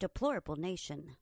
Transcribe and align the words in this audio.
Deplorable 0.00 0.56
Nation, 0.56 1.16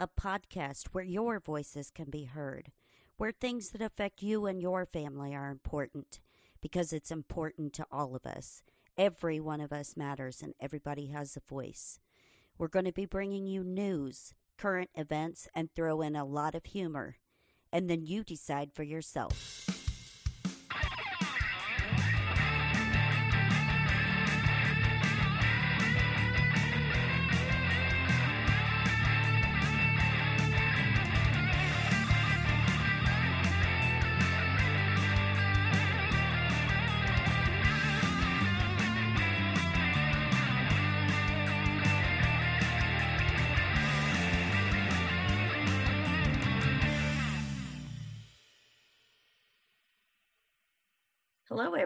a 0.00 0.08
podcast 0.08 0.88
where 0.88 1.04
your 1.04 1.38
voices 1.38 1.92
can 1.94 2.10
be 2.10 2.24
heard, 2.24 2.72
where 3.18 3.30
things 3.30 3.70
that 3.70 3.80
affect 3.80 4.20
you 4.20 4.46
and 4.46 4.60
your 4.60 4.84
family 4.84 5.32
are 5.32 5.48
important, 5.48 6.18
because 6.60 6.92
it's 6.92 7.12
important 7.12 7.72
to 7.74 7.86
all 7.88 8.16
of 8.16 8.26
us. 8.26 8.64
Every 8.98 9.38
one 9.38 9.60
of 9.60 9.72
us 9.72 9.96
matters, 9.96 10.42
and 10.42 10.54
everybody 10.58 11.06
has 11.06 11.36
a 11.36 11.48
voice. 11.48 12.00
We're 12.58 12.66
going 12.66 12.86
to 12.86 12.92
be 12.92 13.06
bringing 13.06 13.46
you 13.46 13.62
news, 13.62 14.34
current 14.58 14.90
events, 14.96 15.46
and 15.54 15.70
throw 15.72 16.00
in 16.00 16.16
a 16.16 16.24
lot 16.24 16.56
of 16.56 16.64
humor. 16.64 17.18
And 17.72 17.88
then 17.88 18.04
you 18.04 18.24
decide 18.24 18.72
for 18.74 18.82
yourself. 18.82 19.79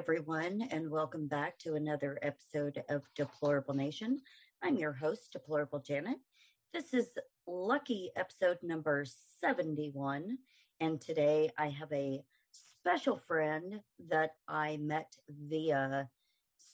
Everyone, 0.04 0.68
and 0.70 0.90
welcome 0.90 1.26
back 1.26 1.58
to 1.58 1.76
another 1.76 2.18
episode 2.20 2.84
of 2.90 3.08
Deplorable 3.16 3.72
Nation. 3.72 4.20
I'm 4.62 4.77
your 4.77 4.92
host, 4.92 5.32
Deplorable 5.32 5.78
Janet. 5.78 6.18
This 6.74 6.92
is 6.92 7.16
lucky 7.47 8.10
episode 8.14 8.58
number 8.62 9.06
71, 9.41 10.36
and 10.80 11.00
today 11.00 11.48
I 11.56 11.69
have 11.70 11.91
a 11.91 12.22
special 12.52 13.16
friend 13.16 13.80
that 14.10 14.32
I 14.47 14.77
met 14.77 15.10
via 15.48 16.10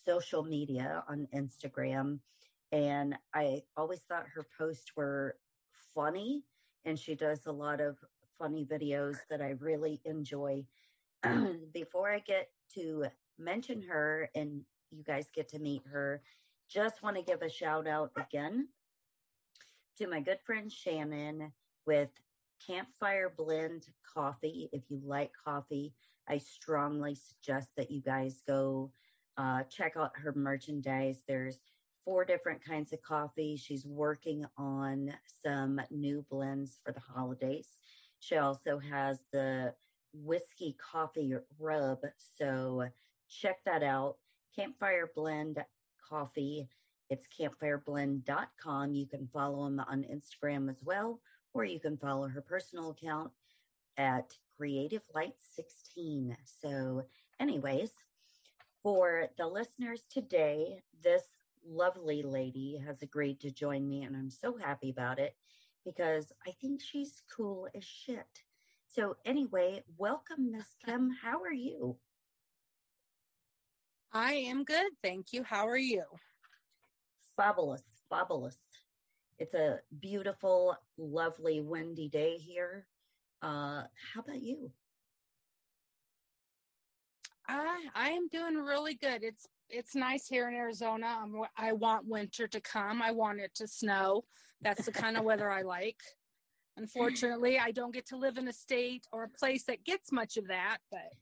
social 0.04 0.42
media 0.42 1.04
on 1.08 1.28
Instagram, 1.32 2.18
and 2.72 3.14
I 3.32 3.62
always 3.76 4.00
thought 4.00 4.26
her 4.34 4.44
posts 4.58 4.90
were 4.96 5.36
funny, 5.94 6.42
and 6.84 6.98
she 6.98 7.14
does 7.14 7.46
a 7.46 7.52
lot 7.52 7.80
of 7.80 7.96
funny 8.40 8.64
videos 8.64 9.18
that 9.30 9.40
I 9.40 9.50
really 9.60 10.00
enjoy. 10.04 10.64
Before 11.72 12.10
I 12.10 12.18
get 12.18 12.48
to 12.74 13.06
mention 13.40 13.82
her 13.82 14.30
and 14.34 14.62
you 14.90 15.02
guys 15.04 15.26
get 15.34 15.48
to 15.50 15.58
meet 15.58 15.82
her, 15.90 16.22
just 16.68 17.02
want 17.02 17.16
to 17.16 17.22
give 17.22 17.42
a 17.42 17.50
shout 17.50 17.86
out 17.86 18.12
again 18.16 18.68
to 19.98 20.06
my 20.06 20.20
good 20.20 20.38
friend 20.44 20.70
Shannon 20.70 21.52
with 21.86 22.10
Campfire 22.64 23.32
Blend 23.36 23.86
Coffee. 24.14 24.68
If 24.72 24.82
you 24.88 25.00
like 25.04 25.32
coffee, 25.44 25.92
I 26.28 26.38
strongly 26.38 27.14
suggest 27.14 27.70
that 27.76 27.90
you 27.90 28.00
guys 28.00 28.42
go 28.46 28.90
uh, 29.36 29.62
check 29.64 29.94
out 29.96 30.12
her 30.14 30.32
merchandise. 30.32 31.22
There's 31.26 31.60
four 32.04 32.24
different 32.24 32.64
kinds 32.64 32.92
of 32.92 33.02
coffee. 33.02 33.56
She's 33.56 33.86
working 33.86 34.44
on 34.56 35.12
some 35.44 35.80
new 35.90 36.24
blends 36.30 36.78
for 36.84 36.92
the 36.92 37.00
holidays. 37.00 37.68
She 38.20 38.36
also 38.36 38.78
has 38.78 39.24
the 39.32 39.74
whiskey 40.12 40.76
coffee 40.78 41.34
rub. 41.58 42.00
So 42.38 42.84
check 43.30 43.64
that 43.64 43.82
out. 43.82 44.16
Campfire 44.54 45.10
Blend 45.14 45.64
Coffee. 46.08 46.68
It's 47.08 47.26
campfireblend.com. 47.38 48.94
You 48.94 49.06
can 49.06 49.28
follow 49.32 49.64
them 49.64 49.80
on 49.80 50.04
Instagram 50.04 50.68
as 50.68 50.82
well, 50.84 51.20
or 51.54 51.64
you 51.64 51.80
can 51.80 51.96
follow 51.96 52.28
her 52.28 52.40
personal 52.40 52.90
account 52.90 53.30
at 53.96 54.32
Creative 54.56 55.02
Light 55.14 55.34
16. 55.56 56.36
So, 56.62 57.04
anyways, 57.40 57.90
for 58.82 59.26
the 59.38 59.46
listeners 59.46 60.02
today, 60.10 60.82
this 61.02 61.22
lovely 61.66 62.22
lady 62.22 62.80
has 62.86 63.02
agreed 63.02 63.40
to 63.40 63.50
join 63.50 63.88
me, 63.88 64.02
and 64.02 64.16
I'm 64.16 64.30
so 64.30 64.56
happy 64.56 64.90
about 64.90 65.18
it 65.18 65.34
because 65.84 66.32
I 66.46 66.52
think 66.60 66.80
she's 66.80 67.22
cool 67.34 67.68
as 67.74 67.84
shit. 67.84 68.42
So, 68.88 69.16
anyway, 69.24 69.82
welcome, 69.98 70.50
Miss 70.52 70.66
Kim. 70.84 71.10
How 71.22 71.42
are 71.42 71.52
you? 71.52 71.96
I 74.12 74.32
am 74.32 74.64
good. 74.64 74.92
Thank 75.02 75.32
you. 75.32 75.44
How 75.44 75.68
are 75.68 75.76
you? 75.76 76.04
Fabulous. 77.36 77.82
Fabulous. 78.08 78.56
It's 79.38 79.54
a 79.54 79.78
beautiful, 80.00 80.76
lovely, 80.98 81.60
windy 81.60 82.08
day 82.08 82.36
here. 82.36 82.86
Uh, 83.40 83.84
how 84.12 84.20
about 84.20 84.42
you? 84.42 84.70
I 87.48 87.86
I 87.94 88.10
am 88.10 88.28
doing 88.28 88.56
really 88.56 88.94
good. 88.94 89.22
It's 89.22 89.46
it's 89.68 89.94
nice 89.94 90.26
here 90.26 90.48
in 90.48 90.54
Arizona. 90.54 91.18
I'm, 91.22 91.34
I 91.56 91.72
want 91.72 92.06
winter 92.06 92.46
to 92.48 92.60
come. 92.60 93.00
I 93.00 93.12
want 93.12 93.40
it 93.40 93.54
to 93.56 93.68
snow. 93.68 94.24
That's 94.60 94.84
the 94.84 94.92
kind 94.92 95.16
of 95.16 95.24
weather 95.24 95.50
I 95.50 95.62
like. 95.62 96.00
Unfortunately, 96.76 97.58
I 97.58 97.70
don't 97.70 97.94
get 97.94 98.06
to 98.08 98.16
live 98.16 98.36
in 98.38 98.48
a 98.48 98.52
state 98.52 99.06
or 99.12 99.24
a 99.24 99.28
place 99.28 99.64
that 99.64 99.84
gets 99.84 100.12
much 100.12 100.36
of 100.36 100.48
that, 100.48 100.78
but 100.90 101.12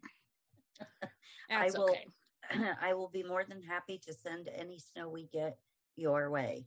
I 1.50 1.70
will 1.74 1.90
okay. 1.90 2.06
I 2.82 2.94
will 2.94 3.08
be 3.08 3.22
more 3.22 3.44
than 3.48 3.62
happy 3.62 4.00
to 4.06 4.12
send 4.12 4.48
any 4.54 4.78
snow 4.78 5.08
we 5.08 5.28
get 5.32 5.58
your 5.96 6.30
way. 6.30 6.66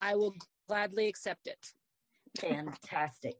I 0.00 0.14
will 0.16 0.34
gladly 0.68 1.08
accept 1.08 1.46
it. 1.46 1.72
Fantastic. 2.38 3.36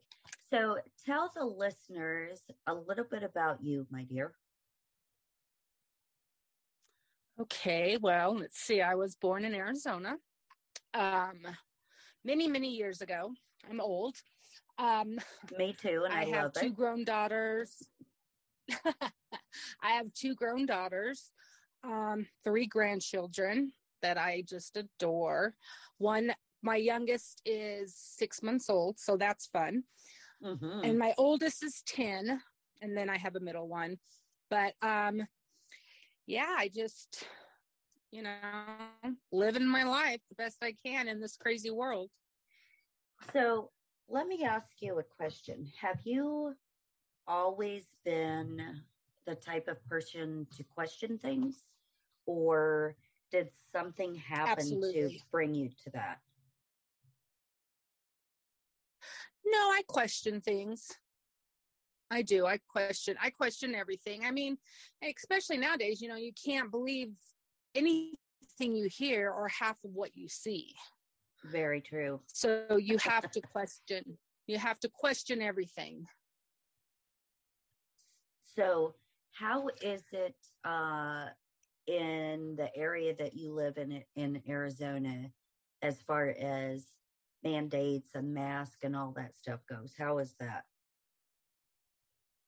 So 0.49 0.77
tell 1.05 1.31
the 1.35 1.45
listeners 1.45 2.39
a 2.67 2.73
little 2.73 3.05
bit 3.09 3.23
about 3.23 3.63
you, 3.63 3.85
my 3.91 4.03
dear. 4.03 4.33
Okay, 7.39 7.97
well, 8.01 8.35
let's 8.35 8.59
see. 8.59 8.81
I 8.81 8.95
was 8.95 9.15
born 9.15 9.43
in 9.43 9.53
Arizona. 9.53 10.15
Um, 10.93 11.39
many, 12.23 12.47
many 12.47 12.69
years 12.69 13.01
ago. 13.01 13.33
I'm 13.69 13.81
old. 13.81 14.15
Um, 14.77 15.19
Me 15.57 15.75
too, 15.79 16.03
and 16.05 16.13
I, 16.13 16.21
I 16.21 16.25
have 16.25 16.53
two 16.53 16.71
grown 16.71 17.03
daughters. 17.03 17.71
I 19.81 19.91
have 19.91 20.13
two 20.13 20.35
grown 20.35 20.65
daughters, 20.65 21.31
um, 21.83 22.27
three 22.43 22.65
grandchildren 22.65 23.71
that 24.01 24.17
I 24.17 24.43
just 24.47 24.77
adore. 24.77 25.55
One, 25.97 26.33
my 26.61 26.75
youngest 26.75 27.41
is 27.45 27.95
six 27.95 28.41
months 28.41 28.69
old, 28.69 28.99
so 28.99 29.17
that's 29.17 29.47
fun. 29.47 29.83
Mm-hmm. 30.43 30.81
And 30.83 30.99
my 30.99 31.13
oldest 31.17 31.63
is 31.63 31.83
10, 31.87 32.41
and 32.81 32.97
then 32.97 33.09
I 33.09 33.17
have 33.17 33.35
a 33.35 33.39
middle 33.39 33.67
one. 33.67 33.97
But 34.49 34.73
um, 34.81 35.21
yeah, 36.27 36.55
I 36.57 36.69
just, 36.73 37.23
you 38.11 38.23
know, 38.23 38.35
living 39.31 39.67
my 39.67 39.83
life 39.83 40.21
the 40.29 40.35
best 40.35 40.57
I 40.61 40.75
can 40.85 41.07
in 41.07 41.19
this 41.19 41.37
crazy 41.37 41.71
world. 41.71 42.09
So 43.33 43.71
let 44.07 44.27
me 44.27 44.43
ask 44.43 44.67
you 44.79 44.99
a 44.99 45.03
question. 45.03 45.71
Have 45.81 45.99
you 46.03 46.55
always 47.27 47.83
been 48.03 48.61
the 49.25 49.35
type 49.35 49.67
of 49.67 49.83
person 49.87 50.47
to 50.55 50.63
question 50.63 51.17
things, 51.17 51.57
or 52.25 52.95
did 53.31 53.49
something 53.71 54.15
happen 54.15 54.51
Absolutely. 54.51 55.17
to 55.17 55.25
bring 55.31 55.53
you 55.53 55.69
to 55.83 55.89
that? 55.91 56.19
No, 59.45 59.57
I 59.57 59.81
question 59.87 60.41
things. 60.41 60.91
I 62.11 62.21
do. 62.21 62.45
I 62.45 62.59
question. 62.69 63.15
I 63.21 63.29
question 63.29 63.75
everything. 63.75 64.25
I 64.25 64.31
mean, 64.31 64.57
especially 65.03 65.57
nowadays, 65.57 66.01
you 66.01 66.07
know, 66.07 66.15
you 66.15 66.31
can't 66.43 66.71
believe 66.71 67.13
anything 67.73 68.17
you 68.59 68.87
hear 68.89 69.31
or 69.31 69.47
half 69.47 69.83
of 69.83 69.91
what 69.93 70.15
you 70.15 70.27
see. 70.27 70.73
Very 71.43 71.81
true. 71.81 72.21
So 72.27 72.77
you 72.77 72.97
have 72.99 73.29
to 73.31 73.41
question. 73.53 74.17
You 74.47 74.57
have 74.57 74.79
to 74.81 74.89
question 74.89 75.41
everything. 75.41 76.05
So, 78.55 78.93
how 79.35 79.67
is 79.81 80.03
it 80.11 80.35
uh, 80.63 81.25
in 81.87 82.55
the 82.57 82.69
area 82.75 83.13
that 83.19 83.35
you 83.35 83.53
live 83.53 83.77
in 83.77 84.01
in 84.15 84.41
Arizona, 84.47 85.29
as 85.81 86.01
far 86.01 86.29
as 86.29 86.85
mandates 87.43 88.11
and 88.15 88.33
mask 88.33 88.79
and 88.83 88.95
all 88.95 89.13
that 89.17 89.35
stuff 89.35 89.59
goes? 89.69 89.93
How 89.97 90.19
is 90.19 90.35
that? 90.39 90.63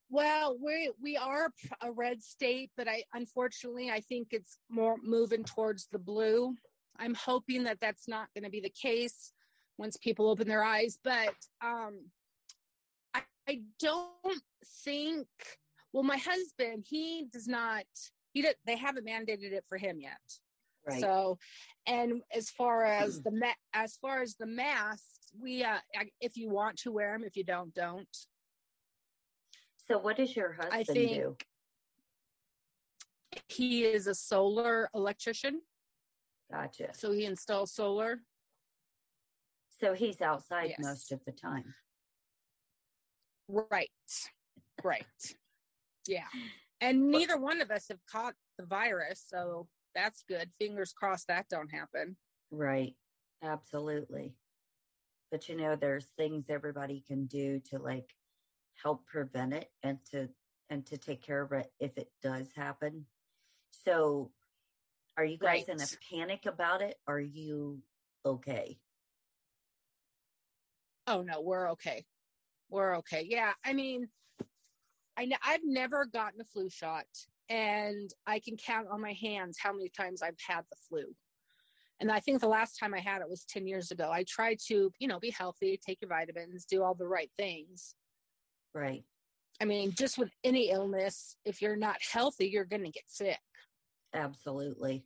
Well, 0.10 0.58
we 0.64 0.92
we 1.02 1.18
are 1.18 1.52
a 1.82 1.92
red 1.92 2.24
state, 2.24 2.72
but 2.78 2.88
I 2.88 3.04
unfortunately 3.14 3.92
I 3.92 4.00
think 4.00 4.30
it's 4.32 4.58
more 4.70 4.96
moving 5.04 5.44
towards 5.44 5.88
the 5.92 6.00
blue. 6.00 6.56
I'm 6.98 7.14
hoping 7.14 7.64
that 7.66 7.80
that's 7.82 8.08
not 8.08 8.30
going 8.34 8.46
to 8.46 8.50
be 8.50 8.62
the 8.62 8.70
case 8.70 9.34
once 9.78 9.98
people 9.98 10.30
open 10.30 10.48
their 10.48 10.64
eyes, 10.64 10.98
but 11.04 11.36
um, 11.64 12.06
I, 13.14 13.22
I 13.48 13.62
don't 13.80 14.42
think. 14.86 15.28
Well, 15.98 16.04
my 16.04 16.18
husband, 16.18 16.86
he 16.88 17.26
does 17.34 17.48
not. 17.48 17.86
He 18.32 18.44
did, 18.44 18.54
they 18.68 18.78
haven't 18.78 19.08
mandated 19.08 19.52
it 19.52 19.66
for 19.68 19.80
him 19.80 20.00
yet. 20.00 20.20
Right. 20.88 21.02
So, 21.02 21.40
and 21.88 22.22
as 22.32 22.52
far 22.52 22.86
as 22.86 23.20
the 23.24 23.32
ma- 23.32 23.48
as 23.74 23.98
far 24.00 24.22
as 24.22 24.36
the 24.36 24.46
masks, 24.46 25.32
we 25.42 25.64
uh, 25.64 25.80
if 26.22 26.38
you 26.38 26.52
want 26.52 26.78
to 26.82 26.92
wear 26.92 27.14
them, 27.14 27.24
if 27.24 27.36
you 27.36 27.44
don't, 27.44 27.74
don't. 27.74 28.08
So, 29.88 29.98
what 29.98 30.18
does 30.18 30.36
your 30.36 30.54
husband 30.54 30.72
I 30.72 30.84
think 30.84 31.14
do? 31.14 31.36
He 33.48 33.84
is 33.84 34.06
a 34.06 34.14
solar 34.14 34.92
electrician. 34.94 35.62
Gotcha. 36.52 36.90
So 36.94 37.12
he 37.12 37.26
installs 37.26 37.74
solar. 37.74 38.20
So 39.82 39.96
he's 39.96 40.22
outside 40.22 40.76
yes. 40.78 40.78
most 40.80 41.12
of 41.12 41.22
the 41.26 41.32
time. 41.32 41.74
Right. 43.48 43.90
Right. 44.84 45.04
Yeah. 46.08 46.28
And 46.80 47.10
neither 47.10 47.38
one 47.38 47.62
of 47.62 47.72
us 47.72 47.88
have 47.90 48.06
caught 48.12 48.36
the 48.58 48.66
virus, 48.66 49.24
so 49.28 49.68
that's 49.96 50.24
good. 50.28 50.52
Fingers 50.60 50.94
crossed 50.94 51.28
that 51.28 51.48
don't 51.50 51.72
happen. 51.72 52.18
Right. 52.52 52.94
Absolutely. 53.44 54.36
But 55.32 55.50
you 55.50 55.58
know, 55.58 55.76
there's 55.76 56.06
things 56.18 56.46
everybody 56.50 57.04
can 57.06 57.26
do 57.26 57.60
to 57.72 57.80
like 57.80 58.14
help 58.82 59.06
prevent 59.06 59.54
it 59.54 59.70
and 59.84 59.98
to 60.12 60.30
and 60.70 60.86
to 60.86 60.98
take 60.98 61.22
care 61.22 61.42
of 61.42 61.52
it 61.52 61.72
if 61.80 61.98
it 61.98 62.10
does 62.22 62.48
happen. 62.56 63.06
So 63.72 64.32
are 65.18 65.26
you 65.26 65.38
guys 65.38 65.66
right. 65.68 65.78
in 65.78 65.82
a 65.82 66.16
panic 66.16 66.46
about 66.46 66.82
it? 66.82 66.96
Are 67.08 67.20
you 67.20 67.80
okay? 68.26 68.78
Oh 71.08 71.22
no, 71.22 71.42
we're 71.42 71.72
okay. 71.72 72.06
We're 72.70 72.98
okay. 72.98 73.26
Yeah, 73.28 73.54
I 73.64 73.74
mean, 73.74 74.10
I 75.18 75.30
I've 75.46 75.64
never 75.64 76.06
gotten 76.06 76.42
a 76.42 76.46
flu 76.46 76.70
shot, 76.70 77.06
and 77.50 78.14
I 78.26 78.40
can 78.40 78.58
count 78.58 78.88
on 78.92 79.02
my 79.02 79.14
hands 79.14 79.58
how 79.62 79.74
many 79.74 79.90
times 79.90 80.22
I've 80.22 80.40
had 80.46 80.64
the 80.70 80.78
flu. 80.88 81.16
And 82.00 82.12
I 82.12 82.20
think 82.20 82.42
the 82.42 82.48
last 82.48 82.78
time 82.80 82.94
I 82.94 83.00
had 83.00 83.22
it 83.22 83.30
was 83.30 83.44
10 83.46 83.66
years 83.66 83.90
ago. 83.90 84.12
I 84.12 84.24
tried 84.24 84.60
to, 84.68 84.92
you 85.00 85.08
know, 85.08 85.20
be 85.20 85.32
healthy, 85.32 85.80
take 85.84 86.00
your 86.02 86.10
vitamins, 86.10 86.66
do 86.66 86.84
all 86.84 86.94
the 86.94 87.08
right 87.08 87.32
things. 87.38 87.96
Right. 88.74 89.04
I 89.60 89.66
mean, 89.66 89.94
just 89.98 90.20
with 90.20 90.30
any 90.44 90.70
illness, 90.70 91.38
if 91.44 91.62
you're 91.62 91.76
not 91.76 91.98
healthy, 92.12 92.48
you're 92.48 92.66
going 92.66 92.84
to 92.84 92.92
get 92.92 93.06
sick. 93.08 93.40
Absolutely. 94.14 95.06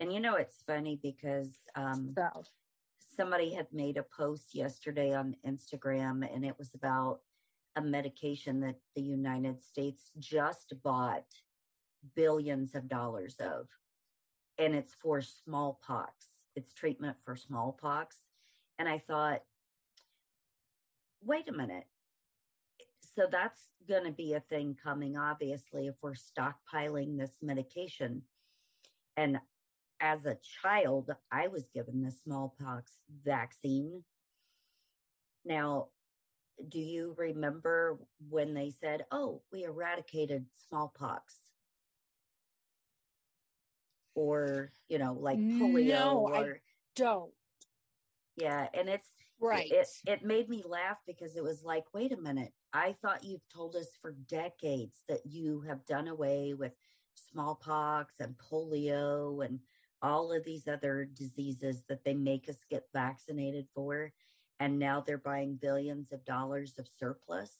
And 0.00 0.12
you 0.12 0.18
know, 0.18 0.34
it's 0.34 0.56
funny 0.66 0.98
because 1.00 1.50
um, 1.76 2.12
so. 2.18 2.42
somebody 3.16 3.54
had 3.54 3.68
made 3.72 3.96
a 3.96 4.04
post 4.16 4.54
yesterday 4.54 5.14
on 5.14 5.36
Instagram 5.46 6.28
and 6.34 6.44
it 6.44 6.58
was 6.58 6.70
about 6.74 7.20
a 7.76 7.80
medication 7.80 8.60
that 8.60 8.76
the 8.94 9.02
United 9.02 9.62
States 9.62 10.10
just 10.18 10.74
bought 10.82 11.24
billions 12.14 12.74
of 12.74 12.88
dollars 12.88 13.36
of. 13.40 13.66
And 14.58 14.74
it's 14.74 14.94
for 15.00 15.22
smallpox. 15.22 16.12
It's 16.54 16.72
treatment 16.74 17.16
for 17.24 17.36
smallpox. 17.36 18.16
And 18.78 18.88
I 18.88 18.98
thought, 18.98 19.42
wait 21.24 21.48
a 21.48 21.52
minute. 21.52 21.84
So 23.14 23.26
that's 23.30 23.60
going 23.88 24.04
to 24.04 24.12
be 24.12 24.34
a 24.34 24.40
thing 24.40 24.76
coming, 24.82 25.16
obviously, 25.16 25.86
if 25.86 25.94
we're 26.02 26.14
stockpiling 26.14 27.18
this 27.18 27.36
medication. 27.42 28.22
And 29.16 29.38
as 30.00 30.26
a 30.26 30.38
child, 30.62 31.10
I 31.30 31.48
was 31.48 31.68
given 31.74 32.02
the 32.02 32.10
smallpox 32.10 32.92
vaccine. 33.24 34.02
Now, 35.44 35.88
do 36.68 36.78
you 36.78 37.14
remember 37.16 37.98
when 38.28 38.54
they 38.54 38.70
said, 38.70 39.04
oh, 39.10 39.42
we 39.52 39.64
eradicated 39.64 40.46
smallpox? 40.68 41.34
Or, 44.14 44.72
you 44.88 44.98
know, 44.98 45.14
like 45.14 45.38
polio 45.38 45.88
no, 45.88 46.28
or. 46.28 46.34
I 46.34 46.48
don't. 46.96 47.32
Yeah. 48.36 48.66
And 48.74 48.88
it's 48.88 49.08
right. 49.40 49.70
It, 49.70 49.88
it 50.06 50.24
made 50.24 50.48
me 50.48 50.62
laugh 50.66 50.98
because 51.06 51.36
it 51.36 51.42
was 51.42 51.62
like, 51.64 51.84
wait 51.94 52.12
a 52.12 52.16
minute. 52.16 52.52
I 52.72 52.94
thought 53.00 53.24
you've 53.24 53.48
told 53.52 53.76
us 53.76 53.88
for 54.00 54.14
decades 54.28 54.98
that 55.08 55.20
you 55.24 55.62
have 55.62 55.84
done 55.86 56.08
away 56.08 56.54
with 56.54 56.72
smallpox 57.30 58.14
and 58.20 58.34
polio 58.38 59.44
and 59.44 59.58
all 60.02 60.32
of 60.32 60.44
these 60.44 60.66
other 60.66 61.04
diseases 61.04 61.84
that 61.88 62.04
they 62.04 62.14
make 62.14 62.48
us 62.48 62.56
get 62.68 62.84
vaccinated 62.92 63.66
for 63.74 64.12
and 64.62 64.78
now 64.78 65.02
they're 65.04 65.18
buying 65.18 65.56
billions 65.60 66.12
of 66.12 66.24
dollars 66.24 66.74
of 66.78 66.86
surplus 66.86 67.50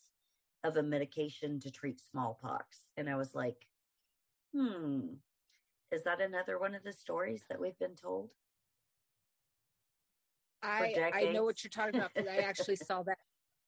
of 0.63 0.77
a 0.77 0.83
medication 0.83 1.59
to 1.59 1.69
treat 1.69 1.99
smallpox. 1.99 2.77
And 2.95 3.09
I 3.09 3.17
was 3.17 3.35
like, 3.35 3.67
hmm, 4.55 5.01
is 5.91 6.05
that 6.05 6.21
another 6.21 6.57
one 6.57 6.73
of 6.73 6.83
the 6.83 6.93
stories 6.93 7.41
that 7.49 7.59
we've 7.59 7.77
been 7.77 7.95
told? 7.95 8.29
I 10.63 11.11
I 11.13 11.25
know 11.33 11.43
what 11.43 11.61
you're 11.61 11.71
talking 11.71 11.99
about 11.99 12.11
because 12.15 12.29
I 12.29 12.37
actually 12.37 12.77
saw 12.87 13.03
that. 13.03 13.17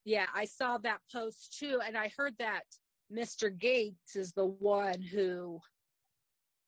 Yeah, 0.06 0.28
I 0.34 0.46
saw 0.46 0.78
that 0.78 1.00
post 1.12 1.58
too, 1.60 1.82
and 1.86 1.98
I 1.98 2.14
heard 2.18 2.36
that 2.40 2.64
Mr. 3.14 3.56
Gates 3.56 4.16
is 4.16 4.32
the 4.32 4.46
one 4.46 5.02
who, 5.02 5.60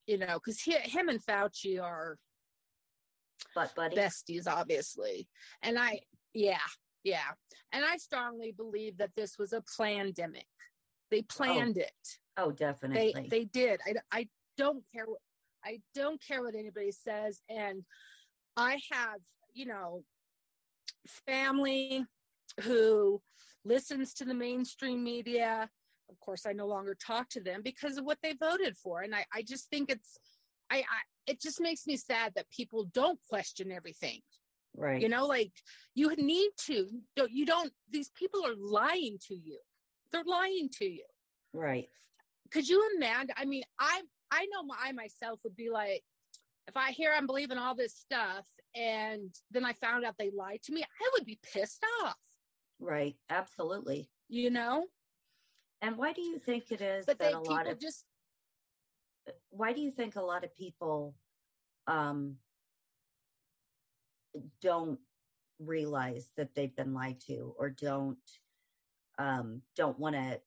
you 0.05 0.17
know, 0.17 0.37
because 0.43 0.61
him 0.61 1.07
and 1.07 1.23
Fauci 1.23 1.81
are 1.81 2.17
but 3.55 3.73
buddy 3.73 3.95
besties, 3.95 4.47
obviously, 4.47 5.29
and 5.61 5.79
I 5.79 6.01
yeah, 6.37 6.57
yeah. 7.03 7.29
And 7.71 7.83
I 7.83 7.97
strongly 7.97 8.51
believe 8.51 8.97
that 8.97 9.11
this 9.15 9.37
was 9.37 9.53
a 9.53 9.63
pandemic. 9.79 10.45
They 11.09 11.19
oh. 11.19 11.25
planned 11.29 11.77
oh. 11.79 11.81
it. 11.81 12.17
Oh, 12.37 12.51
definitely. 12.51 13.13
They 13.15 13.27
they 13.39 13.45
did. 13.45 13.81
I, 13.85 14.19
I 14.19 14.27
don't 14.57 14.83
care 14.93 15.05
what 15.05 15.19
I 15.65 15.79
don't 15.95 16.21
care 16.25 16.43
what 16.43 16.55
anybody 16.55 16.91
says 16.91 17.41
and 17.49 17.83
I 18.55 18.79
have, 18.91 19.19
you 19.53 19.65
know, 19.65 20.03
family 21.25 22.05
who 22.61 23.21
listens 23.65 24.13
to 24.15 24.25
the 24.25 24.33
mainstream 24.33 25.03
media. 25.03 25.69
Of 26.09 26.19
course, 26.19 26.45
I 26.47 26.53
no 26.53 26.67
longer 26.67 26.95
talk 26.95 27.29
to 27.29 27.41
them 27.41 27.61
because 27.63 27.97
of 27.97 28.05
what 28.05 28.19
they 28.23 28.33
voted 28.33 28.77
for. 28.77 29.01
And 29.01 29.13
I, 29.13 29.25
I 29.33 29.41
just 29.41 29.69
think 29.69 29.89
it's 29.89 30.17
I, 30.69 30.77
I 30.77 30.81
it 31.27 31.41
just 31.41 31.59
makes 31.59 31.85
me 31.85 31.97
sad 31.97 32.33
that 32.35 32.49
people 32.49 32.85
don't 32.93 33.19
question 33.29 33.71
everything. 33.71 34.21
Right. 34.77 35.01
You 35.01 35.09
know, 35.09 35.25
like 35.25 35.51
you 35.95 36.15
need 36.15 36.51
to. 36.67 36.87
You 37.29 37.45
don't, 37.45 37.73
these 37.89 38.09
people 38.09 38.45
are 38.45 38.55
lying 38.55 39.17
to 39.27 39.35
you. 39.35 39.57
They're 40.11 40.23
lying 40.23 40.69
to 40.77 40.85
you. 40.85 41.03
Right. 41.51 41.89
Could 42.51 42.69
you 42.69 42.87
imagine? 42.95 43.31
I 43.35 43.45
mean, 43.45 43.63
I 43.79 44.01
I 44.31 44.45
know 44.45 44.63
I 44.79 44.91
myself 44.91 45.39
would 45.43 45.55
be 45.55 45.69
like, 45.69 46.03
if 46.67 46.77
I 46.77 46.91
hear 46.91 47.13
I'm 47.15 47.27
believing 47.27 47.57
all 47.57 47.75
this 47.75 47.95
stuff 47.95 48.45
and 48.75 49.33
then 49.51 49.65
I 49.65 49.73
found 49.73 50.05
out 50.05 50.15
they 50.17 50.31
lied 50.31 50.61
to 50.63 50.73
me, 50.73 50.83
I 50.83 51.09
would 51.13 51.25
be 51.25 51.39
pissed 51.53 51.83
off. 52.03 52.15
Right. 52.79 53.15
Absolutely. 53.29 54.09
You 54.29 54.51
know? 54.51 54.85
And 55.81 55.97
why 55.97 56.13
do 56.13 56.21
you 56.21 56.39
think 56.39 56.71
it 56.71 56.81
is 56.81 57.05
but 57.05 57.19
that 57.19 57.33
a 57.33 57.39
lot 57.39 57.67
of 57.67 57.79
just 57.79 58.05
why 59.49 59.73
do 59.73 59.81
you 59.81 59.91
think 59.91 60.15
a 60.15 60.21
lot 60.21 60.43
of 60.43 60.55
people 60.55 61.15
um 61.87 62.35
don't 64.61 64.99
realize 65.59 66.31
that 66.37 66.53
they've 66.55 66.75
been 66.75 66.93
lied 66.93 67.19
to 67.27 67.53
or 67.57 67.69
don't 67.69 68.17
um 69.17 69.61
don't 69.75 69.97
want 69.97 70.15
to 70.15 70.39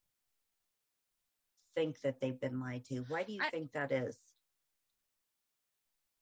think 1.75 2.01
that 2.03 2.21
they've 2.21 2.41
been 2.41 2.61
lied 2.61 2.85
to. 2.85 3.05
Why 3.09 3.23
do 3.23 3.33
you 3.33 3.41
I, 3.43 3.51
think 3.51 3.73
that 3.73 3.93
is? 3.93 4.17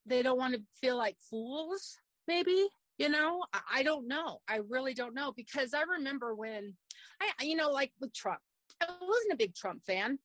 They 0.07 0.23
don't 0.23 0.39
want 0.39 0.55
to 0.55 0.63
feel 0.81 0.97
like 0.97 1.17
fools 1.19 1.99
maybe 2.27 2.69
you 2.99 3.09
know? 3.09 3.45
I, 3.53 3.61
I 3.77 3.83
don't 3.85 4.09
know. 4.09 4.41
I 4.49 4.61
really 4.69 4.93
don't 4.93 5.15
know 5.15 5.33
because 5.33 5.73
i 5.73 5.83
remember 5.83 6.35
when 6.35 6.75
i 7.21 7.45
you 7.45 7.57
know 7.57 7.71
like 7.71 7.93
with 8.01 8.13
trump 8.13 8.41
i 8.81 8.87
wasn't 8.87 9.33
a 9.33 9.37
big 9.37 9.55
trump 9.55 9.83
fan 9.85 10.19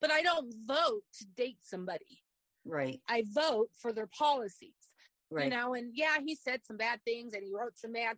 but 0.00 0.10
i 0.10 0.22
don't 0.22 0.52
vote 0.66 1.02
to 1.18 1.26
date 1.36 1.58
somebody. 1.62 2.22
Right. 2.64 3.00
I 3.08 3.22
vote 3.32 3.68
for 3.80 3.92
their 3.92 4.08
policies 4.08 4.75
Right. 5.36 5.44
You 5.44 5.50
know, 5.50 5.74
and 5.74 5.92
yeah, 5.94 6.16
he 6.24 6.34
said 6.34 6.60
some 6.64 6.78
bad 6.78 7.00
things 7.04 7.34
and 7.34 7.42
he 7.44 7.52
wrote 7.52 7.78
some 7.78 7.92
bad 7.92 8.16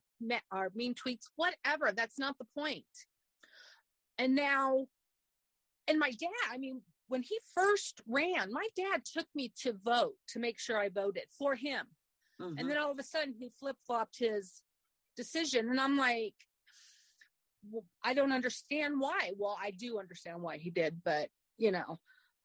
or 0.52 0.70
mean 0.75 0.94
tweets, 0.94 1.26
whatever. 1.34 1.92
That's 1.92 2.18
not 2.18 2.37
the 2.38 2.46
point. 2.56 2.84
And 4.18 4.37
now, 4.37 4.87
and 5.88 5.98
my 5.98 6.10
dad, 6.10 6.28
I 6.50 6.58
mean, 6.58 6.80
when 7.08 7.22
he 7.22 7.38
first 7.54 8.00
ran, 8.06 8.52
my 8.52 8.68
dad 8.76 9.02
took 9.04 9.26
me 9.34 9.52
to 9.62 9.75
vote 9.84 10.14
to 10.28 10.38
make 10.38 10.60
sure 10.60 10.78
I 10.78 10.90
voted 10.90 11.25
for 11.37 11.56
him. 11.56 11.87
Mm-hmm. 12.40 12.58
And 12.58 12.70
then 12.70 12.78
all 12.78 12.92
of 12.92 12.98
a 12.98 13.02
sudden 13.02 13.34
he 13.37 13.50
flip 13.58 13.76
flopped 13.84 14.18
his 14.18 14.62
decision. 15.16 15.70
And 15.70 15.80
I'm 15.80 15.96
like, 15.96 16.34
well, 17.68 17.84
I 18.04 18.14
don't 18.14 18.32
understand 18.32 19.00
why. 19.00 19.32
Well, 19.37 19.58
I 19.60 19.72
do 19.72 19.98
understand 19.98 20.42
why 20.42 20.58
he 20.58 20.70
did, 20.70 21.00
but 21.04 21.28
you 21.56 21.72
know, 21.72 21.98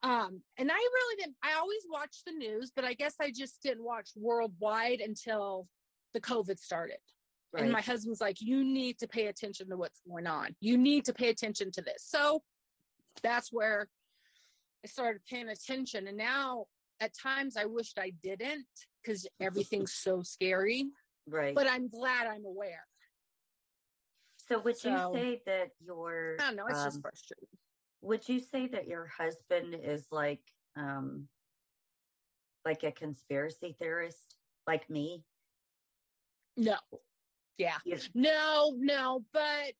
um, 0.04 0.42
and 0.58 0.70
I 0.70 0.74
really 0.74 1.16
didn't, 1.16 1.36
I 1.42 1.54
always 1.58 1.80
watched 1.90 2.26
the 2.26 2.32
news, 2.32 2.70
but 2.76 2.84
I 2.84 2.92
guess 2.92 3.14
I 3.18 3.32
just 3.34 3.62
didn't 3.62 3.82
watch 3.82 4.10
worldwide 4.14 5.00
until 5.00 5.66
the 6.12 6.20
COVID 6.20 6.58
started. 6.58 6.98
Right. 7.54 7.62
And 7.62 7.72
my 7.72 7.80
husband's 7.80 8.20
like, 8.20 8.36
you 8.40 8.62
need 8.62 8.98
to 8.98 9.08
pay 9.08 9.28
attention 9.28 9.70
to 9.70 9.78
what's 9.78 10.00
going 10.06 10.26
on. 10.26 10.56
You 10.60 10.76
need 10.76 11.06
to 11.06 11.14
pay 11.14 11.30
attention 11.30 11.70
to 11.72 11.80
this. 11.80 12.04
So 12.06 12.42
that's 13.22 13.50
where 13.50 13.88
I 14.84 14.88
started 14.88 15.22
paying 15.24 15.48
attention. 15.48 16.06
And 16.06 16.18
now 16.18 16.66
at 17.00 17.12
times 17.16 17.56
I 17.56 17.64
wished 17.64 17.98
I 17.98 18.12
didn't 18.22 18.66
because 19.02 19.26
everything's 19.40 19.94
so 19.94 20.20
scary. 20.22 20.84
Right. 21.26 21.54
But 21.54 21.66
I'm 21.66 21.88
glad 21.88 22.26
I'm 22.26 22.44
aware. 22.44 22.84
So 24.48 24.60
would 24.60 24.76
so, 24.76 24.90
you 24.90 25.18
say 25.18 25.42
that 25.46 25.68
your 25.82 26.36
I 26.38 26.48
don't 26.48 26.56
know, 26.56 26.66
it's 26.68 26.78
um, 26.78 26.84
just 26.84 27.00
frustrating. 27.00 27.48
Would 28.04 28.28
you 28.28 28.38
say 28.38 28.66
that 28.68 28.86
your 28.86 29.06
husband 29.06 29.74
is 29.82 30.06
like 30.12 30.42
um 30.76 31.26
like 32.64 32.82
a 32.82 32.92
conspiracy 32.92 33.74
theorist 33.78 34.36
like 34.66 34.88
me? 34.90 35.24
No. 36.56 36.76
Yeah. 37.56 37.78
Yes. 37.84 38.10
No, 38.14 38.74
no, 38.76 39.24
but 39.32 39.74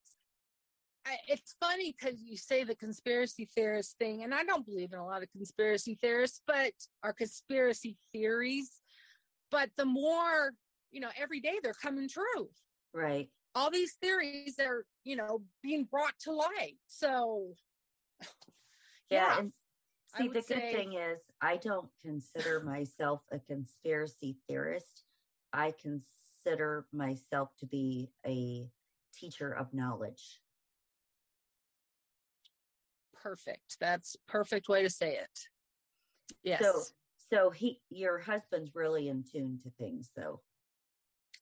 I, 1.07 1.19
it's 1.29 1.55
funny 1.61 1.95
because 1.99 2.21
you 2.23 2.37
say 2.37 2.65
the 2.65 2.75
conspiracy 2.75 3.49
theorist 3.55 3.99
thing, 3.99 4.23
and 4.23 4.35
I 4.35 4.43
don't 4.45 4.65
believe 4.65 4.93
in 4.93 4.99
a 4.99 5.07
lot 5.07 5.23
of 5.23 5.31
conspiracy 5.31 5.99
theorists, 6.01 6.41
but 6.47 6.73
are 7.03 7.13
conspiracy 7.13 7.99
theories. 8.13 8.81
But 9.51 9.69
the 9.77 9.85
more, 9.85 10.53
you 10.91 11.01
know, 11.01 11.11
every 11.21 11.41
day 11.41 11.59
they're 11.63 11.75
coming 11.75 12.09
true. 12.09 12.49
Right. 12.95 13.29
All 13.55 13.71
these 13.71 13.97
theories 14.01 14.57
are, 14.59 14.85
you 15.05 15.17
know, 15.17 15.43
being 15.63 15.85
brought 15.85 16.15
to 16.21 16.33
light. 16.33 16.79
So, 16.87 17.55
yeah. 19.11 19.37
yeah 19.37 19.39
and 19.39 19.53
see, 20.17 20.29
the 20.29 20.35
good 20.35 20.45
say, 20.45 20.73
thing 20.73 20.93
is, 20.95 21.19
I 21.41 21.57
don't 21.57 21.89
consider 22.03 22.61
myself 22.61 23.23
a 23.33 23.39
conspiracy 23.39 24.37
theorist. 24.49 25.05
I 25.53 25.73
consider 25.81 26.87
myself 26.93 27.51
to 27.61 27.67
be 27.67 28.11
a 28.27 28.69
teacher 29.15 29.53
of 29.53 29.73
knowledge 29.73 30.41
perfect. 33.25 33.79
That's 33.81 34.17
perfect 34.29 34.69
way 34.69 34.83
to 34.83 34.91
say 34.91 35.15
it. 35.15 35.41
Yes. 36.45 36.63
So 36.63 36.83
so 37.31 37.51
he 37.51 37.81
your 37.91 38.19
husband's 38.19 38.75
really 38.75 39.09
in 39.09 39.25
tune 39.25 39.59
to 39.65 39.71
things 39.79 40.11
though. 40.15 40.41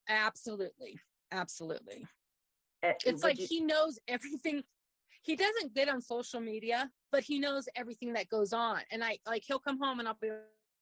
Absolutely. 0.09 0.99
Absolutely. 1.33 2.07
Uh, 2.85 2.93
it's 3.05 3.23
like 3.23 3.39
you... 3.39 3.47
he 3.49 3.61
knows 3.61 3.99
everything. 4.09 4.63
He 5.23 5.37
doesn't 5.37 5.75
get 5.75 5.89
on 5.89 6.01
social 6.01 6.41
media, 6.41 6.91
but 7.13 7.23
he 7.23 7.39
knows 7.39 7.69
everything 7.77 8.13
that 8.15 8.29
goes 8.29 8.53
on. 8.53 8.81
And 8.91 9.05
I 9.05 9.19
like 9.27 9.45
he'll 9.47 9.61
come 9.61 9.79
home 9.79 10.01
and 10.01 10.09
I'll 10.09 10.19
be 10.21 10.31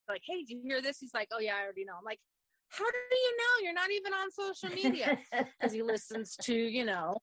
like, 0.09 0.23
"Hey, 0.25 0.45
did 0.45 0.51
you 0.51 0.63
hear 0.63 0.81
this?" 0.81 0.99
He's 0.99 1.15
like, 1.15 1.29
"Oh 1.33 1.41
yeah, 1.41 1.57
I 1.57 1.63
already 1.63 1.85
know." 1.85 1.95
I'm 1.99 2.05
like, 2.05 2.21
"How 2.69 2.85
do 2.85 2.97
you 3.17 3.37
know? 3.37 3.65
You're 3.65 3.75
not 3.75 3.91
even 3.91 4.13
on 4.13 4.31
social 4.31 4.71
media." 4.71 5.19
Because 5.61 5.73
he 5.73 5.83
listens 5.83 6.37
to, 6.43 6.55
you 6.55 6.87
know, 6.87 7.19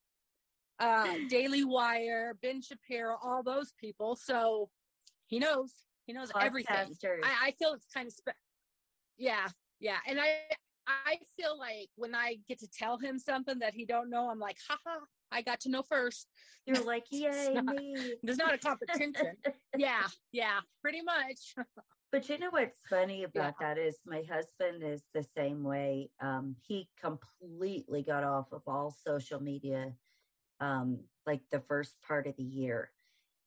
uh, 0.79 1.15
Daily 1.29 1.63
Wire, 1.63 2.37
Ben 2.41 2.61
Shapiro, 2.61 3.17
all 3.23 3.41
those 3.41 3.73
people. 3.79 4.15
So 4.15 4.69
he 5.25 5.39
knows. 5.39 5.73
He 6.05 6.13
knows 6.13 6.31
everything. 6.39 6.95
I, 7.23 7.47
I, 7.47 7.51
feel 7.59 7.73
it's 7.73 7.87
kind 7.93 8.07
of 8.07 8.13
spe- 8.13 8.29
yeah, 9.17 9.47
yeah. 9.79 9.97
And 10.07 10.19
I 10.19 10.39
I 10.87 11.17
feel 11.35 11.57
like 11.59 11.89
when 11.95 12.15
I 12.15 12.37
get 12.47 12.59
to 12.59 12.67
tell 12.67 12.97
him 12.97 13.19
something 13.19 13.59
that 13.59 13.73
he 13.73 13.85
don't 13.85 14.09
know, 14.09 14.29
I'm 14.29 14.39
like, 14.39 14.57
haha, 14.67 14.99
I 15.31 15.41
got 15.41 15.59
to 15.61 15.69
know 15.69 15.83
first. 15.83 16.27
You're 16.65 16.83
like, 16.83 17.05
yay, 17.11 17.53
not, 17.53 17.75
me. 17.75 18.15
There's 18.23 18.37
not 18.37 18.53
a 18.53 18.57
competition. 18.57 19.13
yeah, 19.77 20.03
yeah, 20.31 20.59
pretty 20.81 21.01
much. 21.01 21.55
but 22.11 22.27
you 22.29 22.37
know 22.37 22.49
what's 22.49 22.79
funny 22.89 23.23
about 23.23 23.55
yeah. 23.59 23.75
that 23.75 23.77
is 23.77 23.97
my 24.05 24.23
husband 24.29 24.83
is 24.83 25.03
the 25.13 25.23
same 25.23 25.63
way. 25.63 26.09
Um, 26.21 26.55
he 26.67 26.89
completely 27.01 28.03
got 28.03 28.23
off 28.23 28.51
of 28.51 28.61
all 28.67 28.95
social 29.05 29.41
media 29.41 29.93
um, 30.59 30.99
like 31.25 31.41
the 31.51 31.61
first 31.61 31.95
part 32.05 32.27
of 32.27 32.35
the 32.35 32.43
year. 32.43 32.91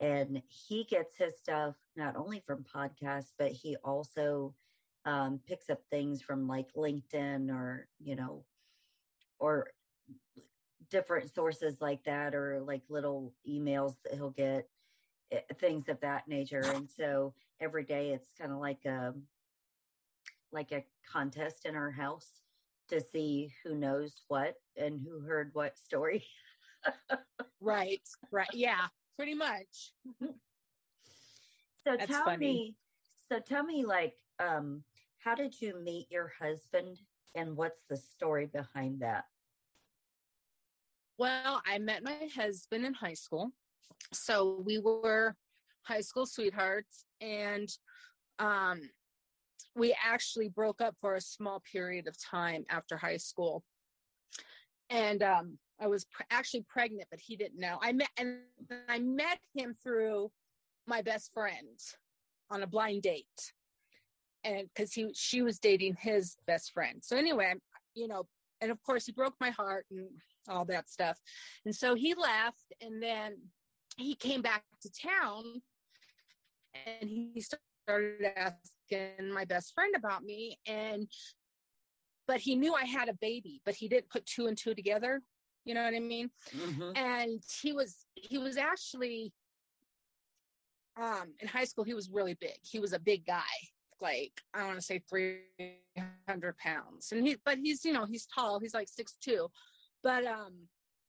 And 0.00 0.40
he 0.48 0.84
gets 0.84 1.16
his 1.16 1.36
stuff 1.36 1.74
not 1.94 2.16
only 2.16 2.42
from 2.46 2.64
podcasts, 2.64 3.32
but 3.38 3.52
he 3.52 3.76
also 3.84 4.54
um, 5.04 5.40
picks 5.46 5.68
up 5.68 5.80
things 5.90 6.22
from 6.22 6.48
like 6.48 6.72
LinkedIn 6.74 7.50
or, 7.50 7.86
you 7.98 8.16
know, 8.16 8.44
or 9.38 9.68
different 10.90 11.30
sources 11.30 11.80
like 11.80 12.04
that, 12.04 12.34
or 12.34 12.60
like 12.60 12.82
little 12.88 13.34
emails 13.48 14.02
that 14.02 14.14
he'll 14.14 14.30
get, 14.30 14.68
eh, 15.30 15.40
things 15.54 15.88
of 15.88 16.00
that 16.00 16.28
nature. 16.28 16.70
And 16.70 16.90
so 16.90 17.34
every 17.60 17.84
day 17.84 18.12
it's 18.12 18.32
kind 18.38 18.52
of 18.52 18.58
like 18.58 18.84
a, 18.84 19.14
like 20.52 20.72
a 20.72 20.84
contest 21.06 21.64
in 21.66 21.76
our 21.76 21.90
house 21.90 22.40
to 22.88 23.00
see 23.00 23.52
who 23.62 23.74
knows 23.76 24.22
what 24.28 24.56
and 24.76 25.00
who 25.00 25.20
heard 25.20 25.54
what 25.54 25.78
story. 25.78 26.26
right, 27.60 28.02
right. 28.30 28.48
Yeah, 28.54 28.88
pretty 29.16 29.34
much. 29.34 29.94
So 31.84 31.96
That's 31.96 32.06
tell 32.06 32.24
funny. 32.24 32.46
me, 32.46 32.76
so 33.28 33.40
tell 33.40 33.62
me, 33.64 33.84
like, 33.84 34.16
um, 34.38 34.84
how 35.18 35.34
did 35.34 35.60
you 35.60 35.78
meet 35.78 36.10
your 36.10 36.28
husband 36.28 36.98
and 37.34 37.56
what's 37.56 37.84
the 37.84 37.96
story 37.96 38.46
behind 38.46 39.00
that? 39.00 39.26
Well, 41.20 41.60
I 41.66 41.76
met 41.78 42.02
my 42.02 42.16
husband 42.34 42.86
in 42.86 42.94
high 42.94 43.12
school. 43.12 43.50
So 44.10 44.62
we 44.64 44.78
were 44.78 45.36
high 45.82 46.00
school 46.00 46.24
sweethearts 46.24 47.04
and 47.20 47.68
um 48.38 48.80
we 49.76 49.94
actually 50.02 50.48
broke 50.48 50.80
up 50.80 50.96
for 50.98 51.16
a 51.16 51.20
small 51.20 51.62
period 51.70 52.08
of 52.08 52.16
time 52.18 52.64
after 52.70 52.96
high 52.96 53.18
school. 53.18 53.62
And 54.88 55.22
um 55.22 55.58
I 55.78 55.88
was 55.88 56.06
actually 56.30 56.64
pregnant, 56.66 57.08
but 57.10 57.20
he 57.20 57.36
didn't 57.36 57.60
know. 57.60 57.78
I 57.82 57.92
met 57.92 58.08
and 58.16 58.38
I 58.88 58.98
met 58.98 59.40
him 59.54 59.74
through 59.82 60.30
my 60.86 61.02
best 61.02 61.34
friend 61.34 61.78
on 62.50 62.62
a 62.62 62.66
blind 62.66 63.02
date, 63.02 63.52
and 64.42 64.70
because 64.74 64.94
he 64.94 65.10
she 65.12 65.42
was 65.42 65.58
dating 65.58 65.98
his 66.00 66.38
best 66.46 66.72
friend. 66.72 67.04
So 67.04 67.18
anyway, 67.18 67.56
you 67.94 68.08
know, 68.08 68.26
and 68.62 68.70
of 68.70 68.82
course 68.82 69.04
he 69.04 69.12
broke 69.12 69.34
my 69.38 69.50
heart 69.50 69.84
and 69.90 70.08
all 70.48 70.64
that 70.66 70.88
stuff, 70.88 71.18
and 71.64 71.74
so 71.74 71.94
he 71.94 72.14
left, 72.14 72.72
and 72.80 73.02
then 73.02 73.36
he 73.96 74.14
came 74.14 74.42
back 74.42 74.64
to 74.82 74.90
town, 74.90 75.62
and 76.86 77.08
he 77.08 77.40
started 77.40 78.26
asking 78.36 79.32
my 79.32 79.44
best 79.44 79.74
friend 79.74 79.94
about 79.96 80.22
me, 80.22 80.58
and 80.66 81.08
but 82.26 82.38
he 82.40 82.54
knew 82.54 82.74
I 82.74 82.84
had 82.84 83.08
a 83.08 83.14
baby, 83.14 83.60
but 83.64 83.74
he 83.74 83.88
didn't 83.88 84.08
put 84.08 84.24
two 84.24 84.46
and 84.46 84.56
two 84.56 84.74
together 84.74 85.20
you 85.64 85.74
know 85.74 85.84
what 85.84 85.94
i 85.94 86.00
mean? 86.00 86.30
Mm-hmm. 86.56 86.96
and 86.96 87.42
he 87.60 87.72
was 87.72 88.06
he 88.14 88.38
was 88.38 88.56
actually 88.56 89.32
um 91.00 91.34
in 91.40 91.48
high 91.48 91.64
school 91.64 91.84
he 91.84 91.94
was 91.94 92.10
really 92.10 92.34
big. 92.34 92.58
He 92.62 92.78
was 92.78 92.92
a 92.92 92.98
big 92.98 93.26
guy 93.26 93.42
like 94.00 94.32
i 94.54 94.64
want 94.64 94.76
to 94.76 94.82
say 94.82 95.02
300 95.08 96.56
pounds. 96.56 97.12
And 97.12 97.26
he 97.26 97.36
but 97.44 97.58
he's 97.58 97.84
you 97.84 97.92
know 97.92 98.06
he's 98.06 98.26
tall. 98.26 98.58
He's 98.58 98.74
like 98.74 98.88
six 98.88 99.16
two 99.20 99.48
but 100.02 100.24
um 100.26 100.54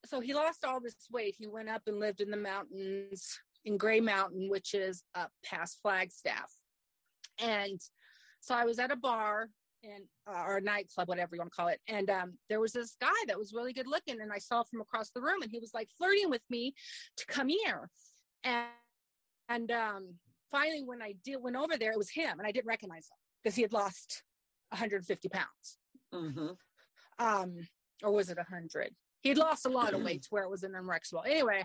so 0.06 0.20
he 0.20 0.34
lost 0.34 0.66
all 0.66 0.80
this 0.80 0.96
weight 1.12 1.36
he 1.38 1.48
went 1.48 1.70
up 1.70 1.82
and 1.88 2.00
lived 2.00 2.22
in 2.22 2.32
the 2.32 2.38
mountains 2.38 3.40
in 3.66 3.78
gray 3.78 4.00
mountain 4.00 4.50
which 4.50 4.74
is 4.74 5.04
up 5.16 5.32
past 5.46 5.80
flagstaff 5.82 6.52
and 7.40 7.80
so 8.40 8.56
i 8.56 8.66
was 8.66 8.80
at 8.80 8.92
a 8.92 8.96
bar 8.96 9.50
and 9.84 10.04
uh, 10.28 10.44
or 10.46 10.58
a 10.58 10.62
nightclub, 10.62 11.08
whatever 11.08 11.36
you 11.36 11.40
want 11.40 11.52
to 11.52 11.56
call 11.56 11.68
it. 11.68 11.80
And 11.88 12.10
um, 12.10 12.34
there 12.50 12.60
was 12.60 12.74
this 12.74 12.96
guy 13.00 13.08
that 13.28 13.38
was 13.38 13.54
really 13.54 13.74
good 13.74 13.88
looking, 13.88 14.22
and 14.22 14.32
I 14.32 14.38
saw 14.38 14.64
from 14.64 14.82
across 14.82 15.10
the 15.10 15.22
room, 15.22 15.42
and 15.42 15.52
he 15.52 15.60
was 15.60 15.74
like 15.74 15.90
flirting 15.98 16.30
with 16.30 16.44
me 16.50 16.74
to 17.18 17.26
come 17.26 17.48
here. 17.48 17.90
And 18.44 18.68
and 19.50 19.72
um, 19.72 20.16
finally, 20.52 20.84
when 20.86 21.02
I 21.02 21.16
did 21.24 21.38
went 21.42 21.56
over 21.56 21.78
there, 21.78 21.92
it 21.92 21.98
was 21.98 22.12
him, 22.12 22.40
and 22.40 22.48
I 22.48 22.52
didn't 22.52 22.68
recognize 22.68 23.08
him 23.10 23.18
because 23.44 23.56
he 23.56 23.62
had 23.62 23.74
lost 23.74 24.24
150 24.70 25.30
pounds. 25.30 25.78
Mm-hmm. 26.14 27.26
Um, 27.26 27.68
or 28.04 28.12
was 28.12 28.30
it 28.30 28.38
a 28.38 28.46
100? 28.50 28.94
He'd 29.22 29.38
lost 29.38 29.66
a 29.66 29.70
lot 29.70 29.94
of 29.94 30.02
weight 30.06 30.24
to 30.24 30.28
where 30.30 30.44
it 30.44 30.50
was 30.50 30.64
an 30.64 30.72
anorexia. 30.72 31.26
Anyway, 31.26 31.64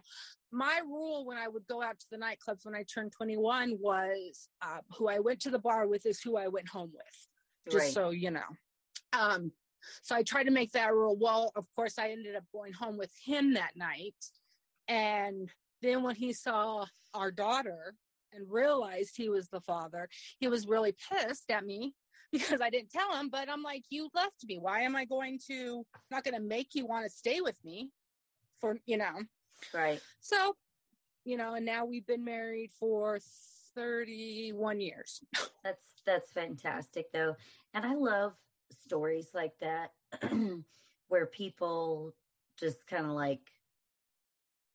my 0.52 0.80
rule 0.84 1.24
when 1.24 1.38
I 1.38 1.48
would 1.48 1.66
go 1.66 1.82
out 1.82 1.98
to 1.98 2.06
the 2.10 2.18
nightclubs 2.18 2.64
when 2.64 2.74
I 2.74 2.84
turned 2.84 3.12
21 3.12 3.78
was 3.80 4.48
uh, 4.62 4.78
who 4.96 5.08
I 5.08 5.18
went 5.18 5.40
to 5.40 5.50
the 5.50 5.58
bar 5.58 5.86
with 5.86 6.06
is 6.06 6.20
who 6.20 6.36
I 6.36 6.48
went 6.48 6.68
home 6.68 6.90
with 6.92 7.28
just 7.70 7.84
right. 7.84 7.92
so 7.92 8.10
you 8.10 8.30
know. 8.30 8.40
Um, 9.12 9.52
so 10.02 10.14
I 10.14 10.22
tried 10.22 10.44
to 10.44 10.50
make 10.50 10.72
that 10.72 10.92
rule. 10.92 11.16
Well, 11.18 11.52
of 11.56 11.66
course, 11.74 11.98
I 11.98 12.10
ended 12.10 12.36
up 12.36 12.44
going 12.52 12.72
home 12.72 12.96
with 12.96 13.12
him 13.24 13.54
that 13.54 13.76
night. 13.76 14.14
And 14.88 15.48
then 15.82 16.02
when 16.02 16.14
he 16.14 16.32
saw 16.32 16.86
our 17.14 17.30
daughter 17.30 17.94
and 18.32 18.50
realized 18.50 19.16
he 19.16 19.28
was 19.28 19.48
the 19.48 19.60
father, 19.60 20.08
he 20.38 20.48
was 20.48 20.66
really 20.66 20.94
pissed 21.10 21.50
at 21.50 21.64
me 21.64 21.94
because 22.32 22.60
I 22.60 22.70
didn't 22.70 22.90
tell 22.90 23.14
him. 23.14 23.28
But 23.28 23.50
I'm 23.50 23.62
like, 23.62 23.84
you 23.90 24.08
left 24.14 24.44
me. 24.44 24.58
Why 24.58 24.80
am 24.80 24.96
I 24.96 25.04
going 25.04 25.38
to, 25.48 25.84
not 26.10 26.24
going 26.24 26.34
to 26.34 26.40
make 26.40 26.74
you 26.74 26.86
want 26.86 27.04
to 27.04 27.10
stay 27.10 27.40
with 27.40 27.56
me 27.64 27.90
for, 28.60 28.78
you 28.86 28.96
know? 28.96 29.22
Right. 29.72 30.00
So, 30.20 30.54
you 31.24 31.36
know, 31.36 31.54
and 31.54 31.66
now 31.66 31.84
we've 31.84 32.06
been 32.06 32.24
married 32.24 32.70
for 32.78 33.18
31 33.74 34.80
years. 34.80 35.20
That's 35.64 35.84
that's 36.06 36.30
fantastic 36.30 37.10
though. 37.12 37.34
And 37.74 37.84
I 37.84 37.94
love 37.94 38.34
stories 38.84 39.30
like 39.34 39.54
that 39.60 39.90
where 41.08 41.26
people 41.26 42.14
just 42.56 42.86
kind 42.86 43.04
of 43.04 43.10
like 43.10 43.40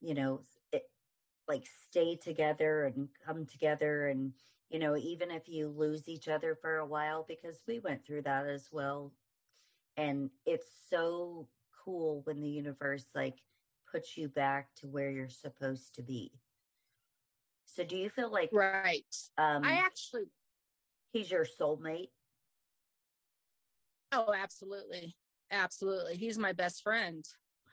you 0.02 0.14
know, 0.14 0.42
it, 0.72 0.90
like 1.48 1.64
stay 1.90 2.16
together 2.16 2.86
and 2.86 3.08
come 3.26 3.46
together 3.46 4.08
and 4.08 4.34
you 4.72 4.80
know, 4.80 4.96
even 4.96 5.32
if 5.32 5.50
you 5.50 5.68
lose 5.68 6.08
each 6.08 6.30
other 6.30 6.56
for 6.56 6.78
a 6.78 6.86
while, 6.86 7.26
because 7.28 7.62
we 7.68 7.80
went 7.80 8.06
through 8.06 8.22
that 8.22 8.48
as 8.48 8.70
well. 8.72 9.12
And 9.98 10.30
it's 10.46 10.68
so 10.90 11.48
cool 11.84 12.22
when 12.24 12.40
the 12.40 12.50
universe 12.50 13.08
like 13.14 13.40
puts 13.92 14.18
you 14.18 14.30
back 14.30 14.70
to 14.78 14.88
where 14.88 15.12
you're 15.12 15.30
supposed 15.30 15.94
to 15.96 16.02
be. 16.02 16.32
So 17.66 17.84
do 17.84 17.98
you 17.98 18.10
feel 18.10 18.32
like 18.32 18.50
right? 18.54 19.04
Um, 19.38 19.64
I 19.64 19.74
actually 19.74 20.24
he's 21.12 21.30
your 21.30 21.46
soulmate. 21.46 22.10
Oh, 24.14 24.34
absolutely. 24.34 25.16
Absolutely. 25.52 26.16
He's 26.16 26.38
my 26.38 26.54
best 26.54 26.82
friend. 26.82 27.26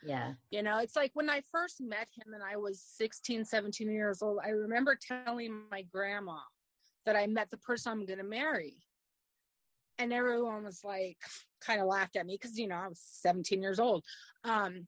Yeah. 0.03 0.33
You 0.51 0.63
know, 0.63 0.79
it's 0.79 0.97
like 0.97 1.11
when 1.15 1.31
I 1.31 1.43
first 1.51 1.81
met 1.81 2.09
him 2.15 2.33
and 2.33 2.43
I 2.43 2.57
was 2.57 2.81
16, 2.97 3.45
17 3.45 3.91
years 3.91 4.23
old, 4.23 4.39
I 4.45 4.51
remember 4.51 4.97
telling 5.01 5.63
my 5.71 5.83
grandma 5.83 6.39
that 7.09 7.17
I 7.17 7.27
met 7.27 7.49
the 7.49 7.57
person 7.57 7.91
I'm 7.91 8.05
going 8.05 8.19
to 8.19 8.25
marry. 8.25 8.77
And 9.97 10.13
everyone 10.13 10.65
was 10.65 10.81
like, 10.85 11.17
kind 11.59 11.81
of 11.81 11.87
laughed 11.87 12.17
at 12.17 12.27
me 12.27 12.39
because, 12.39 12.59
you 12.59 12.69
know, 12.69 12.77
I 12.77 12.87
was 12.87 13.01
17 13.23 13.63
years 13.63 13.81
old. 13.81 14.05
Um, 14.45 14.87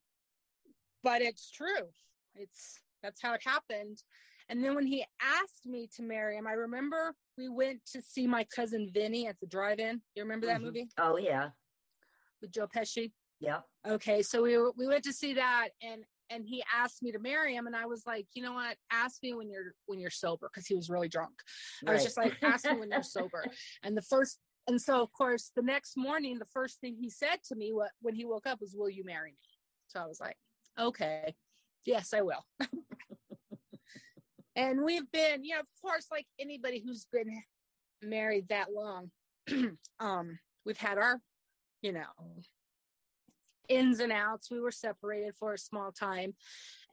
but 1.01 1.23
it's 1.23 1.49
true. 1.49 1.89
It's 2.35 2.79
that's 3.01 3.23
how 3.23 3.33
it 3.33 3.41
happened. 3.43 4.03
And 4.49 4.63
then 4.63 4.75
when 4.75 4.85
he 4.85 5.03
asked 5.19 5.65
me 5.65 5.89
to 5.95 6.03
marry 6.03 6.37
him, 6.37 6.45
I 6.45 6.51
remember 6.51 7.15
we 7.39 7.49
went 7.49 7.79
to 7.93 8.03
see 8.03 8.27
my 8.27 8.45
cousin 8.55 8.91
Vinny 8.93 9.25
at 9.25 9.39
the 9.39 9.47
drive-in. 9.47 9.99
You 10.13 10.21
remember 10.21 10.45
that 10.45 10.57
mm-hmm. 10.57 10.65
movie? 10.65 10.89
Oh 10.99 11.17
yeah, 11.17 11.49
with 12.39 12.51
Joe 12.51 12.67
Pesci. 12.67 13.13
Yeah. 13.39 13.61
Okay, 13.87 14.21
so 14.21 14.43
we 14.43 14.55
were, 14.59 14.73
we 14.77 14.85
went 14.85 15.03
to 15.05 15.13
see 15.13 15.33
that, 15.33 15.69
and 15.81 16.03
and 16.31 16.45
he 16.47 16.63
asked 16.73 17.03
me 17.03 17.11
to 17.11 17.19
marry 17.19 17.55
him, 17.55 17.67
and 17.67 17.75
I 17.75 17.85
was 17.85 18.03
like, 18.05 18.27
you 18.33 18.41
know 18.41 18.53
what? 18.53 18.77
Ask 18.91 19.21
me 19.21 19.33
when 19.33 19.49
you're 19.49 19.73
when 19.85 19.99
you're 19.99 20.09
sober, 20.09 20.49
because 20.51 20.67
he 20.67 20.75
was 20.75 20.89
really 20.89 21.09
drunk. 21.09 21.33
Right. 21.83 21.91
I 21.91 21.93
was 21.93 22.03
just 22.03 22.17
like, 22.17 22.33
ask 22.41 22.65
me 22.65 22.79
when 22.79 22.91
you're 22.91 23.03
sober. 23.03 23.45
And 23.83 23.95
the 23.95 24.01
first, 24.01 24.39
and 24.67 24.81
so 24.81 25.01
of 25.01 25.11
course, 25.11 25.51
the 25.55 25.61
next 25.61 25.97
morning, 25.97 26.39
the 26.39 26.45
first 26.45 26.79
thing 26.79 26.95
he 26.99 27.09
said 27.09 27.37
to 27.47 27.55
me, 27.55 27.71
what 27.73 27.91
when 28.01 28.15
he 28.15 28.25
woke 28.25 28.47
up, 28.47 28.61
was, 28.61 28.75
"Will 28.75 28.89
you 28.89 29.03
marry 29.03 29.31
me?" 29.31 29.49
So 29.87 29.99
I 29.99 30.07
was 30.07 30.19
like, 30.19 30.37
okay, 30.79 31.35
yes, 31.85 32.13
I 32.13 32.21
will. 32.21 32.45
and 34.55 34.83
we've 34.83 35.11
been, 35.11 35.43
you 35.43 35.55
know, 35.55 35.59
of 35.59 35.67
course, 35.81 36.07
like 36.11 36.25
anybody 36.39 36.81
who's 36.85 37.05
been 37.11 37.29
married 38.01 38.47
that 38.49 38.67
long, 38.73 39.11
um, 39.99 40.39
we've 40.65 40.77
had 40.77 40.97
our 40.97 41.19
you 41.81 41.91
know, 41.91 42.05
ins 43.71 43.99
and 43.99 44.11
outs. 44.11 44.51
We 44.51 44.59
were 44.59 44.71
separated 44.71 45.35
for 45.35 45.53
a 45.53 45.57
small 45.57 45.91
time 45.91 46.33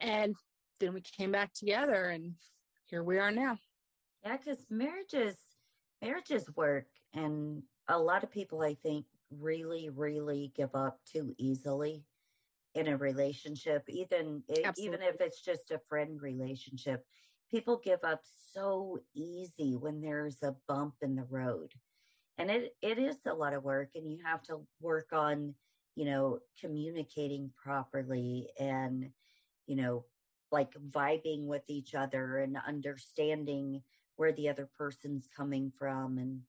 and 0.01 0.35
then 0.81 0.95
we 0.95 1.01
came 1.01 1.33
back 1.33 1.53
together 1.53 2.07
and 2.07 2.35
here 2.87 3.03
we 3.03 3.19
are 3.19 3.31
now. 3.31 3.59
Yeah, 4.25 4.37
because 4.37 4.65
marriages 4.71 5.37
marriages 6.01 6.49
work 6.57 6.87
and 7.15 7.63
a 7.89 7.99
lot 7.99 8.23
of 8.23 8.31
people 8.31 8.63
I 8.63 8.75
think 8.75 9.05
really, 9.31 9.91
really 9.91 10.53
give 10.57 10.75
up 10.75 11.01
too 11.13 11.35
easily 11.39 12.05
in 12.75 12.87
a 12.89 12.97
relationship, 12.97 13.83
even 13.89 14.43
even 14.77 15.03
if 15.03 15.21
it's 15.21 15.43
just 15.43 15.71
a 15.71 15.81
friend 15.89 16.21
relationship. 16.23 17.05
People 17.51 17.81
give 17.83 18.05
up 18.05 18.21
so 18.53 18.99
easy 19.15 19.75
when 19.75 20.01
there's 20.01 20.43
a 20.43 20.55
bump 20.69 20.95
in 21.03 21.17
the 21.17 21.25
road 21.25 21.73
and 22.39 22.51
it 22.51 22.77
it 22.83 22.99
is 22.99 23.17
a 23.27 23.35
lot 23.35 23.53
of 23.53 23.65
work 23.65 23.91
and 23.95 24.11
you 24.11 24.19
have 24.25 24.43
to 24.43 24.61
work 24.81 25.09
on 25.13 25.55
you 25.99 26.05
know 26.05 26.39
communicating 26.61 27.51
properly 27.61 28.49
and 28.61 29.11
you 29.67 29.75
know 29.75 30.05
like 30.53 30.73
vibing 30.93 31.47
with 31.47 31.65
each 31.67 31.93
other 31.93 32.39
and 32.39 32.57
understanding 32.69 33.83
where 34.15 34.31
the 34.33 34.49
other 34.49 34.69
person's 34.79 35.29
coming 35.37 35.73
from 35.77 36.19
and 36.19 36.41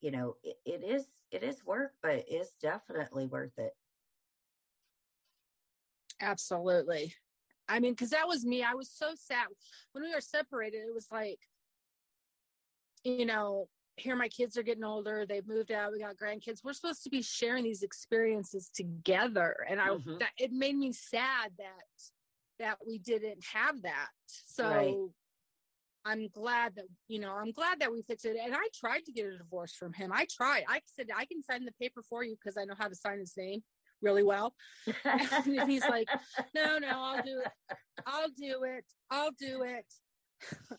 you 0.00 0.10
know 0.10 0.34
it, 0.42 0.56
it 0.66 0.82
is 0.84 1.04
it 1.30 1.44
is 1.44 1.64
work 1.64 1.92
but 2.02 2.24
it's 2.26 2.56
definitely 2.60 3.26
worth 3.26 3.56
it. 3.58 3.74
Absolutely. 6.20 7.14
I 7.68 7.78
mean 7.78 7.92
because 7.92 8.10
that 8.10 8.26
was 8.26 8.44
me 8.44 8.64
i 8.64 8.74
was 8.74 8.90
so 8.90 9.10
sad. 9.14 9.46
When 9.92 10.02
we 10.02 10.12
were 10.12 10.20
separated 10.20 10.78
it 10.78 10.92
was 10.94 11.06
like 11.12 11.38
you 13.04 13.24
know 13.24 13.68
here 13.96 14.14
my 14.14 14.28
kids 14.28 14.56
are 14.56 14.62
getting 14.62 14.84
older 14.84 15.24
they've 15.26 15.46
moved 15.48 15.72
out 15.72 15.90
we 15.90 15.98
got 15.98 16.16
grandkids 16.16 16.62
we're 16.62 16.72
supposed 16.72 17.02
to 17.02 17.10
be 17.10 17.22
sharing 17.22 17.64
these 17.64 17.82
experiences 17.82 18.70
together. 18.74 19.56
And 19.68 19.80
i 19.80 19.88
mm-hmm. 19.88 20.18
that, 20.18 20.30
it 20.38 20.52
made 20.52 20.76
me 20.76 20.92
sad 20.92 21.52
that 21.58 21.82
that 22.58 22.78
we 22.86 22.98
didn't 22.98 23.44
have 23.52 23.82
that. 23.82 24.08
So 24.26 24.68
right. 24.68 24.94
i'm 26.04 26.28
glad 26.28 26.74
that 26.76 26.86
you 27.08 27.20
know 27.20 27.32
i'm 27.32 27.52
glad 27.52 27.80
that 27.80 27.90
we 27.90 28.02
fixed 28.02 28.26
it. 28.26 28.36
And 28.42 28.54
i 28.54 28.66
tried 28.74 29.04
to 29.06 29.12
get 29.12 29.26
a 29.26 29.38
divorce 29.38 29.74
from 29.74 29.92
him. 29.92 30.12
I 30.12 30.26
tried. 30.30 30.64
I 30.68 30.80
said 30.86 31.08
i 31.16 31.24
can 31.24 31.42
sign 31.42 31.64
the 31.64 31.72
paper 31.80 32.02
for 32.02 32.22
you 32.22 32.36
because 32.36 32.56
i 32.58 32.64
know 32.64 32.74
how 32.78 32.88
to 32.88 32.94
sign 32.94 33.18
his 33.18 33.34
name 33.36 33.62
really 34.02 34.22
well. 34.22 34.54
And 35.04 35.70
he's 35.70 35.84
like 35.88 36.08
no 36.54 36.78
no 36.78 36.88
i'll 36.92 37.22
do 37.22 37.40
it. 37.44 37.76
I'll 38.06 38.28
do 38.28 38.64
it. 38.64 38.84
I'll 39.10 39.32
do 39.38 39.62
it. 39.62 39.86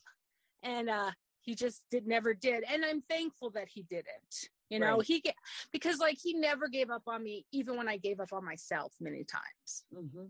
And 0.64 0.90
uh 0.90 1.12
he 1.48 1.56
just 1.56 1.84
did 1.90 2.06
never 2.06 2.34
did. 2.34 2.64
And 2.72 2.86
i'm 2.86 3.02
thankful 3.10 3.50
that 3.52 3.70
he 3.70 3.82
didn't 3.84 4.50
you 4.70 4.80
know 4.80 4.98
right. 4.98 5.06
he 5.06 5.22
get 5.22 5.36
because 5.72 5.98
like 5.98 6.18
he 6.22 6.34
never 6.34 6.68
gave 6.68 6.90
up 6.92 7.04
on 7.08 7.24
me 7.24 7.46
even 7.54 7.78
when 7.78 7.88
i 7.88 7.96
gave 7.96 8.20
up 8.20 8.34
on 8.34 8.46
myself 8.46 8.94
many 9.00 9.24
times. 9.24 9.86
Mm-hmm. 9.96 10.26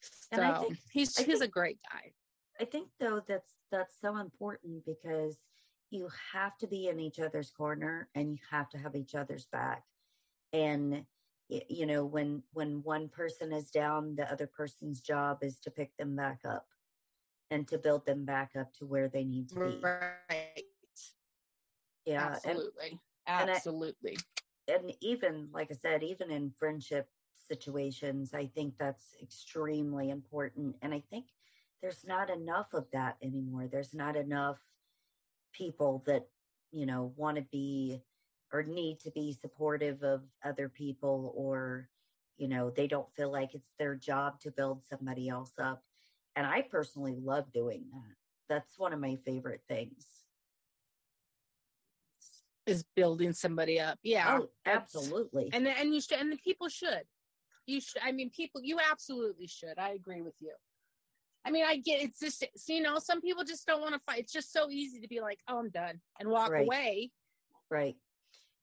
so 0.00 0.08
and 0.30 0.40
I 0.40 0.60
think, 0.60 0.78
he's 0.92 1.18
I 1.18 1.24
he's 1.24 1.40
think, 1.40 1.50
a 1.50 1.52
great 1.52 1.78
guy. 1.92 2.12
I 2.60 2.64
think 2.64 2.88
though 3.00 3.20
that's 3.26 3.50
that's 3.70 3.94
so 4.00 4.16
important 4.16 4.84
because 4.86 5.36
you 5.90 6.08
have 6.32 6.56
to 6.58 6.66
be 6.66 6.88
in 6.88 7.00
each 7.00 7.18
other's 7.18 7.50
corner 7.50 8.08
and 8.14 8.32
you 8.32 8.38
have 8.50 8.70
to 8.70 8.78
have 8.78 8.96
each 8.96 9.14
other's 9.14 9.46
back. 9.52 9.82
And 10.52 11.04
you 11.48 11.84
know 11.86 12.04
when 12.04 12.42
when 12.52 12.82
one 12.82 13.08
person 13.08 13.52
is 13.52 13.70
down 13.70 14.14
the 14.16 14.30
other 14.32 14.46
person's 14.46 15.00
job 15.00 15.38
is 15.42 15.58
to 15.60 15.70
pick 15.70 15.94
them 15.98 16.16
back 16.16 16.40
up 16.48 16.66
and 17.52 17.68
to 17.68 17.76
build 17.76 18.06
them 18.06 18.24
back 18.24 18.52
up 18.58 18.72
to 18.72 18.86
where 18.86 19.08
they 19.08 19.24
need 19.24 19.50
to 19.50 19.54
be. 19.56 19.78
Right. 19.82 20.64
Yeah. 22.06 22.30
Absolutely. 22.32 22.98
And, 23.26 23.50
Absolutely. 23.50 24.16
And, 24.66 24.76
I, 24.76 24.88
and 24.88 24.92
even, 25.02 25.48
like 25.52 25.70
I 25.70 25.74
said, 25.74 26.02
even 26.02 26.30
in 26.30 26.50
friendship 26.58 27.08
situations, 27.46 28.32
I 28.32 28.46
think 28.46 28.74
that's 28.78 29.14
extremely 29.22 30.08
important. 30.08 30.76
And 30.80 30.94
I 30.94 31.02
think 31.10 31.26
there's 31.82 32.04
not 32.06 32.30
enough 32.30 32.72
of 32.72 32.86
that 32.92 33.16
anymore. 33.22 33.68
There's 33.70 33.92
not 33.92 34.16
enough 34.16 34.60
people 35.52 36.02
that, 36.06 36.26
you 36.70 36.86
know, 36.86 37.12
want 37.16 37.36
to 37.36 37.42
be 37.52 38.00
or 38.50 38.62
need 38.62 39.00
to 39.00 39.10
be 39.10 39.32
supportive 39.32 40.02
of 40.02 40.22
other 40.42 40.70
people 40.70 41.34
or, 41.36 41.88
you 42.38 42.48
know, 42.48 42.70
they 42.70 42.86
don't 42.86 43.12
feel 43.14 43.30
like 43.30 43.54
it's 43.54 43.74
their 43.78 43.94
job 43.94 44.40
to 44.40 44.50
build 44.50 44.82
somebody 44.88 45.28
else 45.28 45.52
up 45.58 45.82
and 46.36 46.46
I 46.46 46.62
personally 46.62 47.16
love 47.22 47.52
doing 47.52 47.84
that. 47.92 48.14
That's 48.48 48.78
one 48.78 48.92
of 48.92 49.00
my 49.00 49.16
favorite 49.24 49.62
things. 49.68 50.06
Is 52.66 52.84
building 52.94 53.32
somebody 53.32 53.80
up. 53.80 53.98
Yeah. 54.02 54.38
Oh, 54.40 54.48
absolutely. 54.66 55.50
And 55.52 55.66
and 55.66 55.94
you 55.94 56.00
should 56.00 56.18
and 56.18 56.30
the 56.30 56.36
people 56.36 56.68
should. 56.68 57.02
You 57.66 57.80
should 57.80 58.02
I 58.04 58.12
mean 58.12 58.30
people 58.30 58.60
you 58.62 58.78
absolutely 58.90 59.46
should. 59.46 59.78
I 59.78 59.90
agree 59.90 60.22
with 60.22 60.36
you. 60.40 60.52
I 61.44 61.50
mean, 61.50 61.64
I 61.66 61.78
get 61.78 62.02
it's 62.02 62.20
just 62.20 62.44
you 62.68 62.82
know, 62.82 62.98
some 62.98 63.20
people 63.20 63.42
just 63.42 63.66
don't 63.66 63.80
want 63.80 63.94
to 63.94 64.00
fight. 64.00 64.20
It's 64.20 64.32
just 64.32 64.52
so 64.52 64.70
easy 64.70 65.00
to 65.00 65.08
be 65.08 65.20
like, 65.20 65.40
"Oh, 65.48 65.58
I'm 65.58 65.70
done," 65.70 66.00
and 66.20 66.28
walk 66.28 66.50
right. 66.50 66.64
away. 66.64 67.10
Right. 67.68 67.96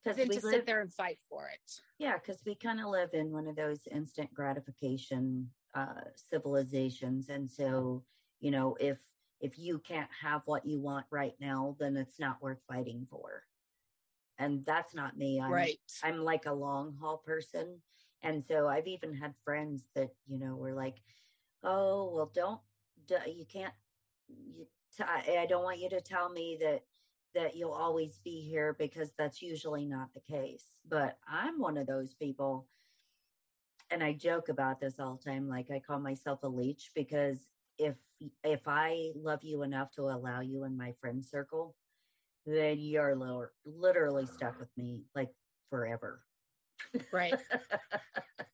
Because 0.02 0.18
then 0.18 0.30
to 0.30 0.34
live, 0.34 0.42
sit 0.42 0.66
there 0.66 0.80
and 0.80 0.94
fight 0.94 1.20
for 1.30 1.48
it. 1.48 1.82
Yeah, 1.98 2.18
because 2.18 2.42
we 2.46 2.56
kind 2.56 2.80
of 2.80 2.88
live 2.88 3.10
in 3.14 3.32
one 3.32 3.48
of 3.48 3.58
those 3.58 3.82
instant 3.92 4.34
gratification 4.34 5.50
uh, 5.74 6.02
civilizations. 6.16 7.30
And 7.30 7.50
so 7.50 8.04
you 8.40 8.52
know 8.52 8.76
if 8.80 8.98
if 9.42 9.58
you 9.58 9.80
can't 9.80 10.10
have 10.22 10.42
what 10.46 10.66
you 10.66 10.82
want 10.82 11.06
right 11.12 11.36
now 11.40 11.76
then 11.80 11.96
it's 11.96 12.20
not 12.20 12.42
worth 12.42 12.62
fighting 12.68 13.08
for. 13.10 13.44
And 14.38 14.66
that's 14.66 14.96
not 14.96 15.18
me. 15.18 15.42
I'm 15.42 15.52
right. 15.52 15.78
I'm 16.04 16.24
like 16.24 16.46
a 16.46 16.54
long 16.54 16.96
haul 17.00 17.18
person. 17.18 17.82
And 18.22 18.44
so 18.44 18.68
i've 18.68 18.88
even 18.88 19.14
had 19.14 19.34
friends 19.46 19.88
that 19.96 20.10
you 20.28 20.40
know 20.40 20.56
were 20.56 20.74
like 20.74 20.98
oh 21.64 22.12
well 22.14 22.32
don't 22.34 22.60
you 23.28 23.46
can't 23.46 23.74
you 24.28 24.66
t- 24.96 25.04
I 25.04 25.46
don't 25.48 25.64
want 25.64 25.80
you 25.80 25.90
to 25.90 26.02
tell 26.02 26.30
me 26.30 26.58
that 26.62 26.84
that 27.36 27.56
you'll 27.56 27.72
always 27.72 28.20
be 28.24 28.42
here 28.42 28.76
because 28.78 29.12
that's 29.18 29.42
usually 29.42 29.86
not 29.86 30.10
the 30.14 30.20
case. 30.20 30.66
But 30.88 31.18
i'm 31.28 31.60
one 31.60 31.78
of 31.78 31.88
those 31.88 32.14
people 32.14 32.68
and 33.92 34.04
I 34.04 34.14
joke 34.14 34.50
about 34.50 34.80
this 34.80 35.00
all 35.00 35.16
the 35.16 35.32
time. 35.32 35.48
Like 35.48 35.72
I 35.72 35.80
call 35.80 36.00
myself 36.00 36.44
a 36.44 36.48
leech 36.48 36.92
because 36.96 37.40
if 37.78 37.98
if 38.44 38.62
I 38.68 39.12
love 39.16 39.44
you 39.44 39.64
enough 39.64 39.92
to 39.92 40.04
allow 40.04 40.42
you 40.42 40.64
in 40.66 40.78
my 40.78 40.94
friend 41.00 41.24
circle, 41.24 41.76
then 42.46 42.80
you're 42.80 43.16
literally 43.66 44.26
stuck 44.26 44.60
with 44.60 44.70
me 44.78 45.04
like 45.16 45.30
forever. 45.70 46.24
Right. 47.12 47.36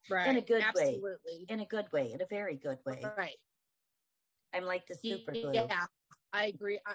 right. 0.10 0.28
In 0.30 0.38
a 0.38 0.42
good 0.42 0.64
Absolutely. 0.64 1.12
way. 1.26 1.46
In 1.50 1.60
a 1.60 1.66
good 1.66 1.92
way. 1.92 2.12
In 2.14 2.22
a 2.22 2.28
very 2.30 2.56
good 2.56 2.80
way. 2.86 3.02
Right. 3.18 3.38
I'm 4.54 4.64
like 4.66 4.88
the 4.88 4.96
super 4.96 5.32
glue. 5.32 5.52
Yeah, 5.54 5.86
I 6.34 6.46
agree. 6.46 6.80
I 6.86 6.94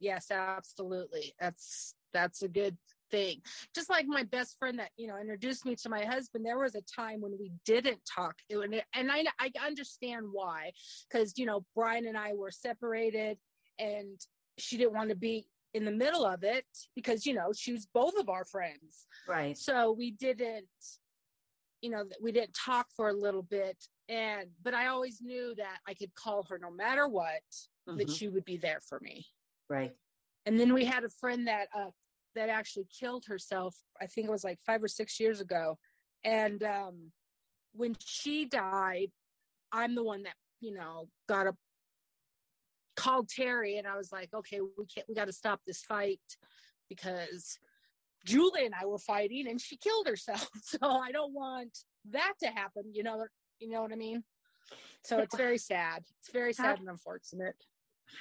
Yes, 0.00 0.30
absolutely. 0.30 1.34
That's 1.40 1.94
that's 2.12 2.42
a 2.42 2.48
good 2.48 2.76
thing. 3.10 3.40
Just 3.74 3.90
like 3.90 4.06
my 4.06 4.22
best 4.22 4.58
friend 4.58 4.78
that, 4.78 4.90
you 4.96 5.06
know, 5.08 5.18
introduced 5.18 5.64
me 5.64 5.76
to 5.76 5.88
my 5.88 6.04
husband, 6.04 6.44
there 6.44 6.58
was 6.58 6.74
a 6.74 6.82
time 6.82 7.20
when 7.20 7.32
we 7.38 7.52
didn't 7.64 8.00
talk. 8.04 8.36
It, 8.48 8.84
and 8.94 9.10
I, 9.10 9.24
I 9.38 9.50
understand 9.64 10.26
why, 10.30 10.72
because, 11.10 11.38
you 11.38 11.46
know, 11.46 11.64
Brian 11.74 12.06
and 12.06 12.16
I 12.16 12.34
were 12.34 12.50
separated 12.50 13.38
and 13.78 14.20
she 14.58 14.76
didn't 14.76 14.94
want 14.94 15.10
to 15.10 15.16
be 15.16 15.46
in 15.74 15.84
the 15.84 15.92
middle 15.92 16.24
of 16.24 16.42
it 16.42 16.64
because, 16.94 17.26
you 17.26 17.34
know, 17.34 17.52
she 17.54 17.72
was 17.72 17.86
both 17.92 18.18
of 18.18 18.28
our 18.28 18.44
friends. 18.44 19.06
Right. 19.28 19.56
So 19.56 19.92
we 19.92 20.10
didn't, 20.12 20.66
you 21.82 21.90
know, 21.90 22.04
we 22.20 22.32
didn't 22.32 22.54
talk 22.54 22.86
for 22.96 23.08
a 23.08 23.12
little 23.12 23.42
bit. 23.42 23.76
And, 24.08 24.48
but 24.62 24.74
I 24.74 24.86
always 24.86 25.20
knew 25.20 25.54
that 25.56 25.78
I 25.86 25.94
could 25.94 26.14
call 26.14 26.44
her 26.48 26.58
no 26.58 26.70
matter 26.70 27.06
what, 27.06 27.42
mm-hmm. 27.88 27.98
that 27.98 28.10
she 28.10 28.28
would 28.28 28.44
be 28.44 28.56
there 28.56 28.80
for 28.88 28.98
me. 29.00 29.26
Right. 29.68 29.92
And 30.46 30.58
then 30.58 30.72
we 30.72 30.86
had 30.86 31.04
a 31.04 31.10
friend 31.10 31.46
that 31.46 31.68
uh, 31.76 31.90
that 32.34 32.48
actually 32.48 32.86
killed 32.98 33.24
herself. 33.26 33.76
I 34.00 34.06
think 34.06 34.28
it 34.28 34.30
was 34.30 34.44
like 34.44 34.58
five 34.64 34.82
or 34.82 34.88
six 34.88 35.18
years 35.18 35.40
ago. 35.40 35.78
And 36.24 36.62
um, 36.62 37.12
when 37.72 37.96
she 37.98 38.46
died, 38.46 39.08
I'm 39.72 39.94
the 39.94 40.04
one 40.04 40.22
that 40.24 40.34
you 40.60 40.74
know 40.74 41.08
got 41.28 41.46
a 41.46 41.54
called 42.96 43.28
Terry, 43.28 43.78
and 43.78 43.86
I 43.86 43.96
was 43.96 44.10
like, 44.10 44.28
okay, 44.34 44.60
we 44.60 44.84
can't, 44.86 45.08
we 45.08 45.14
got 45.14 45.26
to 45.26 45.32
stop 45.32 45.60
this 45.66 45.82
fight 45.82 46.20
because 46.88 47.58
Julie 48.26 48.66
and 48.66 48.74
I 48.74 48.86
were 48.86 48.98
fighting, 48.98 49.46
and 49.48 49.60
she 49.60 49.76
killed 49.76 50.06
herself. 50.06 50.48
So 50.62 50.78
I 50.82 51.12
don't 51.12 51.32
want 51.32 51.78
that 52.10 52.34
to 52.42 52.48
happen. 52.48 52.84
You 52.92 53.04
know, 53.04 53.24
you 53.58 53.70
know 53.70 53.82
what 53.82 53.92
I 53.92 53.96
mean. 53.96 54.24
So 55.02 55.20
it's 55.20 55.36
very 55.36 55.58
sad. 55.58 56.04
It's 56.20 56.32
very 56.32 56.52
sad 56.52 56.66
how, 56.66 56.74
and 56.74 56.88
unfortunate. 56.88 57.54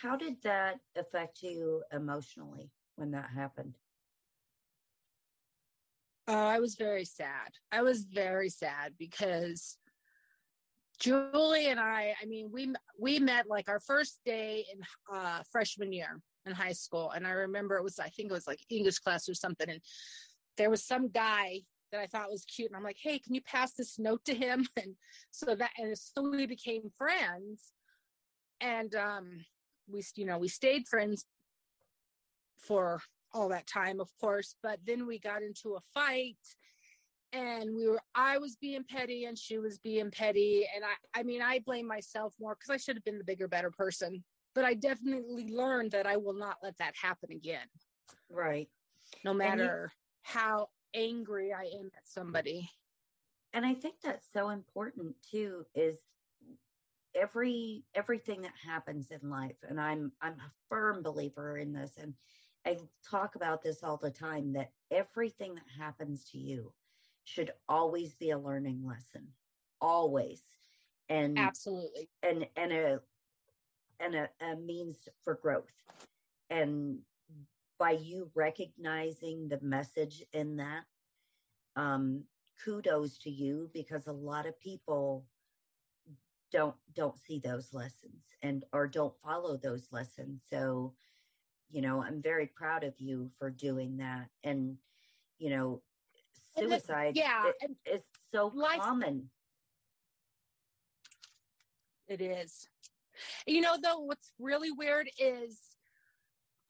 How 0.01 0.15
did 0.15 0.41
that 0.43 0.79
affect 0.95 1.41
you 1.41 1.83
emotionally 1.91 2.69
when 2.95 3.11
that 3.11 3.29
happened? 3.35 3.75
Oh, 6.27 6.33
I 6.33 6.59
was 6.59 6.75
very 6.75 7.05
sad. 7.05 7.53
I 7.71 7.81
was 7.81 8.03
very 8.03 8.49
sad 8.49 8.93
because 8.99 9.77
Julie 10.99 11.67
and 11.67 11.79
I, 11.79 12.15
I 12.21 12.25
mean, 12.25 12.49
we 12.51 12.73
we 12.99 13.19
met 13.19 13.47
like 13.47 13.69
our 13.69 13.79
first 13.79 14.19
day 14.25 14.65
in 14.73 14.81
uh, 15.15 15.43
freshman 15.51 15.93
year 15.93 16.19
in 16.45 16.53
high 16.53 16.73
school, 16.73 17.11
and 17.11 17.25
I 17.25 17.31
remember 17.31 17.77
it 17.77 17.83
was 17.83 17.99
I 17.99 18.09
think 18.09 18.29
it 18.29 18.33
was 18.33 18.47
like 18.47 18.59
English 18.69 18.99
class 18.99 19.29
or 19.29 19.33
something, 19.33 19.69
and 19.69 19.79
there 20.57 20.69
was 20.69 20.83
some 20.83 21.09
guy 21.09 21.61
that 21.91 22.01
I 22.01 22.07
thought 22.07 22.29
was 22.29 22.43
cute, 22.45 22.69
and 22.69 22.75
I'm 22.75 22.83
like, 22.83 22.97
hey, 23.01 23.19
can 23.19 23.33
you 23.33 23.41
pass 23.41 23.73
this 23.75 23.97
note 23.97 24.25
to 24.25 24.33
him? 24.33 24.67
And 24.77 24.95
so 25.31 25.55
that 25.55 25.71
and 25.77 25.97
so 25.97 26.29
we 26.29 26.45
became 26.45 26.89
friends, 26.97 27.71
and 28.59 28.93
um, 28.95 29.45
we 29.87 30.03
you 30.15 30.25
know 30.25 30.39
we 30.39 30.49
stayed 30.49 30.87
friends 30.87 31.25
for 32.57 33.01
all 33.33 33.49
that 33.49 33.67
time, 33.67 33.99
of 33.99 34.09
course. 34.19 34.55
But 34.61 34.79
then 34.85 35.07
we 35.07 35.19
got 35.19 35.43
into 35.43 35.75
a 35.75 35.81
fight 35.93 36.37
and 37.33 37.75
we 37.75 37.87
were 37.87 38.01
I 38.15 38.37
was 38.37 38.55
being 38.55 38.83
petty 38.83 39.25
and 39.25 39.37
she 39.37 39.57
was 39.57 39.79
being 39.79 40.11
petty. 40.11 40.67
And 40.73 40.83
I 40.83 41.19
I 41.19 41.23
mean 41.23 41.41
I 41.41 41.59
blame 41.59 41.87
myself 41.87 42.33
more 42.39 42.55
because 42.55 42.69
I 42.69 42.77
should 42.77 42.95
have 42.95 43.03
been 43.03 43.17
the 43.17 43.23
bigger, 43.23 43.47
better 43.47 43.71
person. 43.71 44.23
But 44.55 44.65
I 44.65 44.73
definitely 44.73 45.49
learned 45.49 45.91
that 45.91 46.07
I 46.07 46.17
will 46.17 46.33
not 46.33 46.57
let 46.63 46.77
that 46.79 46.95
happen 46.99 47.31
again. 47.31 47.67
Right. 48.29 48.69
No 49.23 49.33
matter 49.33 49.91
you, 49.93 49.97
how 50.23 50.69
angry 50.93 51.53
I 51.53 51.63
am 51.79 51.91
at 51.95 52.07
somebody. 52.07 52.69
And 53.53 53.65
I 53.65 53.73
think 53.73 53.95
that's 54.03 54.25
so 54.33 54.49
important 54.49 55.15
too, 55.31 55.65
is 55.75 55.97
every 57.15 57.83
everything 57.95 58.41
that 58.41 58.53
happens 58.65 59.07
in 59.11 59.29
life 59.29 59.55
and 59.67 59.79
i'm 59.79 60.11
i'm 60.21 60.33
a 60.33 60.51
firm 60.69 61.01
believer 61.01 61.57
in 61.57 61.73
this 61.73 61.93
and 61.99 62.13
I 62.67 62.77
talk 63.09 63.35
about 63.35 63.63
this 63.63 63.81
all 63.81 63.95
the 63.95 64.11
time 64.11 64.51
that 64.53 64.71
everything 64.91 65.55
that 65.55 65.63
happens 65.79 66.25
to 66.31 66.37
you 66.37 66.73
should 67.23 67.53
always 67.69 68.13
be 68.15 68.31
a 68.31 68.37
learning 68.37 68.85
lesson. 68.85 69.25
Always. 69.79 70.41
And 71.07 71.39
absolutely. 71.39 72.09
And 72.23 72.45
and 72.57 72.73
a 72.73 72.99
and 74.01 74.15
a, 74.15 74.29
a 74.41 74.57
means 74.57 75.07
for 75.23 75.35
growth. 75.35 75.71
And 76.49 76.99
by 77.79 77.91
you 77.91 78.29
recognizing 78.35 79.47
the 79.47 79.59
message 79.61 80.23
in 80.33 80.57
that, 80.57 80.83
um, 81.77 82.23
kudos 82.65 83.17
to 83.19 83.29
you 83.29 83.69
because 83.73 84.07
a 84.07 84.11
lot 84.11 84.45
of 84.45 84.59
people 84.59 85.25
don't 86.51 86.75
don't 86.93 87.17
see 87.17 87.39
those 87.39 87.73
lessons 87.73 88.23
and 88.41 88.65
or 88.73 88.87
don't 88.87 89.13
follow 89.23 89.55
those 89.55 89.87
lessons. 89.91 90.41
So 90.49 90.93
you 91.69 91.81
know 91.81 92.01
i'm 92.01 92.21
very 92.21 92.47
proud 92.47 92.83
of 92.83 92.93
you 92.97 93.29
for 93.37 93.49
doing 93.49 93.97
that. 93.97 94.27
And 94.43 94.77
you 95.37 95.49
know 95.49 95.81
suicide 96.57 97.13
the, 97.13 97.19
yeah 97.19 97.43
it's 97.85 98.05
so 98.31 98.51
life, 98.53 98.79
common. 98.79 99.29
It 102.07 102.21
is. 102.21 102.67
You 103.45 103.61
know 103.61 103.75
though 103.81 103.99
what's 103.99 104.31
really 104.39 104.71
weird 104.71 105.09
is 105.19 105.59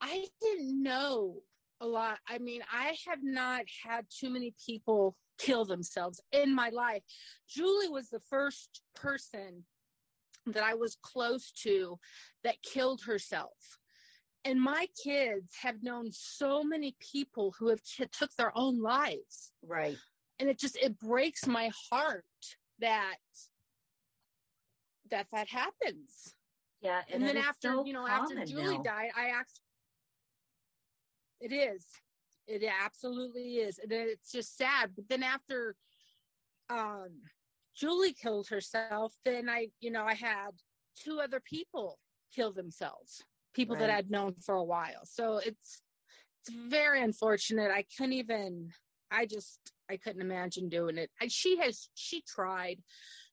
i 0.00 0.26
didn't 0.40 0.82
know 0.82 1.36
a 1.80 1.86
lot. 1.86 2.18
I 2.28 2.38
mean 2.38 2.62
i 2.72 2.96
have 3.06 3.20
not 3.22 3.62
had 3.84 4.06
too 4.10 4.30
many 4.30 4.54
people 4.64 5.16
kill 5.38 5.64
themselves 5.64 6.20
in 6.32 6.52
my 6.54 6.70
life. 6.70 7.02
Julie 7.48 7.88
was 7.88 8.08
the 8.08 8.20
first 8.28 8.82
person 8.94 9.64
that 10.46 10.62
i 10.62 10.74
was 10.74 10.96
close 11.02 11.52
to 11.52 11.98
that 12.42 12.62
killed 12.62 13.02
herself 13.02 13.78
and 14.44 14.60
my 14.60 14.86
kids 15.02 15.54
have 15.62 15.82
known 15.82 16.10
so 16.12 16.62
many 16.62 16.96
people 17.00 17.54
who 17.58 17.68
have 17.68 17.82
t- 17.82 18.06
took 18.06 18.34
their 18.36 18.56
own 18.56 18.80
lives. 18.80 19.52
Right. 19.66 19.96
And 20.38 20.48
it 20.48 20.58
just 20.58 20.76
it 20.76 20.98
breaks 20.98 21.46
my 21.46 21.70
heart 21.90 22.24
that 22.78 23.16
that 25.10 25.26
that 25.32 25.48
happens. 25.48 26.34
Yeah 26.80 27.02
and, 27.12 27.22
and 27.22 27.28
then 27.28 27.44
after 27.44 27.72
so 27.72 27.84
you 27.84 27.92
know 27.92 28.06
after 28.06 28.44
julie 28.44 28.76
now. 28.76 28.82
died 28.84 29.10
i 29.16 29.26
asked 29.26 29.60
it 31.40 31.52
is. 31.52 31.84
It 32.46 32.64
absolutely 32.82 33.56
is. 33.56 33.78
And 33.78 33.92
it's 33.92 34.32
just 34.32 34.56
sad. 34.56 34.90
But 34.96 35.08
then 35.08 35.22
after 35.22 35.76
um 36.70 37.10
julie 37.74 38.12
killed 38.12 38.48
herself 38.48 39.14
then 39.24 39.48
i 39.48 39.68
you 39.80 39.90
know 39.90 40.04
i 40.04 40.14
had 40.14 40.50
two 40.96 41.20
other 41.20 41.40
people 41.40 41.98
kill 42.34 42.52
themselves 42.52 43.24
people 43.58 43.74
right. 43.74 43.88
that 43.88 43.90
I'd 43.90 44.10
known 44.10 44.36
for 44.40 44.54
a 44.54 44.62
while. 44.62 45.04
So 45.04 45.38
it's 45.38 45.82
it's 46.40 46.56
very 46.70 47.02
unfortunate. 47.02 47.72
I 47.72 47.84
couldn't 47.96 48.12
even 48.12 48.70
I 49.10 49.26
just 49.26 49.72
I 49.90 49.96
couldn't 49.96 50.22
imagine 50.22 50.68
doing 50.68 50.96
it. 50.96 51.10
I, 51.20 51.26
she 51.26 51.58
has 51.58 51.88
she 51.94 52.22
tried. 52.22 52.78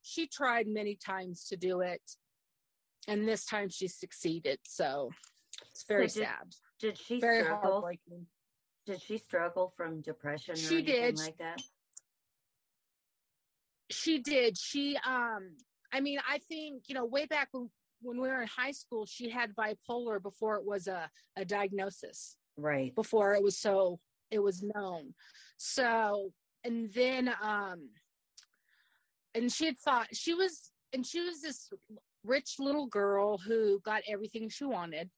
She 0.01 0.27
tried 0.27 0.67
many 0.67 0.95
times 0.95 1.45
to 1.49 1.57
do 1.57 1.81
it. 1.81 2.01
And 3.07 3.27
this 3.27 3.45
time 3.45 3.69
she 3.69 3.87
succeeded. 3.87 4.57
So 4.63 5.11
it's 5.71 5.85
very 5.87 6.09
so 6.09 6.21
did, 6.21 6.25
sad. 6.25 6.55
Did 6.79 6.97
she 6.97 7.19
very 7.19 7.43
struggle? 7.43 7.87
Did 8.87 9.01
she 9.01 9.17
struggle 9.19 9.73
from 9.77 10.01
depression 10.01 10.55
she 10.55 10.81
did. 10.81 11.19
like 11.19 11.37
that? 11.37 11.61
She 13.91 14.17
did. 14.17 14.57
She 14.57 14.97
um 15.05 15.51
I 15.93 16.01
mean, 16.01 16.17
I 16.27 16.39
think, 16.39 16.83
you 16.87 16.95
know, 16.95 17.05
way 17.05 17.27
back 17.27 17.49
when 17.51 17.69
when 18.01 18.21
we 18.21 18.27
were 18.27 18.41
in 18.41 18.47
high 18.47 18.71
school, 18.71 19.05
she 19.05 19.29
had 19.29 19.55
bipolar 19.55 20.21
before 20.21 20.55
it 20.55 20.65
was 20.65 20.87
a, 20.87 21.09
a 21.35 21.45
diagnosis. 21.45 22.37
Right. 22.57 22.93
Before 22.95 23.33
it 23.33 23.43
was 23.43 23.57
so 23.57 23.99
it 24.31 24.39
was 24.39 24.63
known. 24.63 25.13
So 25.57 26.31
and 26.63 26.91
then 26.93 27.33
um 27.41 27.89
and 29.33 29.51
she 29.51 29.65
had 29.65 29.77
thought 29.77 30.07
she 30.13 30.33
was 30.33 30.71
and 30.93 31.05
she 31.05 31.21
was 31.21 31.41
this 31.41 31.69
rich 32.23 32.55
little 32.59 32.87
girl 32.87 33.37
who 33.37 33.79
got 33.81 34.01
everything 34.07 34.49
she 34.49 34.65
wanted. 34.65 35.09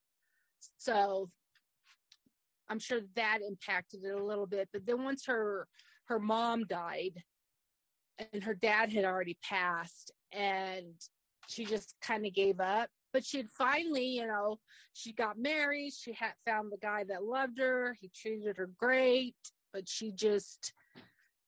So 0.78 1.30
I'm 2.70 2.80
sure 2.80 3.02
that 3.16 3.40
impacted 3.48 4.04
it 4.04 4.20
a 4.20 4.24
little 4.24 4.48
bit. 4.48 4.70
But 4.74 4.86
then 4.86 5.04
once 5.04 5.26
her 5.28 5.68
her 6.06 6.20
mom 6.20 6.66
died 6.66 7.24
and 8.34 8.44
her 8.44 8.56
dad 8.56 8.92
had 8.92 9.06
already 9.06 9.38
passed 9.44 10.12
and 10.32 10.94
she 11.48 11.66
just 11.66 11.96
kind 12.02 12.26
of 12.26 12.34
gave 12.34 12.60
up. 12.60 12.90
But 13.14 13.26
she'd 13.26 13.50
finally, 13.50 14.06
you 14.06 14.28
know, 14.28 14.60
she 14.94 15.14
got 15.14 15.40
married. 15.40 15.94
She 15.94 16.14
had 16.14 16.34
found 16.46 16.72
the 16.72 16.78
guy 16.78 17.04
that 17.06 17.24
loved 17.24 17.58
her. 17.58 17.96
He 18.00 18.12
treated 18.14 18.58
her 18.58 18.70
great, 18.78 19.36
but 19.74 19.88
she 19.88 20.12
just, 20.12 20.74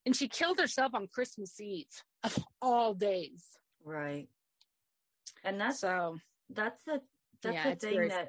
and 0.04 0.16
she 0.16 0.26
killed 0.26 0.58
herself 0.58 0.94
on 0.94 1.06
Christmas 1.06 1.60
Eve 1.60 1.86
of 2.24 2.44
all 2.60 2.94
days. 2.94 3.44
Right. 3.84 4.28
And 5.44 5.60
that's 5.60 5.80
so 5.80 6.18
that's 6.50 6.82
the 6.84 7.00
that's 7.42 7.54
yeah, 7.54 7.70
the 7.70 7.76
thing 7.76 8.00
that 8.08 8.10
sad. 8.10 8.28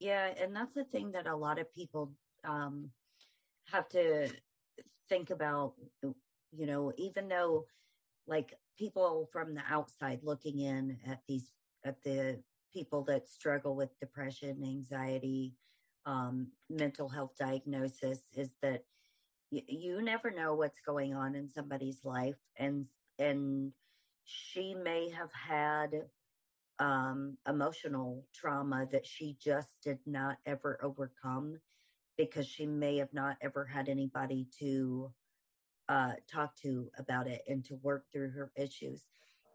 yeah, 0.00 0.30
and 0.40 0.54
that's 0.54 0.74
the 0.74 0.84
thing 0.84 1.12
that 1.12 1.26
a 1.26 1.36
lot 1.36 1.58
of 1.58 1.72
people 1.72 2.12
um 2.44 2.90
have 3.66 3.88
to 3.90 4.28
think 5.08 5.30
about 5.30 5.74
you 6.02 6.66
know, 6.66 6.92
even 6.96 7.28
though 7.28 7.66
like 8.26 8.54
people 8.80 9.28
from 9.32 9.54
the 9.54 9.62
outside 9.70 10.20
looking 10.24 10.60
in 10.60 10.98
at 11.06 11.20
these 11.28 11.52
at 11.84 12.02
the 12.04 12.42
people 12.72 13.04
that 13.04 13.28
struggle 13.28 13.76
with 13.76 13.98
depression, 14.00 14.64
anxiety, 14.64 15.54
um, 16.06 16.48
mental 16.70 17.08
health 17.10 17.32
diagnosis 17.38 18.28
is 18.36 18.56
that 18.62 18.84
y- 19.52 19.64
you 19.68 20.02
never 20.02 20.30
know 20.30 20.54
what's 20.54 20.80
going 20.80 21.14
on 21.14 21.36
in 21.36 21.48
somebody's 21.48 22.04
life, 22.04 22.38
and 22.58 22.86
and 23.18 23.72
she 24.24 24.74
may 24.74 25.10
have 25.10 25.32
had 25.34 26.10
um, 26.80 27.38
emotional 27.48 28.26
trauma 28.34 28.86
that 28.92 29.06
she 29.06 29.36
just 29.40 29.82
did 29.82 30.00
not 30.06 30.38
ever 30.46 30.78
overcome 30.82 31.60
because 32.18 32.46
she 32.46 32.66
may 32.66 32.98
have 32.98 33.12
not 33.14 33.36
ever 33.42 33.66
had 33.66 33.88
anybody 33.88 34.48
to 34.60 35.12
uh, 35.90 36.12
talk 36.30 36.54
to 36.54 36.88
about 36.98 37.26
it 37.26 37.42
and 37.48 37.64
to 37.64 37.74
work 37.82 38.04
through 38.12 38.30
her 38.30 38.52
issues. 38.56 39.08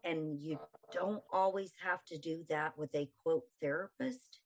And 0.04 0.38
you 0.38 0.58
don't 0.92 1.22
always 1.32 1.72
have 1.82 2.04
to 2.04 2.18
do 2.18 2.44
that 2.50 2.76
with 2.78 2.94
a 2.94 3.08
quote 3.22 3.44
therapist. 3.60 4.40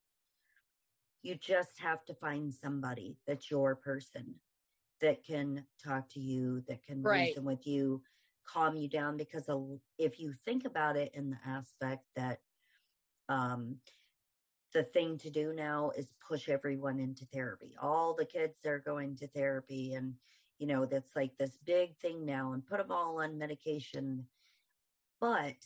You 1.22 1.34
just 1.34 1.78
have 1.80 2.04
to 2.06 2.14
find 2.14 2.54
somebody 2.54 3.18
that's 3.26 3.50
your 3.50 3.74
person 3.74 4.36
that 5.00 5.24
can 5.24 5.64
talk 5.84 6.08
to 6.10 6.20
you, 6.20 6.62
that 6.68 6.84
can 6.84 7.02
right. 7.02 7.28
reason 7.28 7.44
with 7.44 7.66
you, 7.66 8.00
calm 8.46 8.76
you 8.76 8.88
down. 8.88 9.16
Because 9.16 9.50
if 9.98 10.20
you 10.20 10.32
think 10.44 10.64
about 10.64 10.96
it 10.96 11.10
in 11.12 11.30
the 11.30 11.38
aspect 11.44 12.04
that 12.14 12.38
um, 13.28 13.76
the 14.72 14.84
thing 14.84 15.18
to 15.18 15.30
do 15.30 15.52
now 15.52 15.90
is 15.96 16.14
push 16.26 16.48
everyone 16.48 17.00
into 17.00 17.24
therapy. 17.26 17.74
All 17.82 18.14
the 18.14 18.24
kids 18.24 18.58
are 18.64 18.78
going 18.78 19.16
to 19.16 19.26
therapy, 19.26 19.94
and 19.94 20.14
you 20.60 20.68
know 20.68 20.86
that's 20.86 21.16
like 21.16 21.36
this 21.38 21.58
big 21.66 21.96
thing 21.96 22.24
now, 22.24 22.52
and 22.52 22.64
put 22.64 22.78
them 22.78 22.92
all 22.92 23.20
on 23.20 23.38
medication. 23.38 24.26
But 25.20 25.56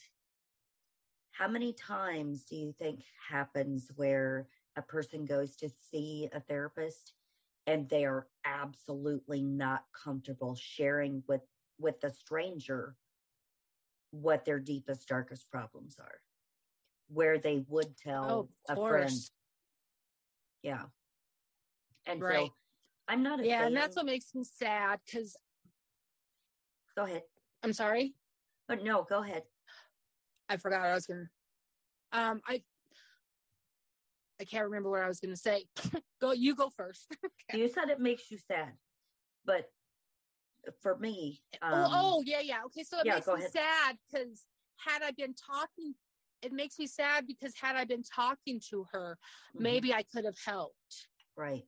how 1.33 1.49
many 1.49 1.75
times 1.75 2.45
do 2.45 2.57
you 2.57 2.73
think 2.79 3.01
happens 3.29 3.91
where 3.97 4.49
a 4.77 4.83
person 4.83 5.27
goes 5.27 5.57
to 5.57 5.69
see 5.69 6.29
a 6.33 6.41
therapist 6.41 7.13
and 7.67 7.89
they 7.89 8.05
are 8.05 8.27
absolutely 8.45 9.43
not 9.43 9.85
comfortable 10.05 10.55
sharing 10.55 11.23
with 11.29 11.43
with 11.79 12.03
a 12.05 12.11
stranger 12.11 12.97
what 14.11 14.45
their 14.45 14.61
deepest 14.61 15.09
darkest 15.09 15.51
problems 15.51 15.97
are 15.99 16.21
where 17.09 17.39
they 17.39 17.65
would 17.69 17.87
oh, 17.87 18.03
tell 18.03 18.49
oh, 18.69 18.73
a 18.73 18.89
friend. 18.89 19.13
Yeah. 20.63 20.85
And 22.07 22.23
right. 22.23 22.47
so 22.47 22.55
I'm 23.09 23.23
not 23.23 23.41
a 23.41 23.47
Yeah, 23.47 23.59
fan. 23.59 23.67
and 23.69 23.77
that's 23.77 23.97
what 23.97 24.07
makes 24.07 24.35
me 24.35 24.45
sad 24.45 25.01
because 25.05 25.37
Go 26.97 27.05
ahead. 27.05 27.23
I'm 27.63 27.73
sorry. 27.73 28.15
But 28.69 28.85
no, 28.85 29.05
go 29.09 29.23
ahead. 29.23 29.43
I 30.49 30.57
forgot 30.59 30.87
I 30.87 30.95
was 30.95 31.07
gonna 31.07 31.29
um 32.13 32.41
I 32.47 32.63
I 34.41 34.45
can't 34.45 34.65
remember 34.65 34.91
what 34.91 35.03
I 35.03 35.09
was 35.09 35.21
gonna 35.21 35.37
say. 35.37 35.67
go 36.21 36.33
you 36.33 36.55
go 36.55 36.71
first. 36.71 37.07
okay. 37.51 37.59
You 37.61 37.69
said 37.69 37.89
it 37.91 38.01
makes 38.01 38.31
you 38.31 38.39
sad. 38.39 38.73
But 39.45 39.67
for 40.81 40.97
me, 40.97 41.41
oh, 41.63 41.67
um, 41.67 41.75
oh, 41.75 41.91
oh 41.93 42.23
yeah, 42.25 42.41
yeah. 42.41 42.63
Okay, 42.67 42.85
so 42.85 42.99
it 43.01 43.07
yeah, 43.07 43.15
makes 43.15 43.27
me 43.27 43.35
ahead. 43.35 43.53
sad 43.53 43.97
because 44.11 44.45
had 44.77 45.03
I 45.03 45.11
been 45.13 45.35
talking 45.35 45.95
it 46.43 46.53
makes 46.53 46.79
me 46.79 46.87
sad 46.87 47.27
because 47.27 47.55
had 47.59 47.75
I 47.75 47.85
been 47.85 48.03
talking 48.03 48.61
to 48.71 48.85
her, 48.93 49.17
mm-hmm. 49.55 49.63
maybe 49.63 49.95
I 49.95 50.03
could 50.03 50.27
have 50.27 50.37
helped. 50.45 51.09
Right. 51.37 51.65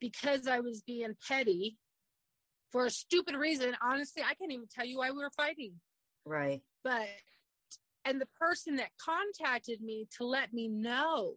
Because 0.00 0.46
I 0.46 0.60
was 0.60 0.82
being 0.82 1.14
petty 1.28 1.78
for 2.70 2.86
a 2.86 2.90
stupid 2.90 3.36
reason, 3.36 3.76
honestly, 3.82 4.22
I 4.22 4.34
can't 4.34 4.52
even 4.52 4.66
tell 4.74 4.84
you 4.84 4.98
why 4.98 5.10
we 5.10 5.18
were 5.18 5.30
fighting. 5.36 5.74
Right. 6.26 6.62
But, 6.82 7.06
and 8.04 8.20
the 8.20 8.28
person 8.38 8.76
that 8.76 8.90
contacted 9.00 9.80
me 9.80 10.08
to 10.18 10.24
let 10.24 10.52
me 10.52 10.68
know 10.68 11.34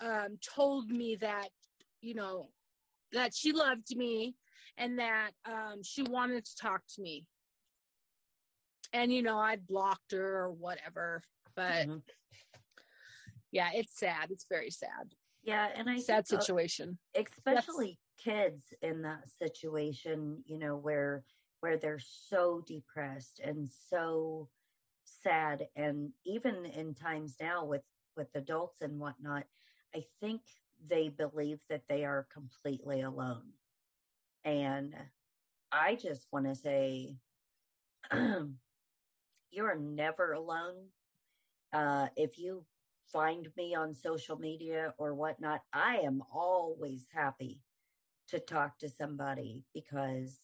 um, 0.00 0.38
told 0.54 0.90
me 0.90 1.16
that, 1.20 1.48
you 2.00 2.14
know, 2.14 2.48
that 3.12 3.34
she 3.34 3.52
loved 3.52 3.96
me 3.96 4.34
and 4.76 4.98
that 4.98 5.30
um, 5.46 5.82
she 5.82 6.02
wanted 6.02 6.44
to 6.44 6.56
talk 6.56 6.82
to 6.94 7.02
me 7.02 7.24
and 8.92 9.12
you 9.12 9.22
know 9.22 9.38
i'd 9.38 9.66
blocked 9.66 10.12
her 10.12 10.44
or 10.44 10.50
whatever 10.50 11.22
but 11.54 11.86
mm-hmm. 11.86 11.98
yeah 13.52 13.68
it's 13.74 13.98
sad 13.98 14.30
it's 14.30 14.46
very 14.48 14.70
sad 14.70 15.14
yeah 15.48 15.68
and 15.76 15.88
i 15.88 15.98
sad 15.98 16.26
think, 16.26 16.40
situation 16.40 16.98
especially 17.16 17.98
yes. 18.24 18.24
kids 18.24 18.62
in 18.82 19.02
that 19.02 19.24
situation 19.38 20.42
you 20.46 20.58
know 20.58 20.76
where 20.76 21.24
where 21.60 21.76
they're 21.76 22.00
so 22.00 22.62
depressed 22.66 23.40
and 23.42 23.68
so 23.90 24.48
sad 25.04 25.66
and 25.76 26.10
even 26.24 26.66
in 26.66 26.94
times 26.94 27.36
now 27.40 27.64
with 27.64 27.82
with 28.16 28.28
adults 28.34 28.82
and 28.82 28.98
whatnot 28.98 29.44
i 29.94 30.04
think 30.20 30.42
they 30.88 31.08
believe 31.08 31.60
that 31.68 31.82
they 31.88 32.04
are 32.04 32.28
completely 32.32 33.00
alone 33.00 33.50
and 34.44 34.94
i 35.72 35.94
just 35.94 36.26
want 36.30 36.46
to 36.46 36.54
say 36.54 37.16
you're 39.50 39.76
never 39.76 40.32
alone. 40.32 40.74
Uh, 41.72 42.06
if 42.16 42.38
you 42.38 42.64
find 43.12 43.48
me 43.56 43.74
on 43.74 43.94
social 43.94 44.36
media 44.38 44.94
or 44.98 45.14
whatnot, 45.14 45.60
I 45.72 45.98
am 45.98 46.22
always 46.32 47.06
happy 47.12 47.60
to 48.28 48.38
talk 48.38 48.78
to 48.78 48.88
somebody 48.88 49.64
because 49.74 50.38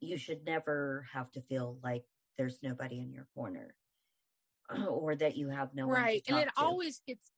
you 0.00 0.16
should 0.18 0.44
never 0.44 1.06
have 1.12 1.30
to 1.32 1.40
feel 1.42 1.78
like 1.82 2.04
there's 2.36 2.58
nobody 2.62 3.00
in 3.00 3.12
your 3.12 3.26
corner 3.34 3.74
or 4.88 5.14
that 5.16 5.36
you 5.36 5.48
have 5.48 5.74
no 5.74 5.86
right 5.86 6.22
and 6.28 6.38
it 6.38 6.44
to. 6.44 6.52
always 6.56 7.00
gets 7.06 7.30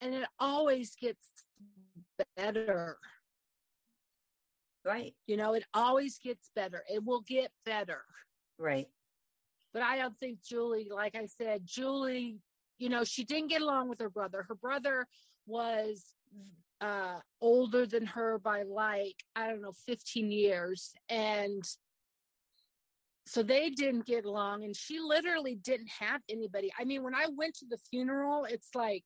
and 0.00 0.14
it 0.14 0.26
always 0.38 0.96
gets 0.96 1.28
better. 2.36 2.96
Right. 4.84 5.14
You 5.26 5.36
know 5.36 5.54
it 5.54 5.64
always 5.74 6.18
gets 6.18 6.50
better 6.54 6.82
it 6.90 7.04
will 7.04 7.22
get 7.22 7.50
better. 7.64 8.02
Right. 8.58 8.88
But 9.72 9.82
I 9.82 9.98
don't 9.98 10.18
think 10.18 10.42
Julie, 10.42 10.88
like 10.92 11.14
I 11.14 11.26
said, 11.26 11.62
Julie, 11.64 12.40
you 12.80 12.88
know, 12.88 13.04
she 13.04 13.24
didn't 13.24 13.50
get 13.50 13.62
along 13.62 13.88
with 13.88 14.00
her 14.00 14.10
brother. 14.10 14.44
Her 14.48 14.54
brother 14.54 15.06
was 15.46 16.14
uh 16.80 17.18
older 17.40 17.84
than 17.86 18.06
her 18.06 18.38
by 18.38 18.62
like, 18.62 19.16
I 19.36 19.46
don't 19.48 19.60
know, 19.60 19.74
15 19.86 20.32
years. 20.32 20.92
And 21.08 21.62
so 23.26 23.42
they 23.42 23.70
didn't 23.70 24.06
get 24.06 24.24
along 24.24 24.64
and 24.64 24.74
she 24.74 24.98
literally 24.98 25.54
didn't 25.54 25.90
have 26.00 26.22
anybody. 26.28 26.72
I 26.78 26.84
mean, 26.84 27.04
when 27.04 27.14
I 27.14 27.26
went 27.36 27.54
to 27.58 27.66
the 27.68 27.78
funeral, 27.90 28.44
it's 28.44 28.74
like 28.74 29.04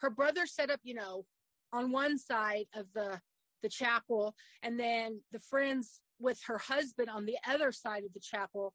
her 0.00 0.10
brother 0.10 0.46
set 0.46 0.70
up, 0.70 0.80
you 0.82 0.94
know, 0.94 1.24
on 1.72 1.92
one 1.92 2.18
side 2.18 2.66
of 2.74 2.86
the 2.92 3.20
the 3.62 3.68
chapel 3.68 4.34
and 4.62 4.80
then 4.80 5.20
the 5.32 5.38
friends 5.38 6.00
with 6.18 6.40
her 6.46 6.58
husband 6.58 7.08
on 7.08 7.24
the 7.24 7.36
other 7.48 7.72
side 7.72 8.04
of 8.04 8.12
the 8.12 8.20
chapel. 8.20 8.74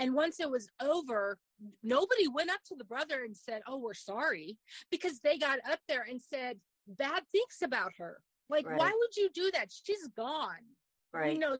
And 0.00 0.14
once 0.14 0.40
it 0.40 0.50
was 0.50 0.66
over, 0.80 1.38
nobody 1.82 2.26
went 2.26 2.50
up 2.50 2.60
to 2.68 2.74
the 2.74 2.84
brother 2.84 3.22
and 3.22 3.36
said, 3.36 3.60
Oh, 3.68 3.78
we're 3.78 3.94
sorry, 3.94 4.56
because 4.90 5.20
they 5.20 5.36
got 5.36 5.58
up 5.70 5.78
there 5.88 6.06
and 6.08 6.20
said 6.20 6.58
bad 6.88 7.22
things 7.30 7.58
about 7.62 7.92
her. 7.98 8.22
Like, 8.48 8.66
right. 8.66 8.78
why 8.78 8.90
would 8.90 9.16
you 9.16 9.28
do 9.32 9.50
that? 9.52 9.68
She's 9.70 10.08
gone. 10.16 10.64
Right. 11.12 11.34
You 11.34 11.38
know, 11.38 11.58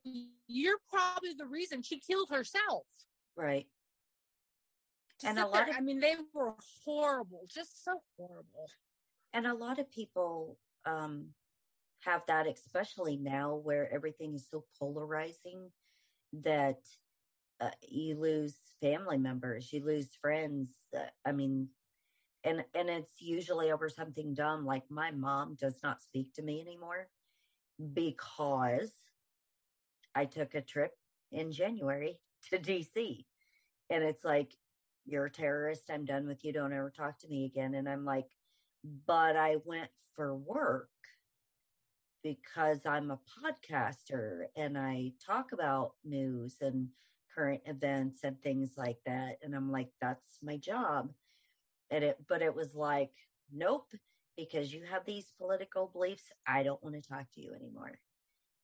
you're 0.48 0.78
probably 0.90 1.34
the 1.36 1.46
reason 1.46 1.82
she 1.82 2.00
killed 2.00 2.30
herself. 2.30 2.86
Right. 3.36 3.66
To 5.20 5.28
and 5.28 5.38
a 5.38 5.44
lot 5.46 5.66
there, 5.66 5.70
of, 5.70 5.76
I 5.76 5.80
mean, 5.80 6.00
they 6.00 6.14
were 6.32 6.54
horrible, 6.84 7.42
just 7.46 7.84
so 7.84 8.00
horrible. 8.16 8.70
And 9.34 9.46
a 9.46 9.54
lot 9.54 9.78
of 9.78 9.90
people 9.90 10.56
um 10.86 11.26
have 12.00 12.22
that, 12.26 12.46
especially 12.46 13.18
now 13.18 13.54
where 13.56 13.92
everything 13.92 14.34
is 14.34 14.46
so 14.50 14.64
polarizing 14.78 15.70
that 16.32 16.78
uh, 17.60 17.70
you 17.88 18.18
lose 18.18 18.54
family 18.80 19.18
members, 19.18 19.72
you 19.72 19.84
lose 19.84 20.08
friends. 20.20 20.70
Uh, 20.96 21.04
I 21.26 21.32
mean, 21.32 21.68
and 22.44 22.64
and 22.74 22.88
it's 22.88 23.20
usually 23.20 23.70
over 23.70 23.88
something 23.88 24.34
dumb. 24.34 24.64
Like 24.64 24.84
my 24.90 25.10
mom 25.10 25.56
does 25.60 25.76
not 25.82 26.00
speak 26.00 26.32
to 26.34 26.42
me 26.42 26.60
anymore 26.60 27.08
because 27.94 28.92
I 30.14 30.24
took 30.24 30.54
a 30.54 30.62
trip 30.62 30.92
in 31.32 31.52
January 31.52 32.18
to 32.50 32.58
DC, 32.58 33.24
and 33.90 34.02
it's 34.02 34.24
like 34.24 34.52
you're 35.06 35.26
a 35.26 35.30
terrorist. 35.30 35.90
I'm 35.90 36.04
done 36.04 36.26
with 36.26 36.44
you. 36.44 36.52
Don't 36.52 36.72
ever 36.72 36.90
talk 36.90 37.18
to 37.20 37.28
me 37.28 37.44
again. 37.44 37.74
And 37.74 37.88
I'm 37.88 38.04
like, 38.04 38.26
but 39.06 39.36
I 39.36 39.56
went 39.64 39.90
for 40.14 40.34
work 40.34 40.88
because 42.22 42.80
I'm 42.86 43.10
a 43.10 43.18
podcaster 43.42 44.44
and 44.56 44.76
I 44.76 45.12
talk 45.24 45.52
about 45.52 45.92
news 46.04 46.56
and 46.60 46.88
current 47.34 47.62
events 47.66 48.20
and 48.24 48.40
things 48.42 48.72
like 48.76 48.98
that. 49.06 49.38
And 49.42 49.54
I'm 49.54 49.70
like, 49.70 49.88
that's 50.00 50.38
my 50.42 50.56
job. 50.56 51.10
And 51.90 52.04
it, 52.04 52.18
but 52.28 52.42
it 52.42 52.54
was 52.54 52.74
like, 52.74 53.12
nope, 53.52 53.86
because 54.36 54.72
you 54.72 54.82
have 54.90 55.04
these 55.04 55.32
political 55.38 55.88
beliefs, 55.92 56.24
I 56.46 56.62
don't 56.62 56.82
want 56.82 56.94
to 56.96 57.08
talk 57.08 57.26
to 57.34 57.40
you 57.40 57.52
anymore. 57.54 57.98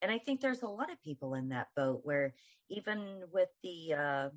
And 0.02 0.10
I 0.10 0.18
think 0.18 0.40
there's 0.40 0.62
a 0.62 0.68
lot 0.68 0.92
of 0.92 1.02
people 1.02 1.34
in 1.34 1.48
that 1.48 1.68
boat 1.74 2.00
where 2.04 2.34
even 2.68 3.22
with 3.32 3.48
the 3.62 3.94
uh, 3.94 4.28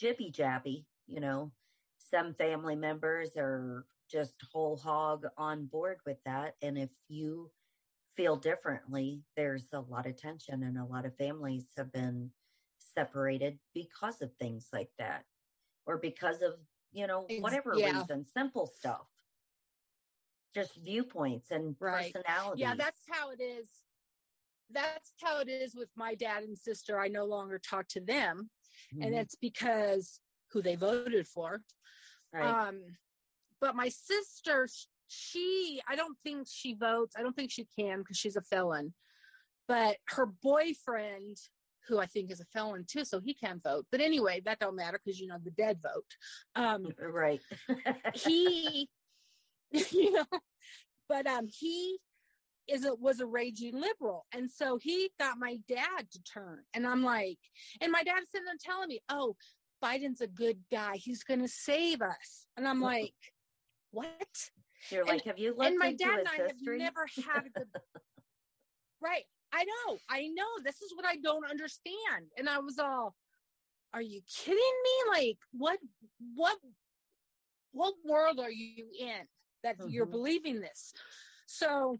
jibby 0.00 0.32
jabby, 0.34 0.84
you 1.06 1.20
know, 1.20 1.52
some 1.98 2.34
family 2.34 2.76
members 2.76 3.30
are 3.36 3.86
just 4.10 4.34
whole 4.52 4.76
hog 4.76 5.26
on 5.38 5.66
board 5.66 5.98
with 6.06 6.18
that. 6.24 6.54
And 6.62 6.76
if 6.76 6.90
you 7.08 7.50
feel 8.16 8.36
differently, 8.36 9.22
there's 9.36 9.68
a 9.72 9.80
lot 9.80 10.06
of 10.06 10.16
tension, 10.16 10.62
and 10.62 10.78
a 10.78 10.84
lot 10.84 11.06
of 11.06 11.16
families 11.16 11.66
have 11.76 11.92
been 11.92 12.30
separated 12.94 13.58
because 13.74 14.22
of 14.22 14.32
things 14.34 14.68
like 14.72 14.90
that, 14.98 15.24
or 15.86 15.98
because 15.98 16.42
of, 16.42 16.54
you 16.92 17.06
know, 17.06 17.26
whatever 17.40 17.74
yeah. 17.76 17.98
reason, 17.98 18.24
simple 18.24 18.66
stuff. 18.66 19.06
Just 20.54 20.76
viewpoints 20.76 21.50
and 21.50 21.74
right. 21.80 22.12
personalities. 22.12 22.60
Yeah, 22.60 22.74
that's 22.76 23.02
how 23.10 23.30
it 23.30 23.42
is. 23.42 23.66
That's 24.70 25.12
how 25.20 25.40
it 25.40 25.48
is 25.48 25.74
with 25.74 25.88
my 25.96 26.14
dad 26.14 26.44
and 26.44 26.56
sister. 26.56 27.00
I 27.00 27.08
no 27.08 27.24
longer 27.24 27.58
talk 27.58 27.88
to 27.88 28.00
them. 28.00 28.50
Mm-hmm. 28.94 29.02
And 29.02 29.14
it's 29.14 29.34
because 29.34 30.20
who 30.52 30.62
they 30.62 30.76
voted 30.76 31.26
for. 31.26 31.60
Right. 32.32 32.68
Um, 32.68 32.80
but 33.60 33.74
my 33.74 33.88
sister, 33.88 34.68
she, 35.08 35.80
I 35.88 35.96
don't 35.96 36.16
think 36.22 36.46
she 36.50 36.74
votes. 36.74 37.14
I 37.18 37.22
don't 37.22 37.34
think 37.34 37.50
she 37.50 37.66
can 37.78 37.98
because 37.98 38.16
she's 38.16 38.36
a 38.36 38.42
felon. 38.42 38.94
But 39.66 39.96
her 40.08 40.26
boyfriend, 40.26 41.38
who 41.88 41.98
I 41.98 42.06
think 42.06 42.30
is 42.30 42.40
a 42.40 42.44
felon 42.46 42.84
too, 42.86 43.04
so 43.04 43.20
he 43.20 43.34
can 43.34 43.60
vote. 43.62 43.86
But 43.90 44.00
anyway, 44.00 44.42
that 44.44 44.58
don't 44.58 44.76
matter 44.76 45.00
because 45.04 45.20
you 45.20 45.26
know 45.26 45.38
the 45.42 45.50
dead 45.50 45.78
vote. 45.82 46.04
Um, 46.56 46.86
right. 47.00 47.40
he, 48.14 48.88
you 49.72 50.12
know, 50.12 50.26
but 51.08 51.26
um, 51.26 51.48
he 51.48 51.98
is 52.68 52.84
a, 52.84 52.94
was 52.94 53.20
a 53.20 53.26
raging 53.26 53.80
liberal, 53.80 54.26
and 54.32 54.50
so 54.50 54.78
he 54.80 55.10
got 55.18 55.38
my 55.38 55.58
dad 55.68 56.10
to 56.12 56.22
turn. 56.22 56.60
And 56.72 56.86
I'm 56.86 57.02
like, 57.02 57.38
and 57.80 57.92
my 57.92 58.02
dad's 58.02 58.30
sitting 58.30 58.46
there 58.46 58.54
telling 58.62 58.88
me, 58.88 59.00
"Oh, 59.08 59.36
Biden's 59.84 60.20
a 60.20 60.26
good 60.26 60.58
guy. 60.70 60.96
He's 60.96 61.22
going 61.22 61.40
to 61.40 61.48
save 61.48 62.00
us. 62.00 62.46
And 62.56 62.66
I'm 62.66 62.80
like, 62.80 63.12
what? 63.90 64.08
You're 64.90 65.02
and, 65.02 65.10
like, 65.10 65.24
have 65.24 65.38
you 65.38 65.50
looked 65.50 65.70
And 65.70 65.78
my 65.78 65.92
dad 65.92 66.20
and 66.20 66.28
I 66.28 66.46
history? 66.48 66.82
have 66.82 66.94
never 66.94 67.06
had 67.16 67.46
a 67.46 67.50
good. 67.50 67.68
right. 69.02 69.24
I 69.54 69.64
know. 69.64 69.98
I 70.10 70.26
know. 70.28 70.62
This 70.64 70.82
is 70.82 70.92
what 70.96 71.06
I 71.06 71.16
don't 71.16 71.48
understand. 71.48 72.26
And 72.36 72.48
I 72.48 72.58
was 72.58 72.78
all, 72.78 73.14
are 73.92 74.02
you 74.02 74.20
kidding 74.28 74.56
me? 74.56 75.10
Like, 75.12 75.38
what, 75.52 75.78
what, 76.34 76.56
what 77.72 77.94
world 78.04 78.40
are 78.40 78.50
you 78.50 78.86
in 78.98 79.26
that 79.62 79.78
mm-hmm. 79.78 79.90
you're 79.90 80.06
believing 80.06 80.60
this? 80.60 80.92
So 81.46 81.98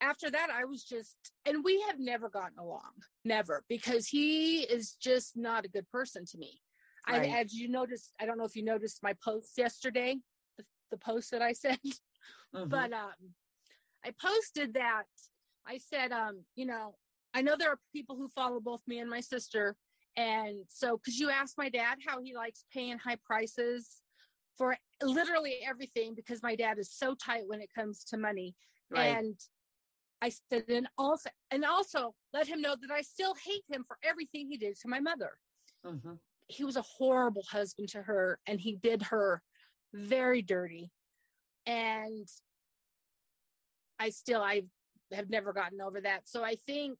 after 0.00 0.28
that, 0.28 0.48
I 0.52 0.64
was 0.64 0.82
just, 0.82 1.16
and 1.44 1.64
we 1.64 1.80
have 1.86 2.00
never 2.00 2.28
gotten 2.28 2.58
along, 2.58 2.80
never, 3.24 3.62
because 3.68 4.08
he 4.08 4.62
is 4.62 4.96
just 5.00 5.36
not 5.36 5.64
a 5.64 5.68
good 5.68 5.88
person 5.90 6.24
to 6.26 6.38
me. 6.38 6.60
Right. 7.08 7.30
I, 7.30 7.40
as 7.40 7.54
you 7.54 7.68
noticed, 7.68 8.12
I 8.20 8.26
don't 8.26 8.38
know 8.38 8.44
if 8.44 8.56
you 8.56 8.64
noticed 8.64 9.04
my 9.04 9.14
post 9.24 9.52
yesterday, 9.56 10.16
the, 10.58 10.64
the 10.90 10.98
post 10.98 11.30
that 11.30 11.42
I 11.42 11.52
sent, 11.52 11.80
mm-hmm. 12.54 12.68
but 12.68 12.92
um, 12.92 13.34
I 14.04 14.12
posted 14.20 14.74
that 14.74 15.04
I 15.68 15.78
said, 15.78 16.12
um, 16.12 16.44
you 16.54 16.66
know, 16.66 16.94
I 17.34 17.42
know 17.42 17.56
there 17.58 17.70
are 17.70 17.78
people 17.92 18.16
who 18.16 18.28
follow 18.28 18.60
both 18.60 18.82
me 18.86 18.98
and 18.98 19.10
my 19.10 19.20
sister. 19.20 19.76
And 20.16 20.60
so, 20.68 20.96
because 20.96 21.18
you 21.18 21.30
asked 21.30 21.58
my 21.58 21.68
dad 21.68 21.98
how 22.06 22.22
he 22.22 22.34
likes 22.34 22.64
paying 22.72 22.98
high 22.98 23.18
prices 23.24 24.00
for 24.56 24.76
literally 25.02 25.56
everything, 25.66 26.14
because 26.14 26.42
my 26.42 26.56
dad 26.56 26.78
is 26.78 26.90
so 26.90 27.14
tight 27.14 27.42
when 27.46 27.60
it 27.60 27.68
comes 27.74 28.04
to 28.04 28.16
money. 28.16 28.54
Right. 28.90 29.16
And 29.16 29.34
I 30.22 30.30
said, 30.50 30.64
and 30.68 30.88
also, 30.96 31.28
and 31.50 31.64
also 31.64 32.14
let 32.32 32.46
him 32.46 32.62
know 32.62 32.76
that 32.80 32.90
I 32.90 33.02
still 33.02 33.34
hate 33.44 33.64
him 33.68 33.84
for 33.86 33.98
everything 34.02 34.48
he 34.48 34.56
did 34.56 34.76
to 34.80 34.88
my 34.88 35.00
mother. 35.00 35.32
Mm-hmm 35.84 36.14
he 36.48 36.64
was 36.64 36.76
a 36.76 36.82
horrible 36.82 37.42
husband 37.50 37.88
to 37.88 38.02
her 38.02 38.38
and 38.46 38.60
he 38.60 38.76
did 38.76 39.02
her 39.02 39.42
very 39.92 40.42
dirty 40.42 40.90
and 41.66 42.28
i 43.98 44.10
still 44.10 44.40
i 44.40 44.62
have 45.12 45.30
never 45.30 45.52
gotten 45.52 45.80
over 45.80 46.00
that 46.00 46.22
so 46.24 46.42
i 46.42 46.54
think 46.66 46.98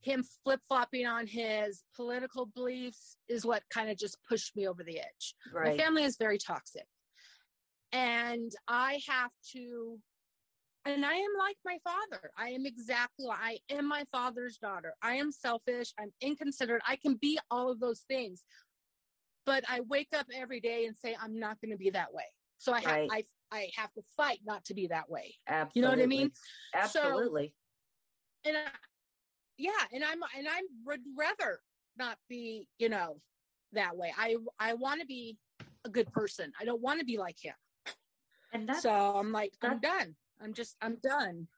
him 0.00 0.24
flip-flopping 0.44 1.06
on 1.06 1.26
his 1.26 1.82
political 1.96 2.46
beliefs 2.46 3.16
is 3.28 3.44
what 3.44 3.62
kind 3.68 3.90
of 3.90 3.98
just 3.98 4.16
pushed 4.28 4.54
me 4.56 4.66
over 4.66 4.82
the 4.84 4.98
edge 4.98 5.34
right. 5.52 5.76
my 5.76 5.82
family 5.82 6.04
is 6.04 6.16
very 6.16 6.38
toxic 6.38 6.86
and 7.92 8.52
i 8.68 9.00
have 9.08 9.30
to 9.52 9.98
and 10.84 11.04
I 11.04 11.12
am 11.12 11.30
like 11.38 11.56
my 11.64 11.78
father. 11.84 12.30
I 12.36 12.50
am 12.50 12.64
exactly 12.64 13.26
I 13.30 13.58
am 13.70 13.86
my 13.86 14.04
father's 14.10 14.56
daughter. 14.56 14.94
I 15.02 15.16
am 15.16 15.32
selfish. 15.32 15.92
I'm 15.98 16.12
inconsiderate. 16.20 16.82
I 16.86 16.96
can 16.96 17.16
be 17.16 17.38
all 17.50 17.70
of 17.70 17.80
those 17.80 18.00
things. 18.08 18.44
But 19.44 19.64
I 19.68 19.80
wake 19.80 20.08
up 20.16 20.26
every 20.34 20.60
day 20.60 20.86
and 20.86 20.96
say, 20.96 21.16
I'm 21.20 21.38
not 21.38 21.60
going 21.60 21.72
to 21.72 21.76
be 21.76 21.90
that 21.90 22.12
way. 22.12 22.24
So 22.58 22.72
I 22.72 22.80
have, 22.80 22.90
right. 22.90 23.10
I, 23.12 23.22
I 23.50 23.70
have 23.76 23.92
to 23.94 24.02
fight 24.16 24.40
not 24.44 24.64
to 24.66 24.74
be 24.74 24.88
that 24.88 25.08
way. 25.10 25.34
Absolutely. 25.46 25.72
You 25.74 25.82
know 25.82 25.90
what 25.90 26.02
I 26.02 26.06
mean? 26.06 26.32
Absolutely. 26.74 27.54
So, 28.44 28.50
and 28.50 28.56
I, 28.58 28.70
yeah, 29.56 29.70
and 29.92 30.04
I'm, 30.04 30.20
and 30.36 30.46
I 30.48 30.60
would 30.84 31.00
rather 31.16 31.60
not 31.96 32.16
be, 32.28 32.68
you 32.78 32.88
know, 32.88 33.20
that 33.72 33.96
way. 33.96 34.12
I, 34.16 34.36
I 34.58 34.74
want 34.74 35.00
to 35.00 35.06
be 35.06 35.36
a 35.84 35.88
good 35.88 36.12
person. 36.12 36.52
I 36.60 36.64
don't 36.64 36.80
want 36.80 37.00
to 37.00 37.06
be 37.06 37.18
like 37.18 37.36
him. 37.42 37.54
And 38.52 38.68
that's, 38.68 38.82
so 38.82 38.90
I'm 38.90 39.32
like, 39.32 39.52
I'm 39.62 39.80
done. 39.80 40.14
I'm 40.42 40.54
just, 40.54 40.76
I'm 40.80 40.96
done. 41.02 41.48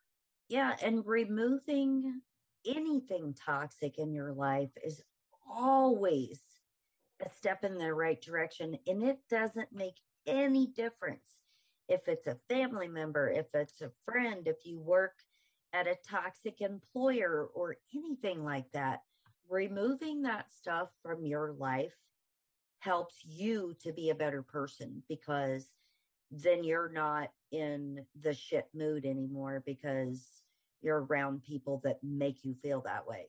Yeah. 0.49 0.75
And 0.83 1.07
removing 1.07 2.21
anything 2.67 3.35
toxic 3.35 3.99
in 3.99 4.13
your 4.13 4.33
life 4.33 4.71
is 4.85 5.03
always 5.49 6.41
a 7.25 7.29
step 7.37 7.65
in 7.65 7.79
the 7.79 7.93
right 7.93 8.21
direction. 8.21 8.79
And 8.87 9.03
it 9.03 9.19
doesn't 9.29 9.73
make 9.73 9.97
any 10.27 10.67
difference 10.67 11.40
if 11.91 12.09
it's 12.09 12.27
a 12.27 12.39
family 12.49 12.89
member, 12.89 13.29
if 13.29 13.55
it's 13.55 13.83
a 13.83 13.91
friend, 14.07 14.47
if 14.47 14.65
you 14.65 14.79
work 14.81 15.13
at 15.73 15.87
a 15.87 15.97
toxic 16.09 16.61
employer 16.61 17.49
or 17.55 17.77
anything 17.95 18.45
like 18.45 18.71
that. 18.73 19.01
Removing 19.49 20.23
that 20.23 20.47
stuff 20.51 20.89
from 21.03 21.25
your 21.25 21.53
life 21.53 21.97
helps 22.79 23.17
you 23.25 23.75
to 23.83 23.93
be 23.93 24.11
a 24.11 24.15
better 24.15 24.43
person 24.43 25.03
because 25.09 25.67
then 26.31 26.63
you're 26.63 26.91
not 26.91 27.31
in 27.51 28.05
the 28.21 28.33
shit 28.33 28.69
mood 28.73 29.05
anymore 29.05 29.63
because 29.67 30.25
you're 30.83 31.05
around 31.05 31.43
people 31.43 31.81
that 31.85 31.99
make 32.03 32.45
you 32.45 32.55
feel 32.63 32.81
that 32.83 33.07
way. 33.07 33.27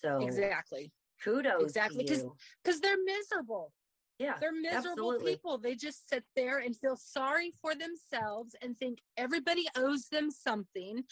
So 0.00 0.20
exactly. 0.20 0.92
Kudos 1.22 1.62
exactly 1.62 2.04
because 2.04 2.24
because 2.64 2.80
they're 2.80 3.02
miserable. 3.04 3.72
Yeah, 4.20 4.34
they're 4.38 4.52
miserable 4.52 5.12
absolutely. 5.12 5.32
people. 5.32 5.56
They 5.56 5.74
just 5.74 6.10
sit 6.10 6.24
there 6.36 6.58
and 6.58 6.76
feel 6.76 6.96
sorry 6.96 7.52
for 7.62 7.72
themselves 7.74 8.54
and 8.60 8.78
think 8.78 8.98
everybody 9.16 9.66
owes 9.74 10.08
them 10.08 10.30
something, 10.30 11.04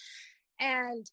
and 0.61 1.11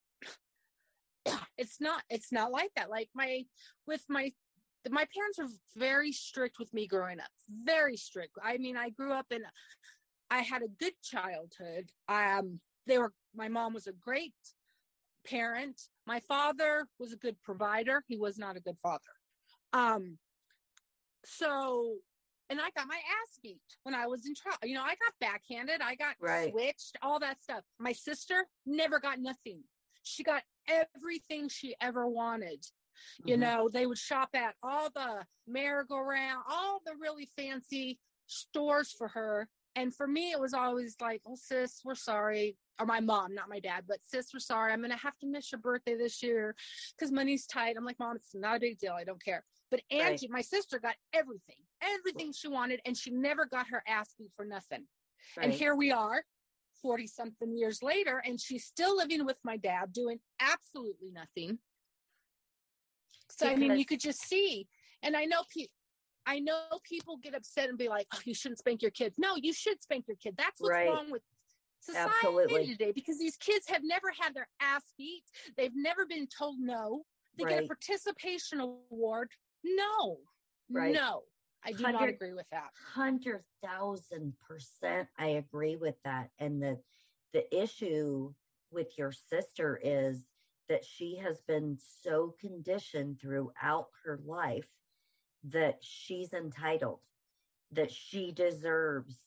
it's 1.58 1.80
not. 1.80 2.04
It's 2.10 2.34
not 2.34 2.52
like 2.52 2.72
that. 2.76 2.90
Like 2.90 3.08
my 3.16 3.44
with 3.88 4.04
my 4.10 4.34
my 4.90 5.08
parents 5.16 5.40
were 5.40 5.48
very 5.78 6.12
strict 6.12 6.60
with 6.60 6.74
me 6.74 6.86
growing 6.86 7.22
up. 7.22 7.32
Very 7.64 7.96
strict. 7.96 8.34
I 8.44 8.58
mean, 8.58 8.76
I 8.76 8.90
grew 8.90 9.14
up 9.14 9.28
in 9.32 9.44
I 10.30 10.40
had 10.40 10.64
a 10.64 10.68
good 10.78 10.94
childhood. 11.02 11.92
Um, 12.10 12.60
they 12.88 12.98
were 12.98 13.14
my 13.34 13.48
mom 13.48 13.74
was 13.74 13.88
a 13.88 13.94
great 13.94 14.34
parent. 15.26 15.80
My 16.06 16.20
father 16.20 16.88
was 17.00 17.14
a 17.14 17.18
good 17.18 17.42
provider. 17.42 18.04
He 18.10 18.18
was 18.18 18.38
not 18.38 18.58
a 18.58 18.62
good 18.62 18.78
father. 18.80 19.00
Um, 19.72 20.18
so 21.26 21.96
and 22.50 22.60
I 22.60 22.70
got 22.76 22.88
my 22.88 22.96
ass 22.96 23.40
beat 23.42 23.60
when 23.84 23.96
I 23.96 24.06
was 24.06 24.26
in 24.26 24.36
trouble. 24.36 24.60
You 24.64 24.76
know, 24.76 24.84
I 24.84 24.90
got 24.96 25.14
backhanded, 25.20 25.82
I 25.82 25.96
got 25.96 26.16
right. 26.22 26.52
switched, 26.52 26.98
all 27.02 27.20
that 27.20 27.40
stuff. 27.42 27.64
My 27.80 27.92
sister 27.92 28.46
never 28.66 29.00
got 29.00 29.20
nothing. 29.20 29.64
She 30.04 30.24
got 30.24 30.44
everything 30.68 31.50
she 31.50 31.76
ever 31.82 32.08
wanted. 32.08 32.62
Mm-hmm. 32.62 33.30
You 33.30 33.38
know, 33.38 33.70
they 33.72 33.86
would 33.88 33.98
shop 33.98 34.30
at 34.36 34.54
all 34.62 34.90
the 34.94 35.26
merry-go-round, 35.48 36.44
all 36.50 36.82
the 36.86 36.94
really 37.00 37.30
fancy 37.36 38.00
stores 38.28 38.94
for 38.96 39.08
her. 39.10 39.48
And 39.76 39.94
for 39.94 40.08
me, 40.08 40.32
it 40.32 40.40
was 40.40 40.54
always 40.54 40.96
like, 41.02 41.22
oh, 41.28 41.36
sis, 41.36 41.82
we're 41.84 41.96
sorry. 41.96 42.58
Or 42.80 42.86
my 42.86 43.00
mom, 43.00 43.34
not 43.34 43.50
my 43.50 43.60
dad, 43.60 43.86
but 43.88 43.98
sis, 44.04 44.30
we're 44.34 44.40
sorry. 44.40 44.72
I'm 44.72 44.80
going 44.80 44.92
to 44.92 44.98
have 44.98 45.18
to 45.20 45.28
miss 45.28 45.52
your 45.52 45.60
birthday 45.60 45.96
this 45.96 46.22
year 46.22 46.56
because 46.98 47.12
money's 47.12 47.46
tight. 47.46 47.76
I'm 47.78 47.86
like, 47.86 48.00
mom, 48.00 48.16
it's 48.16 48.36
not 48.36 48.58
a 48.58 48.60
big 48.60 48.78
deal. 48.78 48.94
I 48.94 49.04
don't 49.04 49.24
care. 49.24 49.44
But 49.72 49.82
Angie, 49.92 50.28
right. 50.28 50.38
my 50.38 50.42
sister, 50.42 50.80
got 50.80 50.96
everything, 51.14 51.58
everything 51.82 52.32
she 52.34 52.48
wanted, 52.48 52.82
and 52.86 52.96
she 52.96 53.12
never 53.12 53.46
got 53.46 53.68
her 53.70 53.84
ass 53.88 54.14
beat 54.18 54.32
for 54.36 54.46
nothing. 54.46 54.86
Right. 55.36 55.46
And 55.46 55.54
here 55.54 55.76
we 55.76 55.92
are, 55.92 56.24
40 56.82 57.08
something 57.08 57.58
years 57.58 57.82
later, 57.82 58.22
and 58.24 58.40
she's 58.40 58.66
still 58.66 58.96
living 58.98 59.26
with 59.26 59.38
my 59.44 59.58
dad, 59.58 59.92
doing 59.92 60.20
absolutely 60.40 61.12
nothing. 61.12 61.60
So, 63.32 63.48
because... 63.48 63.52
I 63.52 63.56
mean, 63.56 63.78
you 63.78 63.86
could 63.86 64.00
just 64.00 64.22
see. 64.22 64.68
And 65.02 65.16
I 65.16 65.26
know 65.26 65.42
people, 65.52 65.74
I 66.28 66.40
know 66.40 66.62
people 66.84 67.18
get 67.18 67.36
upset 67.36 67.70
and 67.70 67.78
be 67.78 67.90
like, 67.90 68.08
"Oh, 68.14 68.20
you 68.26 68.34
shouldn't 68.34 68.60
spank 68.60 68.82
your 68.82 68.92
kids." 68.92 69.16
No, 69.18 69.36
you 69.36 69.54
should 69.54 69.82
spank 69.82 70.06
your 70.08 70.18
kid. 70.18 70.36
That's 70.38 70.60
what's 70.60 70.72
right. 70.72 70.88
wrong 70.88 71.12
with 71.12 71.22
society 71.80 72.12
Absolutely. 72.24 72.68
today 72.68 72.92
because 72.94 73.20
these 73.20 73.38
kids 73.38 73.68
have 73.68 73.82
never 73.84 74.12
had 74.20 74.34
their 74.34 74.48
ass 74.60 74.84
beat. 74.98 75.24
They've 75.58 75.76
never 75.76 76.06
been 76.06 76.28
told 76.28 76.60
no. 76.60 77.04
They 77.38 77.44
right. 77.44 77.56
get 77.56 77.64
a 77.66 77.68
participation 77.68 78.60
award. 78.60 79.30
No, 79.66 80.20
right. 80.70 80.94
no. 80.94 81.24
I 81.66 81.72
do 81.72 81.82
not 81.82 82.08
agree 82.08 82.34
with 82.34 82.50
that. 82.52 82.70
Hundred 82.94 83.44
thousand 83.64 84.34
percent, 84.48 85.08
I 85.18 85.28
agree 85.28 85.76
with 85.76 85.96
that. 86.04 86.30
And 86.38 86.62
the 86.62 86.80
the 87.34 87.54
issue 87.56 88.34
with 88.72 88.98
your 88.98 89.12
sister 89.12 89.80
is 89.84 90.26
that 90.70 90.86
she 90.86 91.18
has 91.18 91.42
been 91.48 91.78
so 92.04 92.36
conditioned 92.40 93.20
throughout 93.20 93.88
her 94.04 94.20
life 94.26 94.70
that 95.46 95.78
she's 95.82 96.34
entitled, 96.34 97.00
that 97.72 97.92
she 97.92 98.32
deserves 98.32 99.18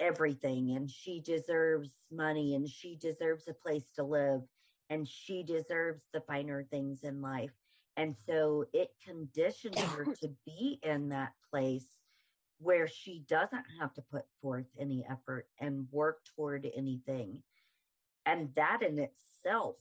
everything 0.00 0.72
and 0.76 0.90
she 0.90 1.20
deserves 1.20 1.92
money 2.10 2.54
and 2.54 2.68
she 2.68 2.96
deserves 2.96 3.46
a 3.48 3.54
place 3.54 3.90
to 3.94 4.02
live 4.02 4.42
and 4.90 5.08
she 5.08 5.42
deserves 5.42 6.02
the 6.12 6.20
finer 6.20 6.64
things 6.64 7.02
in 7.04 7.22
life. 7.22 7.52
And 7.96 8.14
so 8.26 8.64
it 8.72 8.90
conditions 9.04 9.78
her 9.78 10.04
to 10.22 10.30
be 10.44 10.80
in 10.82 11.08
that 11.10 11.32
place 11.50 11.86
where 12.58 12.88
she 12.88 13.24
doesn't 13.28 13.64
have 13.80 13.92
to 13.94 14.02
put 14.02 14.24
forth 14.40 14.66
any 14.78 15.04
effort 15.08 15.46
and 15.60 15.86
work 15.90 16.20
toward 16.36 16.68
anything. 16.76 17.42
And 18.26 18.48
that 18.54 18.82
in 18.82 18.98
itself 18.98 19.76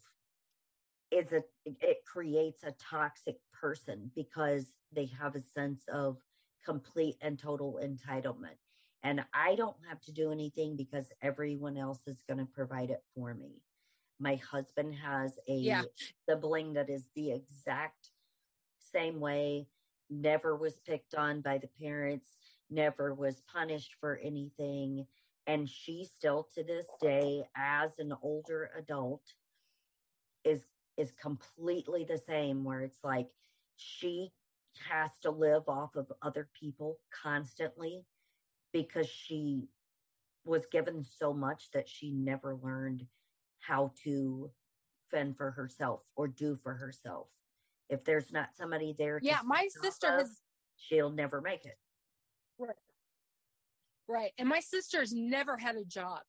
is 1.14 1.32
a 1.32 1.44
it 1.66 2.00
creates 2.06 2.64
a 2.64 2.74
toxic 2.74 3.38
person 3.54 4.12
because 4.16 4.66
they 4.92 5.06
have 5.06 5.36
a 5.36 5.42
sense 5.42 5.84
of 5.92 6.18
complete 6.66 7.16
and 7.22 7.38
total 7.38 7.80
entitlement 7.84 8.58
and 9.04 9.24
i 9.34 9.54
don't 9.56 9.76
have 9.88 10.02
to 10.02 10.12
do 10.12 10.32
anything 10.32 10.76
because 10.76 11.06
everyone 11.22 11.78
else 11.78 12.08
is 12.08 12.24
going 12.28 12.40
to 12.40 12.46
provide 12.46 12.90
it 12.90 13.04
for 13.14 13.34
me 13.34 13.62
my 14.24 14.36
husband 14.38 14.96
has 14.96 15.38
a 15.50 15.54
yeah. 15.54 15.82
sibling 16.28 16.74
that 16.74 16.90
is 16.90 17.10
the 17.14 17.32
exact 17.32 18.10
same 18.94 19.20
way 19.20 19.68
never 20.10 20.56
was 20.56 20.80
picked 20.88 21.14
on 21.14 21.42
by 21.42 21.58
the 21.58 21.68
parents 21.82 22.38
never 22.70 23.14
was 23.14 23.42
punished 23.54 23.96
for 24.00 24.20
anything 24.24 25.06
and 25.46 25.70
she 25.70 26.06
still 26.06 26.48
to 26.56 26.64
this 26.64 26.88
day 27.02 27.44
as 27.58 28.00
an 28.00 28.14
older 28.22 28.72
adult 28.78 29.24
is 30.46 30.62
is 30.96 31.12
completely 31.22 32.06
the 32.06 32.18
same 32.18 32.64
where 32.64 32.82
it's 32.82 33.04
like 33.04 33.28
she 33.76 34.32
has 34.90 35.12
to 35.22 35.30
live 35.30 35.64
off 35.68 35.96
of 35.96 36.12
other 36.22 36.48
people 36.58 36.98
constantly 37.24 38.06
because 38.72 39.08
she 39.08 39.68
was 40.46 40.66
given 40.72 41.04
so 41.04 41.34
much 41.34 41.70
that 41.74 41.90
she 41.90 42.12
never 42.12 42.58
learned 42.62 43.06
how 43.66 43.92
to 44.04 44.52
fend 45.12 45.38
for 45.38 45.52
herself 45.52 46.02
or 46.16 46.28
do 46.28 46.58
for 46.62 46.74
herself. 46.74 47.28
If 47.90 48.04
there's 48.04 48.32
not 48.32 48.50
somebody 48.58 48.96
there, 48.98 49.20
yeah, 49.22 49.40
my 49.46 49.68
sister 49.82 50.08
of, 50.08 50.20
has, 50.22 50.42
she'll 50.78 51.12
never 51.12 51.42
make 51.42 51.66
it. 51.66 51.78
Right. 52.58 52.76
Right. 54.08 54.32
And 54.38 54.50
my 54.50 54.60
sister's 54.60 55.14
never 55.14 55.58
had 55.58 55.76
a 55.76 55.86
job. 55.86 56.20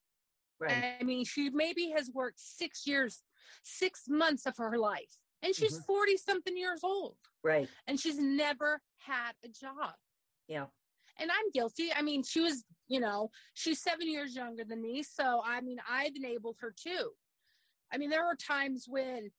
Right. 0.60 0.96
I 1.00 1.04
mean, 1.04 1.24
she 1.24 1.50
maybe 1.50 1.92
has 1.96 2.10
worked 2.14 2.38
six 2.40 2.86
years, 2.86 3.22
six 3.62 4.04
months 4.08 4.46
of 4.46 4.56
her 4.58 4.78
life, 4.78 5.18
and 5.42 5.54
she's 5.54 5.78
40 5.84 6.12
mm-hmm. 6.12 6.30
something 6.30 6.56
years 6.56 6.80
old. 6.84 7.16
Right. 7.42 7.68
And 7.86 7.98
she's 7.98 8.18
never 8.18 8.80
had 8.98 9.32
a 9.44 9.48
job. 9.48 9.94
Yeah. 10.48 10.66
And 11.18 11.30
I'm 11.30 11.50
guilty. 11.52 11.92
I 11.94 12.02
mean, 12.02 12.22
she 12.22 12.40
was, 12.40 12.64
you 12.88 13.00
know, 13.00 13.30
she's 13.54 13.82
seven 13.82 14.10
years 14.10 14.34
younger 14.34 14.64
than 14.64 14.80
me. 14.80 15.02
So, 15.02 15.42
I 15.44 15.60
mean, 15.60 15.78
I've 15.88 16.16
enabled 16.16 16.56
her 16.60 16.74
too. 16.76 17.10
I 17.94 17.98
mean, 17.98 18.10
there 18.10 18.24
were 18.24 18.36
times 18.36 18.86
when 18.88 19.30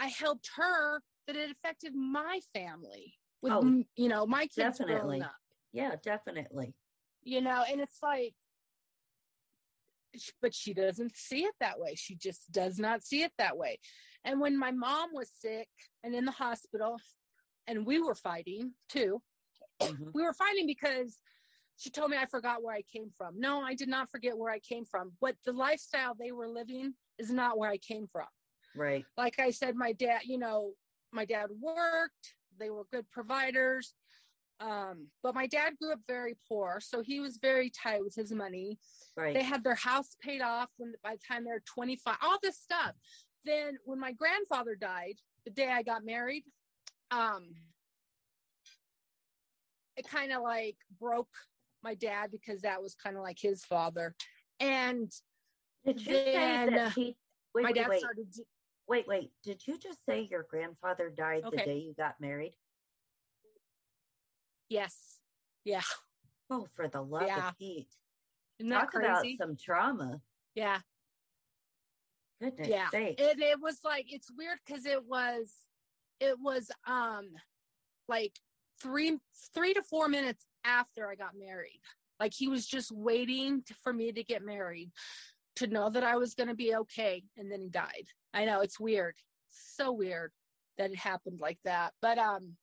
I 0.00 0.06
helped 0.06 0.50
her 0.56 1.00
that 1.26 1.36
it 1.36 1.50
affected 1.50 1.94
my 1.94 2.40
family 2.54 3.14
with, 3.42 3.52
oh, 3.52 3.82
you 3.96 4.08
know, 4.08 4.26
my 4.26 4.42
kids 4.42 4.78
definitely. 4.78 5.00
growing 5.00 5.22
up. 5.22 5.34
Yeah, 5.72 5.92
definitely. 6.02 6.74
You 7.22 7.42
know, 7.42 7.64
and 7.70 7.80
it's 7.80 7.98
like, 8.02 8.34
but 10.40 10.54
she 10.54 10.72
doesn't 10.72 11.14
see 11.14 11.44
it 11.44 11.54
that 11.60 11.78
way. 11.78 11.94
She 11.96 12.14
just 12.14 12.50
does 12.50 12.78
not 12.78 13.02
see 13.02 13.22
it 13.22 13.32
that 13.36 13.58
way. 13.58 13.78
And 14.24 14.40
when 14.40 14.58
my 14.58 14.70
mom 14.70 15.10
was 15.12 15.30
sick 15.38 15.68
and 16.02 16.14
in 16.14 16.24
the 16.24 16.32
hospital, 16.32 16.96
and 17.66 17.84
we 17.84 18.00
were 18.00 18.14
fighting 18.14 18.72
too, 18.88 19.20
mm-hmm. 19.82 20.08
we 20.14 20.22
were 20.22 20.32
fighting 20.32 20.66
because 20.66 21.18
she 21.76 21.90
told 21.90 22.10
me 22.10 22.16
I 22.16 22.26
forgot 22.26 22.62
where 22.62 22.74
I 22.74 22.82
came 22.82 23.10
from. 23.16 23.38
No, 23.38 23.60
I 23.60 23.74
did 23.74 23.88
not 23.88 24.10
forget 24.10 24.36
where 24.36 24.50
I 24.50 24.58
came 24.58 24.84
from. 24.84 25.12
But 25.20 25.36
the 25.44 25.52
lifestyle 25.52 26.14
they 26.18 26.32
were 26.32 26.48
living 26.48 26.94
is 27.18 27.30
not 27.30 27.58
where 27.58 27.70
I 27.70 27.76
came 27.76 28.06
from. 28.10 28.26
Right. 28.74 29.04
Like 29.16 29.38
I 29.38 29.50
said, 29.50 29.76
my 29.76 29.92
dad, 29.92 30.22
you 30.24 30.38
know, 30.38 30.72
my 31.12 31.24
dad 31.24 31.46
worked, 31.60 32.34
they 32.58 32.70
were 32.70 32.84
good 32.90 33.10
providers. 33.10 33.94
Um, 34.58 35.08
but 35.22 35.34
my 35.34 35.46
dad 35.46 35.74
grew 35.80 35.92
up 35.92 36.00
very 36.08 36.36
poor, 36.48 36.80
so 36.80 37.02
he 37.02 37.20
was 37.20 37.38
very 37.40 37.70
tight 37.70 38.02
with 38.02 38.14
his 38.14 38.32
money. 38.32 38.78
Right. 39.14 39.34
They 39.34 39.42
had 39.42 39.62
their 39.62 39.74
house 39.74 40.16
paid 40.20 40.40
off 40.40 40.70
when 40.78 40.94
by 41.04 41.12
the 41.12 41.20
time 41.28 41.44
they're 41.44 41.62
25, 41.66 42.16
all 42.22 42.38
this 42.42 42.58
stuff. 42.58 42.92
Then 43.44 43.76
when 43.84 44.00
my 44.00 44.12
grandfather 44.12 44.74
died, 44.74 45.16
the 45.44 45.50
day 45.50 45.68
I 45.70 45.82
got 45.82 46.06
married, 46.06 46.44
um, 47.10 47.50
it 49.96 50.08
kind 50.08 50.32
of 50.32 50.42
like 50.42 50.76
broke 50.98 51.28
my 51.86 51.94
dad 51.94 52.30
because 52.32 52.62
that 52.62 52.82
was 52.82 52.96
kind 52.96 53.16
of 53.16 53.22
like 53.22 53.38
his 53.40 53.64
father. 53.64 54.12
And 54.58 55.12
did 55.84 56.04
you 56.04 56.12
then, 56.12 56.68
say 56.68 56.74
that 56.74 56.92
he, 56.94 57.16
wait, 57.54 57.62
my 57.62 57.72
dad 57.72 57.88
wait, 57.88 58.00
started. 58.00 58.26
Wait, 58.88 59.06
wait. 59.06 59.30
Did 59.44 59.62
you 59.66 59.78
just 59.78 60.04
say 60.04 60.26
your 60.28 60.46
grandfather 60.50 61.12
died 61.16 61.44
okay. 61.44 61.56
the 61.56 61.62
day 61.64 61.78
you 61.78 61.94
got 61.96 62.14
married? 62.20 62.54
Yes. 64.68 64.96
Yeah. 65.64 65.82
Oh, 66.50 66.66
for 66.74 66.88
the 66.88 67.00
love 67.00 67.28
yeah. 67.28 67.48
of 67.48 67.58
Pete. 67.58 67.86
Talk 68.68 68.90
crazy? 68.90 69.06
about 69.06 69.24
some 69.38 69.56
trauma. 69.56 70.20
Yeah. 70.56 70.78
Goodness 72.40 72.68
yeah. 72.68 72.88
Sakes. 72.90 73.22
It, 73.22 73.38
it 73.40 73.60
was 73.60 73.78
like, 73.84 74.06
it's 74.08 74.30
weird 74.36 74.58
because 74.66 74.86
it 74.86 75.04
was, 75.06 75.52
it 76.18 76.36
was, 76.40 76.68
um, 76.88 77.28
like 78.08 78.32
three, 78.82 79.18
three 79.54 79.72
to 79.74 79.82
four 79.82 80.08
minutes 80.08 80.44
after 80.66 81.08
I 81.08 81.14
got 81.14 81.38
married. 81.38 81.80
Like 82.18 82.32
he 82.34 82.48
was 82.48 82.66
just 82.66 82.90
waiting 82.90 83.62
to, 83.66 83.74
for 83.82 83.92
me 83.92 84.12
to 84.12 84.24
get 84.24 84.44
married 84.44 84.90
to 85.56 85.66
know 85.66 85.90
that 85.90 86.04
I 86.04 86.16
was 86.16 86.34
going 86.34 86.48
to 86.48 86.54
be 86.54 86.74
okay. 86.74 87.22
And 87.36 87.50
then 87.50 87.60
he 87.60 87.68
died. 87.68 88.06
I 88.34 88.44
know 88.44 88.60
it's 88.60 88.80
weird. 88.80 89.14
So 89.48 89.92
weird 89.92 90.32
that 90.78 90.90
it 90.90 90.98
happened 90.98 91.40
like 91.40 91.58
that. 91.64 91.92
But, 92.02 92.18
um, 92.18 92.56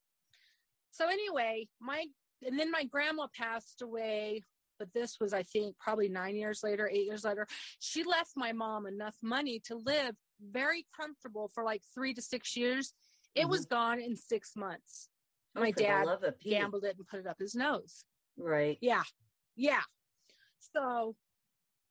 so 0.91 1.07
anyway, 1.07 1.67
my 1.81 2.05
and 2.45 2.59
then 2.59 2.69
my 2.69 2.83
grandma 2.83 3.27
passed 3.35 3.81
away, 3.81 4.43
but 4.77 4.89
this 4.93 5.17
was 5.19 5.33
I 5.33 5.43
think 5.43 5.77
probably 5.79 6.09
9 6.09 6.35
years 6.35 6.61
later, 6.63 6.89
8 6.91 7.05
years 7.05 7.23
later. 7.23 7.47
She 7.79 8.03
left 8.03 8.31
my 8.35 8.51
mom 8.51 8.85
enough 8.85 9.15
money 9.21 9.59
to 9.65 9.75
live 9.75 10.15
very 10.51 10.85
comfortable 10.95 11.49
for 11.53 11.63
like 11.63 11.81
3 11.95 12.13
to 12.13 12.21
6 12.21 12.57
years. 12.57 12.93
It 13.33 13.41
mm-hmm. 13.41 13.49
was 13.49 13.65
gone 13.65 13.99
in 13.99 14.15
6 14.15 14.51
months. 14.55 15.09
Oh, 15.55 15.61
my 15.61 15.71
dad 15.71 16.07
gambled 16.43 16.83
it 16.83 16.95
and 16.97 17.07
put 17.07 17.19
it 17.19 17.27
up 17.27 17.37
his 17.39 17.55
nose. 17.55 18.05
Right. 18.37 18.77
Yeah. 18.81 19.03
Yeah. 19.55 19.81
So 20.75 21.15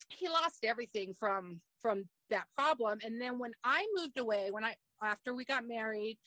he 0.09 0.29
lost 0.29 0.65
everything 0.65 1.15
from 1.19 1.61
from 1.81 2.05
that 2.31 2.45
problem 2.57 2.99
and 3.05 3.21
then 3.21 3.39
when 3.39 3.53
I 3.65 3.87
moved 3.95 4.19
away 4.19 4.49
when 4.51 4.65
I 4.65 4.75
after 5.03 5.35
we 5.35 5.45
got 5.45 5.67
married 5.67 6.19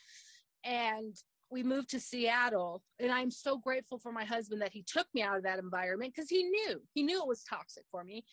and 0.63 1.15
we 1.49 1.63
moved 1.63 1.89
to 1.91 1.99
Seattle 1.99 2.83
and 2.99 3.11
I'm 3.11 3.31
so 3.31 3.57
grateful 3.57 3.99
for 3.99 4.11
my 4.11 4.25
husband 4.25 4.61
that 4.61 4.73
he 4.73 4.83
took 4.83 5.07
me 5.13 5.21
out 5.21 5.38
of 5.38 5.43
that 5.43 5.59
environment 5.59 6.13
because 6.13 6.29
he 6.29 6.43
knew 6.43 6.81
he 6.93 7.03
knew 7.03 7.21
it 7.21 7.27
was 7.27 7.43
toxic 7.43 7.83
for 7.91 8.03
me 8.03 8.25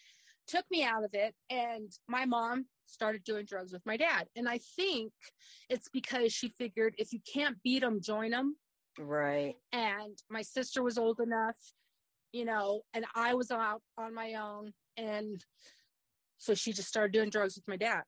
took 0.49 0.65
me 0.71 0.83
out 0.83 1.05
of 1.05 1.11
it 1.13 1.35
and 1.51 1.93
my 2.09 2.25
mom 2.25 2.67
started 2.87 3.23
doing 3.25 3.47
drugs 3.47 3.73
with 3.73 3.85
my 3.87 3.97
dad 3.97 4.27
and 4.35 4.49
I 4.49 4.59
think 4.77 5.13
it's 5.71 5.89
because 5.93 6.33
she 6.33 6.49
figured 6.49 6.95
if 6.99 7.13
you 7.13 7.21
can't 7.33 7.63
beat 7.63 7.81
them 7.81 8.01
join 8.03 8.33
them 8.33 8.57
right 8.99 9.55
and 9.73 10.19
my 10.31 10.43
sister 10.43 10.83
was 10.83 10.99
old 10.99 11.21
enough 11.21 11.57
you 12.33 12.45
know 12.45 12.83
and 12.95 13.05
I 13.15 13.35
was 13.35 13.51
out 13.51 13.83
on 13.99 14.15
my 14.15 14.35
own 14.35 14.73
and 14.97 15.43
so 16.39 16.55
she 16.55 16.73
just 16.73 16.89
started 16.89 17.13
doing 17.13 17.31
drugs 17.31 17.57
with 17.57 17.67
my 17.69 17.77
dad 17.77 18.03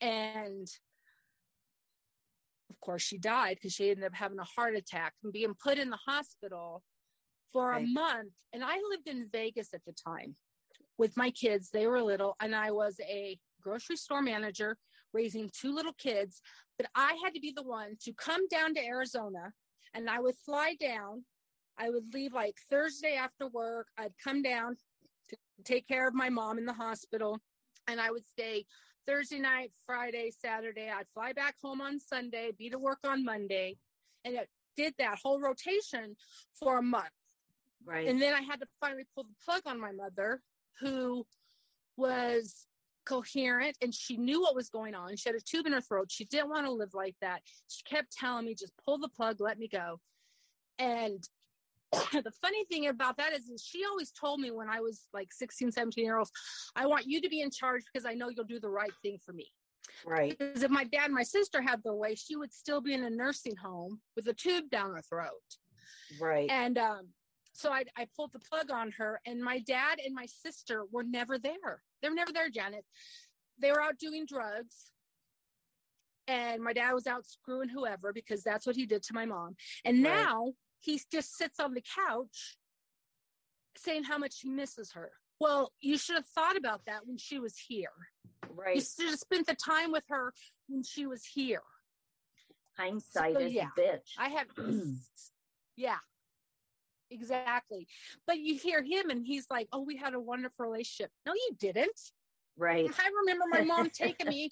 and 0.00 0.68
of 2.70 2.80
course, 2.80 3.02
she 3.02 3.18
died 3.18 3.56
because 3.56 3.74
she 3.74 3.90
ended 3.90 4.04
up 4.04 4.14
having 4.14 4.38
a 4.38 4.44
heart 4.44 4.76
attack 4.76 5.14
and 5.22 5.32
being 5.32 5.54
put 5.62 5.78
in 5.78 5.90
the 5.90 5.98
hospital 6.06 6.82
for 7.52 7.70
right. 7.70 7.84
a 7.84 7.86
month. 7.86 8.32
And 8.52 8.64
I 8.64 8.76
lived 8.90 9.08
in 9.08 9.28
Vegas 9.30 9.74
at 9.74 9.84
the 9.84 9.92
time 9.92 10.36
with 10.96 11.16
my 11.16 11.30
kids. 11.30 11.70
They 11.70 11.86
were 11.86 12.02
little, 12.02 12.36
and 12.40 12.54
I 12.54 12.70
was 12.70 12.98
a 13.02 13.36
grocery 13.60 13.96
store 13.96 14.22
manager 14.22 14.78
raising 15.12 15.50
two 15.52 15.74
little 15.74 15.92
kids. 15.92 16.40
But 16.80 16.88
I 16.94 17.18
had 17.22 17.34
to 17.34 17.40
be 17.40 17.52
the 17.54 17.62
one 17.62 17.98
to 18.04 18.12
come 18.14 18.48
down 18.48 18.72
to 18.72 18.82
Arizona, 18.82 19.52
and 19.92 20.08
I 20.08 20.18
would 20.18 20.34
fly 20.46 20.76
down. 20.80 21.24
I 21.76 21.90
would 21.90 22.14
leave 22.14 22.32
like 22.32 22.56
Thursday 22.70 23.16
after 23.16 23.48
work. 23.48 23.88
I'd 23.98 24.14
come 24.24 24.40
down 24.40 24.76
to 25.28 25.36
take 25.62 25.86
care 25.86 26.08
of 26.08 26.14
my 26.14 26.30
mom 26.30 26.56
in 26.56 26.64
the 26.64 26.72
hospital, 26.72 27.38
and 27.86 28.00
I 28.00 28.10
would 28.10 28.26
stay 28.26 28.64
Thursday 29.06 29.40
night, 29.40 29.72
Friday, 29.84 30.30
Saturday. 30.30 30.88
I'd 30.88 31.04
fly 31.12 31.34
back 31.34 31.56
home 31.62 31.82
on 31.82 32.00
Sunday, 32.00 32.52
be 32.56 32.70
to 32.70 32.78
work 32.78 33.00
on 33.04 33.26
Monday. 33.26 33.76
And 34.24 34.36
it, 34.36 34.48
did 34.74 34.94
that 34.96 35.18
whole 35.22 35.38
rotation 35.38 36.16
for 36.58 36.78
a 36.78 36.82
month. 36.82 37.10
Right. 37.84 38.08
And 38.08 38.22
then 38.22 38.32
I 38.32 38.40
had 38.40 38.60
to 38.60 38.66
finally 38.80 39.04
pull 39.14 39.24
the 39.24 39.34
plug 39.44 39.60
on 39.66 39.78
my 39.78 39.92
mother, 39.92 40.40
who 40.80 41.26
was 41.98 42.66
coherent 43.04 43.76
and 43.82 43.94
she 43.94 44.16
knew 44.16 44.40
what 44.40 44.54
was 44.54 44.68
going 44.68 44.94
on. 44.94 45.16
She 45.16 45.28
had 45.28 45.36
a 45.36 45.40
tube 45.40 45.66
in 45.66 45.72
her 45.72 45.80
throat. 45.80 46.10
She 46.10 46.24
didn't 46.24 46.50
want 46.50 46.66
to 46.66 46.72
live 46.72 46.94
like 46.94 47.16
that. 47.20 47.42
She 47.68 47.82
kept 47.82 48.12
telling 48.12 48.46
me, 48.46 48.54
just 48.54 48.72
pull 48.84 48.98
the 48.98 49.08
plug, 49.08 49.40
let 49.40 49.58
me 49.58 49.68
go. 49.68 50.00
And 50.78 51.22
the 51.92 52.32
funny 52.40 52.64
thing 52.66 52.86
about 52.86 53.16
that 53.16 53.32
is, 53.32 53.48
is 53.48 53.62
she 53.62 53.84
always 53.84 54.12
told 54.12 54.40
me 54.40 54.50
when 54.50 54.68
I 54.68 54.80
was 54.80 55.06
like 55.12 55.32
16, 55.32 55.72
17 55.72 56.04
years 56.04 56.16
old, 56.16 56.28
I 56.76 56.86
want 56.86 57.06
you 57.06 57.20
to 57.20 57.28
be 57.28 57.40
in 57.40 57.50
charge 57.50 57.82
because 57.92 58.06
I 58.06 58.14
know 58.14 58.28
you'll 58.28 58.44
do 58.44 58.60
the 58.60 58.70
right 58.70 58.92
thing 59.02 59.18
for 59.24 59.32
me. 59.32 59.48
Right. 60.06 60.36
Because 60.38 60.62
if 60.62 60.70
my 60.70 60.84
dad 60.84 61.06
and 61.06 61.14
my 61.14 61.22
sister 61.22 61.60
had 61.60 61.80
the 61.84 61.94
way, 61.94 62.14
she 62.14 62.36
would 62.36 62.52
still 62.52 62.80
be 62.80 62.94
in 62.94 63.04
a 63.04 63.10
nursing 63.10 63.56
home 63.56 64.00
with 64.16 64.26
a 64.28 64.32
tube 64.32 64.70
down 64.70 64.90
her 64.90 65.02
throat. 65.02 65.30
Right. 66.20 66.48
And 66.48 66.78
um, 66.78 67.08
so 67.52 67.72
I, 67.72 67.84
I 67.96 68.06
pulled 68.16 68.32
the 68.32 68.38
plug 68.38 68.70
on 68.70 68.92
her, 68.98 69.20
and 69.26 69.42
my 69.42 69.58
dad 69.58 69.98
and 70.04 70.14
my 70.14 70.26
sister 70.26 70.84
were 70.90 71.02
never 71.02 71.38
there. 71.38 71.82
They 72.02 72.08
were 72.08 72.14
never 72.14 72.32
there, 72.32 72.48
Janet. 72.50 72.84
They 73.58 73.70
were 73.72 73.82
out 73.82 73.98
doing 73.98 74.26
drugs. 74.26 74.90
And 76.26 76.62
my 76.62 76.72
dad 76.72 76.92
was 76.92 77.06
out 77.06 77.26
screwing 77.26 77.68
whoever 77.68 78.12
because 78.12 78.42
that's 78.42 78.66
what 78.66 78.76
he 78.76 78.86
did 78.86 79.02
to 79.04 79.14
my 79.14 79.26
mom. 79.26 79.56
And 79.84 80.04
Right. 80.04 80.14
now 80.14 80.52
he 80.78 81.00
just 81.10 81.36
sits 81.36 81.58
on 81.58 81.74
the 81.74 81.82
couch 81.82 82.56
saying 83.76 84.04
how 84.04 84.16
much 84.18 84.40
he 84.40 84.48
misses 84.48 84.92
her. 84.92 85.12
Well, 85.40 85.72
you 85.80 85.96
should 85.98 86.16
have 86.16 86.26
thought 86.26 86.56
about 86.56 86.82
that 86.86 87.06
when 87.06 87.16
she 87.18 87.38
was 87.40 87.56
here. 87.58 87.88
Right. 88.48 88.76
You 88.76 88.82
should 88.82 89.08
have 89.10 89.18
spent 89.18 89.46
the 89.46 89.54
time 89.56 89.90
with 89.90 90.04
her 90.08 90.32
when 90.68 90.82
she 90.84 91.06
was 91.06 91.24
here. 91.24 91.62
Hindsight 92.76 93.34
So, 93.34 93.40
is 93.40 93.52
yeah. 93.52 93.68
a 93.76 93.80
bitch. 93.80 94.12
I 94.18 94.28
have, 94.28 94.46
yeah, 95.76 95.96
exactly. 97.10 97.86
But 98.26 98.38
you 98.38 98.54
hear 98.56 98.82
him 98.82 99.10
and 99.10 99.26
he's 99.26 99.46
like, 99.50 99.68
oh, 99.72 99.80
we 99.82 99.96
had 99.96 100.14
a 100.14 100.20
wonderful 100.20 100.66
relationship. 100.66 101.10
No, 101.26 101.32
you 101.34 101.50
didn't. 101.58 102.00
right. 102.56 102.88
I 102.98 103.10
remember 103.20 103.44
my 103.50 103.62
mom 103.62 103.90
taking 103.94 104.28
me, 104.28 104.50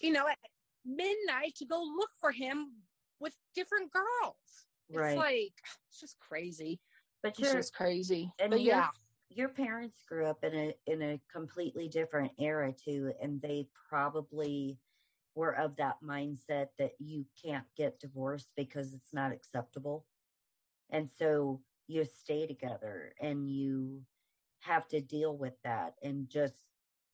you 0.00 0.12
know, 0.12 0.26
at 0.28 0.38
midnight 0.84 1.54
to 1.56 1.64
go 1.64 1.82
look 1.82 2.10
for 2.20 2.32
him 2.32 2.72
with 3.20 3.36
different 3.54 3.90
girls. 3.92 4.66
Right. 4.92 5.10
It's 5.12 5.18
like, 5.18 5.52
it's 5.88 6.00
just 6.00 6.18
crazy. 6.18 6.80
but 7.22 7.34
It's 7.38 7.52
just 7.52 7.74
crazy. 7.74 8.32
and 8.38 8.50
but 8.50 8.60
your- 8.60 8.74
yeah, 8.76 8.88
your 9.30 9.48
parents 9.48 9.96
grew 10.08 10.26
up 10.26 10.44
in 10.44 10.54
a 10.54 10.74
in 10.86 11.00
a 11.00 11.20
completely 11.32 11.88
different 11.88 12.32
era 12.38 12.72
too, 12.84 13.12
and 13.22 13.40
they 13.40 13.66
probably 13.88 14.78
were 15.34 15.56
of 15.56 15.74
that 15.76 15.96
mindset 16.04 16.66
that 16.78 16.90
you 16.98 17.24
can't 17.42 17.64
get 17.74 17.98
divorced 17.98 18.50
because 18.56 18.92
it's 18.92 19.14
not 19.14 19.32
acceptable. 19.32 20.04
And 20.90 21.08
so 21.18 21.62
you 21.86 22.04
stay 22.04 22.46
together 22.46 23.14
and 23.20 23.50
you 23.50 24.02
have 24.60 24.88
to 24.88 25.00
deal 25.00 25.36
with 25.36 25.54
that 25.64 25.94
and 26.02 26.28
just 26.28 26.66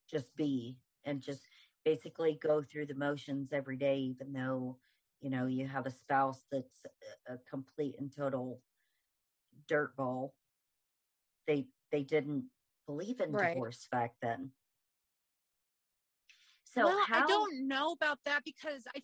just 0.09 0.35
be 0.35 0.77
and 1.05 1.21
just 1.21 1.41
basically 1.83 2.37
go 2.41 2.61
through 2.61 2.85
the 2.85 2.93
motions 2.95 3.51
every 3.53 3.77
day 3.77 3.97
even 3.97 4.33
though 4.33 4.77
you 5.21 5.29
know 5.29 5.47
you 5.47 5.67
have 5.67 5.85
a 5.85 5.91
spouse 5.91 6.45
that's 6.51 6.85
a, 7.27 7.37
complete 7.49 7.95
and 7.99 8.13
total 8.15 8.61
dirtball 9.67 10.31
they 11.47 11.67
they 11.91 12.03
didn't 12.03 12.45
believe 12.85 13.19
in 13.19 13.31
Right. 13.33 13.53
divorce 13.53 13.87
back 13.91 14.15
then. 14.21 14.51
So 16.63 16.83
well, 16.85 16.99
how 17.07 17.23
I 17.23 17.27
don't 17.27 17.67
know 17.67 17.91
about 17.91 18.19
that 18.25 18.43
because 18.45 18.83
I 18.95 19.01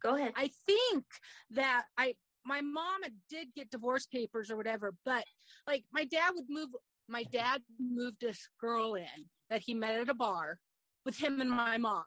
go 0.00 0.14
ahead. 0.14 0.32
I 0.36 0.50
think 0.66 1.04
that 1.50 1.86
I 1.98 2.14
my 2.44 2.60
mom 2.60 3.00
did 3.28 3.48
get 3.54 3.70
divorce 3.70 4.06
papers 4.06 4.50
or 4.50 4.56
whatever, 4.56 4.94
but 5.04 5.24
like 5.66 5.84
my 5.92 6.04
dad 6.04 6.30
would 6.34 6.46
move 6.48 6.68
my 7.08 7.24
dad 7.24 7.60
moved 7.80 8.18
this 8.20 8.48
girl 8.60 8.94
in 8.94 9.26
that 9.50 9.62
he 9.62 9.74
met 9.74 10.00
at 10.00 10.08
a 10.08 10.14
bar 10.14 10.58
with 11.04 11.18
him 11.18 11.40
and 11.40 11.50
my 11.50 11.76
mom. 11.76 12.04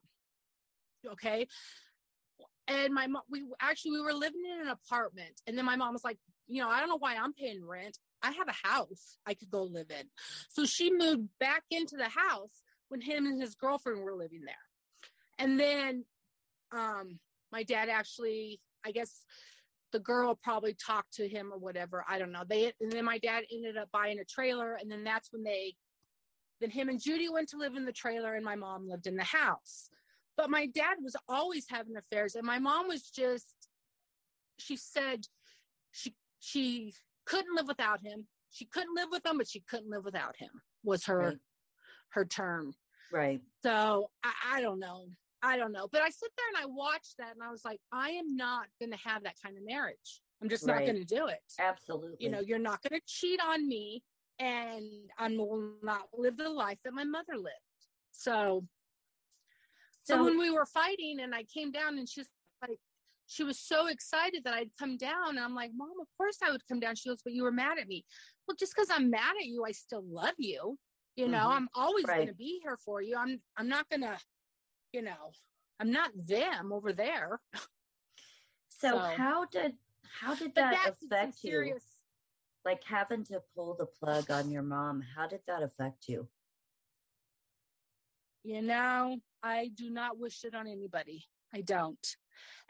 Okay. 1.11 1.47
And 2.67 2.93
my 2.93 3.07
mom 3.07 3.23
we 3.29 3.43
actually 3.61 3.91
we 3.91 4.01
were 4.01 4.13
living 4.13 4.43
in 4.45 4.67
an 4.67 4.69
apartment 4.69 5.41
and 5.45 5.57
then 5.57 5.65
my 5.65 5.75
mom 5.75 5.93
was 5.93 6.03
like, 6.03 6.17
you 6.47 6.61
know, 6.61 6.69
I 6.69 6.79
don't 6.79 6.89
know 6.89 6.97
why 6.97 7.15
I'm 7.15 7.33
paying 7.33 7.65
rent. 7.65 7.97
I 8.21 8.31
have 8.31 8.47
a 8.47 8.67
house 8.67 9.17
I 9.25 9.33
could 9.33 9.51
go 9.51 9.63
live 9.63 9.91
in. 9.91 10.07
So 10.49 10.65
she 10.65 10.91
moved 10.91 11.27
back 11.39 11.63
into 11.69 11.97
the 11.97 12.09
house 12.09 12.63
when 12.87 13.01
him 13.01 13.25
and 13.25 13.41
his 13.41 13.55
girlfriend 13.55 14.01
were 14.01 14.15
living 14.15 14.41
there. 14.45 14.55
And 15.37 15.59
then 15.59 16.05
um 16.71 17.19
my 17.51 17.63
dad 17.63 17.87
actually 17.87 18.59
i 18.85 18.91
guess 18.91 19.23
the 19.93 19.99
girl 19.99 20.37
probably 20.43 20.73
talked 20.73 21.13
to 21.13 21.27
him 21.29 21.51
or 21.53 21.57
whatever 21.59 22.03
i 22.09 22.17
don't 22.19 22.31
know. 22.31 22.43
They 22.49 22.73
and 22.81 22.91
then 22.91 23.05
my 23.05 23.19
dad 23.19 23.43
ended 23.53 23.77
up 23.77 23.89
buying 23.93 24.19
a 24.19 24.25
trailer 24.25 24.73
and 24.81 24.91
then 24.91 25.03
that's 25.05 25.31
when 25.31 25.43
they 25.43 25.75
then 26.59 26.71
him 26.71 26.89
and 26.89 27.01
judy 27.01 27.29
went 27.29 27.47
to 27.49 27.57
live 27.57 27.75
in 27.75 27.85
the 27.85 27.91
trailer 27.93 28.35
and 28.35 28.43
my 28.43 28.55
mom 28.55 28.89
lived 28.89 29.07
in 29.07 29.15
the 29.15 29.23
house. 29.23 29.89
But 30.35 30.49
my 30.49 30.65
dad 30.65 30.95
was 31.01 31.15
always 31.29 31.65
having 31.69 31.95
affairs 31.95 32.35
and 32.35 32.45
my 32.45 32.59
mom 32.59 32.87
was 32.87 33.03
just 33.03 33.69
she 34.57 34.75
said 34.75 35.21
she 35.91 36.15
she 36.39 36.93
couldn't 37.25 37.55
live 37.55 37.67
without 37.67 38.01
him. 38.03 38.27
She 38.51 38.65
couldn't 38.65 38.95
live 38.95 39.09
with 39.11 39.25
him 39.25 39.37
but 39.37 39.47
she 39.47 39.61
couldn't 39.61 39.89
live 39.89 40.03
without 40.03 40.35
him 40.37 40.49
was 40.83 41.05
her 41.05 41.19
Right. 41.19 41.37
her 42.09 42.25
term. 42.25 42.73
Right. 43.11 43.41
So 43.63 44.09
I, 44.23 44.31
I 44.55 44.61
don't 44.61 44.79
know. 44.79 45.07
I 45.43 45.57
don't 45.57 45.73
know. 45.73 45.87
But 45.91 46.01
I 46.01 46.09
sit 46.09 46.31
there 46.37 46.47
and 46.55 46.63
I 46.63 46.73
watch 46.73 47.15
that 47.19 47.33
and 47.35 47.43
I 47.43 47.51
was 47.51 47.65
like, 47.65 47.79
I 47.91 48.11
am 48.11 48.35
not 48.35 48.67
going 48.79 48.91
to 48.91 48.97
have 48.97 49.23
that 49.23 49.35
kind 49.43 49.57
of 49.57 49.63
marriage. 49.65 50.21
I'm 50.41 50.49
just 50.49 50.65
not 50.65 50.79
going 50.79 50.95
to 50.95 51.03
do 51.05 51.27
it. 51.27 51.39
absolutely 51.59 52.15
You 52.19 52.29
know, 52.29 52.39
you're 52.39 52.59
not 52.59 52.81
going 52.81 52.99
to 52.99 53.05
cheat 53.05 53.39
on 53.45 53.67
me 53.67 54.03
and 54.39 54.85
I 55.17 55.27
will 55.29 55.73
not 55.83 56.07
live 56.17 56.37
the 56.37 56.49
life 56.49 56.79
that 56.85 56.93
my 56.93 57.03
mother 57.03 57.35
lived. 57.35 57.55
So, 58.11 58.65
so, 60.03 60.15
so 60.15 60.23
when 60.23 60.37
we 60.37 60.49
were 60.49 60.65
fighting 60.65 61.19
and 61.21 61.35
I 61.35 61.43
came 61.43 61.71
down 61.71 61.97
and 61.97 62.07
she's 62.07 62.27
like, 62.61 62.79
she 63.25 63.43
was 63.43 63.59
so 63.59 63.87
excited 63.87 64.43
that 64.43 64.53
I'd 64.53 64.69
come 64.77 64.97
down. 64.97 65.29
And 65.29 65.39
I'm 65.39 65.55
like, 65.55 65.71
Mom, 65.75 65.93
of 66.01 66.07
course 66.17 66.37
I 66.43 66.51
would 66.51 66.65
come 66.67 66.79
down. 66.79 66.95
She 66.95 67.09
goes, 67.09 67.21
But 67.23 67.33
you 67.33 67.43
were 67.43 67.51
mad 67.51 67.79
at 67.79 67.87
me. 67.87 68.05
Well, 68.47 68.55
just 68.57 68.75
because 68.75 68.89
I'm 68.91 69.09
mad 69.09 69.35
at 69.39 69.45
you, 69.45 69.63
I 69.65 69.71
still 69.71 70.03
love 70.05 70.35
you. 70.37 70.77
You 71.15 71.27
know, 71.27 71.47
Mhm. 71.47 71.55
I'm 71.55 71.69
always 71.75 72.05
Right. 72.05 72.17
going 72.17 72.27
to 72.27 72.33
be 72.33 72.59
here 72.63 72.77
for 72.77 73.01
you. 73.01 73.15
I'm 73.17 73.41
I'm 73.55 73.69
not 73.69 73.87
going 73.89 74.01
to, 74.01 74.19
you 74.93 75.01
know, 75.01 75.31
I'm 75.79 75.91
not 75.91 76.11
them 76.15 76.71
over 76.71 76.93
there. 76.93 77.41
so 78.69 78.91
so- 78.91 78.97
how 78.97 79.45
did 79.45 79.73
how 80.21 80.35
did 80.35 80.53
that 80.55 80.89
affect 80.89 81.43
you 81.43 81.77
like 82.63 82.83
having 82.83 83.25
to 83.25 83.41
pull 83.55 83.73
the 83.73 83.85
plug 83.85 84.29
on 84.29 84.51
your 84.51 84.61
mom 84.61 85.03
how 85.15 85.27
did 85.27 85.39
that 85.47 85.63
affect 85.63 86.07
you 86.07 86.27
You 88.43 88.61
know, 88.61 89.17
I 89.41 89.71
do 89.73 89.89
not 89.89 90.19
wish 90.19 90.43
it 90.43 90.53
on 90.53 90.67
anybody. 90.67 91.25
I 91.55 91.61
don't. 91.61 92.05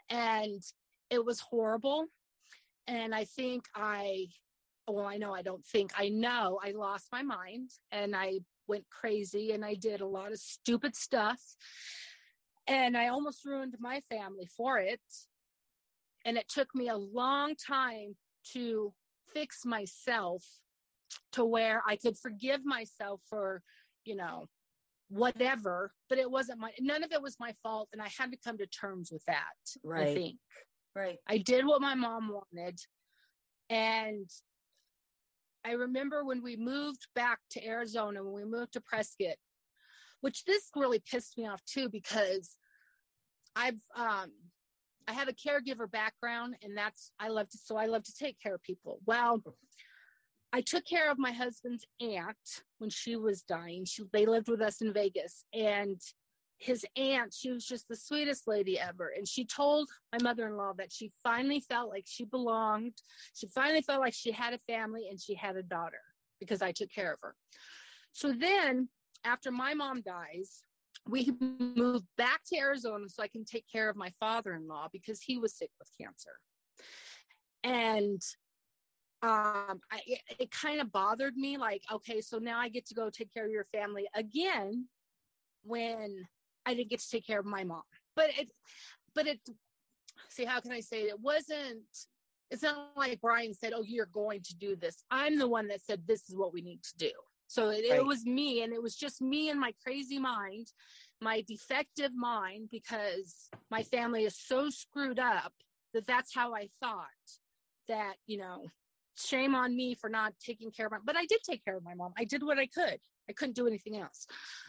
And 0.08 0.62
it 1.10 1.24
was 1.24 1.40
horrible. 1.40 2.06
And 2.86 3.14
I 3.14 3.24
think 3.24 3.64
I, 3.74 4.28
well, 4.86 5.04
I 5.06 5.16
know 5.16 5.34
I 5.34 5.42
don't 5.42 5.64
think, 5.64 5.92
I 5.98 6.10
know 6.10 6.60
I 6.64 6.70
lost 6.70 7.08
my 7.10 7.22
mind 7.22 7.70
and 7.90 8.14
I 8.14 8.38
went 8.68 8.84
crazy 8.88 9.50
and 9.52 9.64
I 9.64 9.74
did 9.74 10.00
a 10.00 10.06
lot 10.06 10.30
of 10.32 10.38
stupid 10.38 10.94
stuff. 10.94 11.40
And 12.66 12.96
I 12.96 13.08
almost 13.08 13.44
ruined 13.44 13.76
my 13.78 14.00
family 14.10 14.48
for 14.56 14.78
it. 14.78 15.00
And 16.24 16.36
it 16.38 16.48
took 16.48 16.74
me 16.74 16.88
a 16.88 16.96
long 16.96 17.54
time 17.54 18.16
to 18.52 18.92
fix 19.34 19.64
myself 19.64 20.44
to 21.32 21.44
where 21.44 21.82
I 21.86 21.96
could 21.96 22.16
forgive 22.18 22.64
myself 22.64 23.20
for, 23.28 23.62
you 24.04 24.16
know, 24.16 24.46
whatever, 25.08 25.92
but 26.08 26.18
it 26.18 26.30
wasn't 26.30 26.58
my 26.58 26.70
none 26.80 27.04
of 27.04 27.12
it 27.12 27.22
was 27.22 27.36
my 27.38 27.54
fault 27.62 27.88
and 27.92 28.00
I 28.00 28.08
had 28.18 28.32
to 28.32 28.38
come 28.42 28.58
to 28.58 28.66
terms 28.66 29.10
with 29.12 29.24
that. 29.26 29.42
I 30.10 30.14
think. 30.14 30.38
right 30.96 31.18
I 31.28 31.38
did 31.38 31.66
what 31.66 31.80
my 31.80 31.94
mom 31.94 32.30
wanted. 32.32 32.80
And 33.70 34.28
I 35.64 35.72
remember 35.72 36.24
when 36.24 36.42
we 36.42 36.56
moved 36.56 37.06
back 37.14 37.38
to 37.52 37.66
Arizona, 37.66 38.22
when 38.22 38.34
we 38.34 38.44
moved 38.44 38.74
to 38.74 38.80
Prescott, 38.80 39.36
which 40.24 40.44
this 40.44 40.70
really 40.74 41.02
pissed 41.10 41.36
me 41.36 41.46
off 41.46 41.62
too 41.66 41.90
because 41.90 42.56
I've 43.54 43.80
um 43.94 44.32
I 45.06 45.12
have 45.12 45.28
a 45.28 45.34
caregiver 45.34 45.90
background 45.90 46.56
and 46.62 46.74
that's 46.74 47.12
I 47.20 47.28
love 47.28 47.50
to 47.50 47.58
so 47.58 47.76
I 47.76 47.84
love 47.84 48.04
to 48.04 48.14
take 48.14 48.40
care 48.40 48.54
of 48.54 48.62
people. 48.62 49.00
Well, 49.04 49.42
I 50.50 50.62
took 50.62 50.86
care 50.86 51.10
of 51.10 51.18
my 51.18 51.30
husband's 51.30 51.84
aunt 52.00 52.62
when 52.78 52.88
she 52.88 53.16
was 53.16 53.42
dying. 53.42 53.84
She 53.84 54.04
they 54.14 54.24
lived 54.24 54.48
with 54.48 54.62
us 54.62 54.80
in 54.80 54.94
Vegas 54.94 55.44
and 55.52 56.00
his 56.56 56.86
aunt, 56.96 57.34
she 57.34 57.50
was 57.50 57.66
just 57.66 57.88
the 57.88 57.96
sweetest 57.96 58.48
lady 58.48 58.80
ever. 58.80 59.12
And 59.14 59.28
she 59.28 59.44
told 59.44 59.90
my 60.10 60.18
mother 60.22 60.46
in 60.46 60.56
law 60.56 60.72
that 60.78 60.90
she 60.90 61.10
finally 61.22 61.60
felt 61.60 61.90
like 61.90 62.04
she 62.06 62.24
belonged. 62.24 62.94
She 63.34 63.46
finally 63.48 63.82
felt 63.82 64.00
like 64.00 64.14
she 64.14 64.32
had 64.32 64.54
a 64.54 64.72
family 64.72 65.08
and 65.10 65.20
she 65.20 65.34
had 65.34 65.56
a 65.56 65.62
daughter 65.62 66.00
because 66.40 66.62
I 66.62 66.72
took 66.72 66.90
care 66.90 67.12
of 67.12 67.18
her. 67.22 67.34
So 68.12 68.32
then, 68.32 68.88
after 69.24 69.50
my 69.50 69.74
mom 69.74 70.02
dies, 70.02 70.62
we 71.08 71.32
moved 71.40 72.06
back 72.16 72.40
to 72.46 72.56
Arizona 72.56 73.08
so 73.08 73.22
I 73.22 73.28
can 73.28 73.44
take 73.44 73.66
care 73.70 73.88
of 73.88 73.96
my 73.96 74.10
father 74.18 74.54
in 74.54 74.66
law 74.66 74.88
because 74.92 75.20
he 75.20 75.38
was 75.38 75.54
sick 75.54 75.70
with 75.78 75.88
cancer. 76.00 76.30
And 77.62 78.22
um, 79.22 79.80
I, 79.90 80.00
it, 80.06 80.20
it 80.38 80.50
kind 80.50 80.80
of 80.80 80.92
bothered 80.92 81.36
me 81.36 81.56
like, 81.56 81.82
okay, 81.92 82.20
so 82.20 82.38
now 82.38 82.58
I 82.58 82.68
get 82.68 82.86
to 82.86 82.94
go 82.94 83.10
take 83.10 83.32
care 83.32 83.46
of 83.46 83.50
your 83.50 83.66
family 83.72 84.06
again 84.14 84.86
when 85.62 86.26
I 86.66 86.74
didn't 86.74 86.90
get 86.90 87.00
to 87.00 87.10
take 87.10 87.26
care 87.26 87.40
of 87.40 87.46
my 87.46 87.64
mom. 87.64 87.82
But 88.16 88.30
it, 88.38 88.48
but 89.14 89.26
it, 89.26 89.40
see, 90.28 90.44
how 90.44 90.60
can 90.60 90.72
I 90.72 90.80
say 90.80 91.02
it? 91.02 91.10
it 91.10 91.20
wasn't, 91.20 91.84
it's 92.50 92.62
not 92.62 92.90
like 92.96 93.20
Brian 93.20 93.54
said, 93.54 93.72
oh, 93.74 93.82
you're 93.82 94.06
going 94.06 94.42
to 94.42 94.56
do 94.56 94.76
this. 94.76 95.04
I'm 95.10 95.38
the 95.38 95.48
one 95.48 95.68
that 95.68 95.82
said, 95.82 96.02
this 96.06 96.28
is 96.28 96.36
what 96.36 96.52
we 96.52 96.60
need 96.60 96.82
to 96.82 96.96
do. 96.96 97.10
So 97.54 97.68
it, 97.68 97.84
right. 97.88 98.00
it, 98.00 98.04
was 98.04 98.26
me, 98.26 98.64
and 98.64 98.72
it 98.72 98.82
was 98.82 98.96
just 98.96 99.22
me 99.22 99.48
and 99.48 99.60
my 99.60 99.72
crazy 99.84 100.18
mind, 100.18 100.66
my 101.20 101.44
defective 101.46 102.10
mind, 102.12 102.68
because 102.72 103.48
my 103.70 103.84
family 103.84 104.24
is 104.24 104.36
so 104.36 104.70
screwed 104.70 105.20
up 105.20 105.52
that 105.92 106.04
that's 106.04 106.34
how 106.34 106.52
I 106.52 106.68
thought 106.82 107.06
that, 107.86 108.14
you 108.26 108.38
know, 108.38 108.64
shame 109.16 109.54
on 109.54 109.76
me 109.76 109.94
for 109.94 110.10
not 110.10 110.32
taking 110.44 110.72
care 110.72 110.86
of 110.86 110.92
my 110.92 110.98
but 111.04 111.16
I 111.16 111.26
did 111.26 111.38
take 111.48 111.64
care 111.64 111.76
of 111.76 111.84
my 111.84 111.94
mom. 111.94 112.12
I 112.18 112.24
did 112.24 112.42
what 112.42 112.58
I 112.58 112.66
could. 112.66 112.98
I 113.30 113.32
couldn't 113.32 113.54
do 113.54 113.68
anything 113.68 113.98
else. 113.98 114.26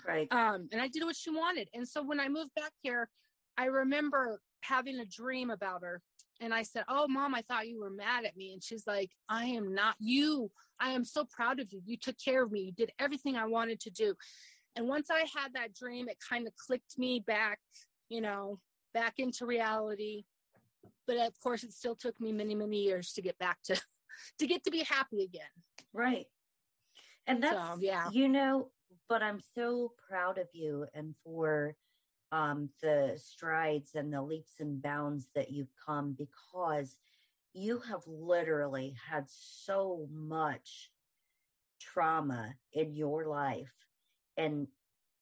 Right. 0.08 0.32
Um, 0.32 0.70
and 0.72 0.80
I 0.80 0.88
did 0.88 1.04
what 1.06 1.16
she 1.16 1.32
wanted. 1.32 1.68
And 1.74 1.88
so 1.88 2.04
when 2.04 2.20
I 2.20 2.30
moved 2.30 2.52
back 2.56 2.72
here, 2.84 3.10
I 3.58 3.66
remember 3.66 4.40
having 4.62 5.00
a 5.00 5.06
dream 5.06 5.50
about 5.50 5.82
her. 5.82 6.04
And 6.42 6.54
I 6.54 6.64
said, 6.64 6.84
Oh, 6.88 7.08
mom, 7.08 7.34
I 7.34 7.42
thought 7.42 7.68
you 7.68 7.80
were 7.80 7.90
mad 7.90 8.26
at 8.26 8.36
me. 8.36 8.54
And 8.54 8.64
she's 8.64 8.86
like, 8.86 9.12
I 9.30 9.46
am 9.46 9.74
not 9.74 9.96
you. 10.00 10.52
I 10.80 10.92
am 10.92 11.06
so 11.06 11.26
proud 11.26 11.60
of 11.60 11.72
you. 11.72 11.82
You 11.86 11.98
took 11.98 12.18
care 12.24 12.44
of 12.44 12.52
me. 12.52 12.62
You 12.62 12.72
did 12.72 12.92
everything 13.00 13.36
I 13.36 13.46
wanted 13.46 13.80
to 13.82 13.90
do. 13.90 14.16
And 14.76 14.88
once 14.88 15.10
I 15.10 15.20
had 15.20 15.54
that 15.54 15.74
dream, 15.74 16.10
it 16.10 16.18
kind 16.30 16.48
of 16.48 16.54
clicked 16.56 16.98
me 16.98 17.24
back, 17.26 17.60
you 18.10 18.20
know, 18.20 18.60
back 18.94 19.14
into 19.18 19.46
reality. 19.46 20.26
But 21.08 21.18
of 21.18 21.40
course, 21.42 21.64
it 21.64 21.72
still 21.72 21.96
took 21.96 22.20
me 22.20 22.32
many, 22.32 22.56
many 22.56 22.82
years 22.82 23.14
to 23.14 23.22
get 23.22 23.38
back 23.38 23.58
to 23.66 23.82
to 24.40 24.48
get 24.48 24.64
to 24.66 24.72
be 24.72 24.84
happy 24.84 25.24
again. 25.24 25.44
Right. 25.94 26.26
And 27.28 27.42
that's 27.42 27.56
so, 27.56 27.78
yeah. 27.80 28.10
You 28.12 28.28
know, 28.28 28.70
but 29.08 29.24
I'm 29.24 29.40
so 29.56 29.94
proud 30.10 30.38
of 30.38 30.48
you 30.54 30.86
and 30.94 31.16
for 31.24 31.76
um 32.36 32.70
the 32.82 33.18
strides 33.18 33.96
and 33.96 34.12
the 34.14 34.22
leaps 34.22 34.60
and 34.60 34.82
bounds 34.82 35.30
that 35.36 35.52
you've 35.52 35.74
come 35.86 36.14
because 36.18 36.98
you 37.54 37.80
have 37.80 38.02
literally 38.06 38.94
had 39.10 39.24
so 39.30 40.06
much 40.12 40.92
trauma 41.80 42.54
in 42.74 42.94
your 42.94 43.26
life. 43.26 43.72
And 44.36 44.68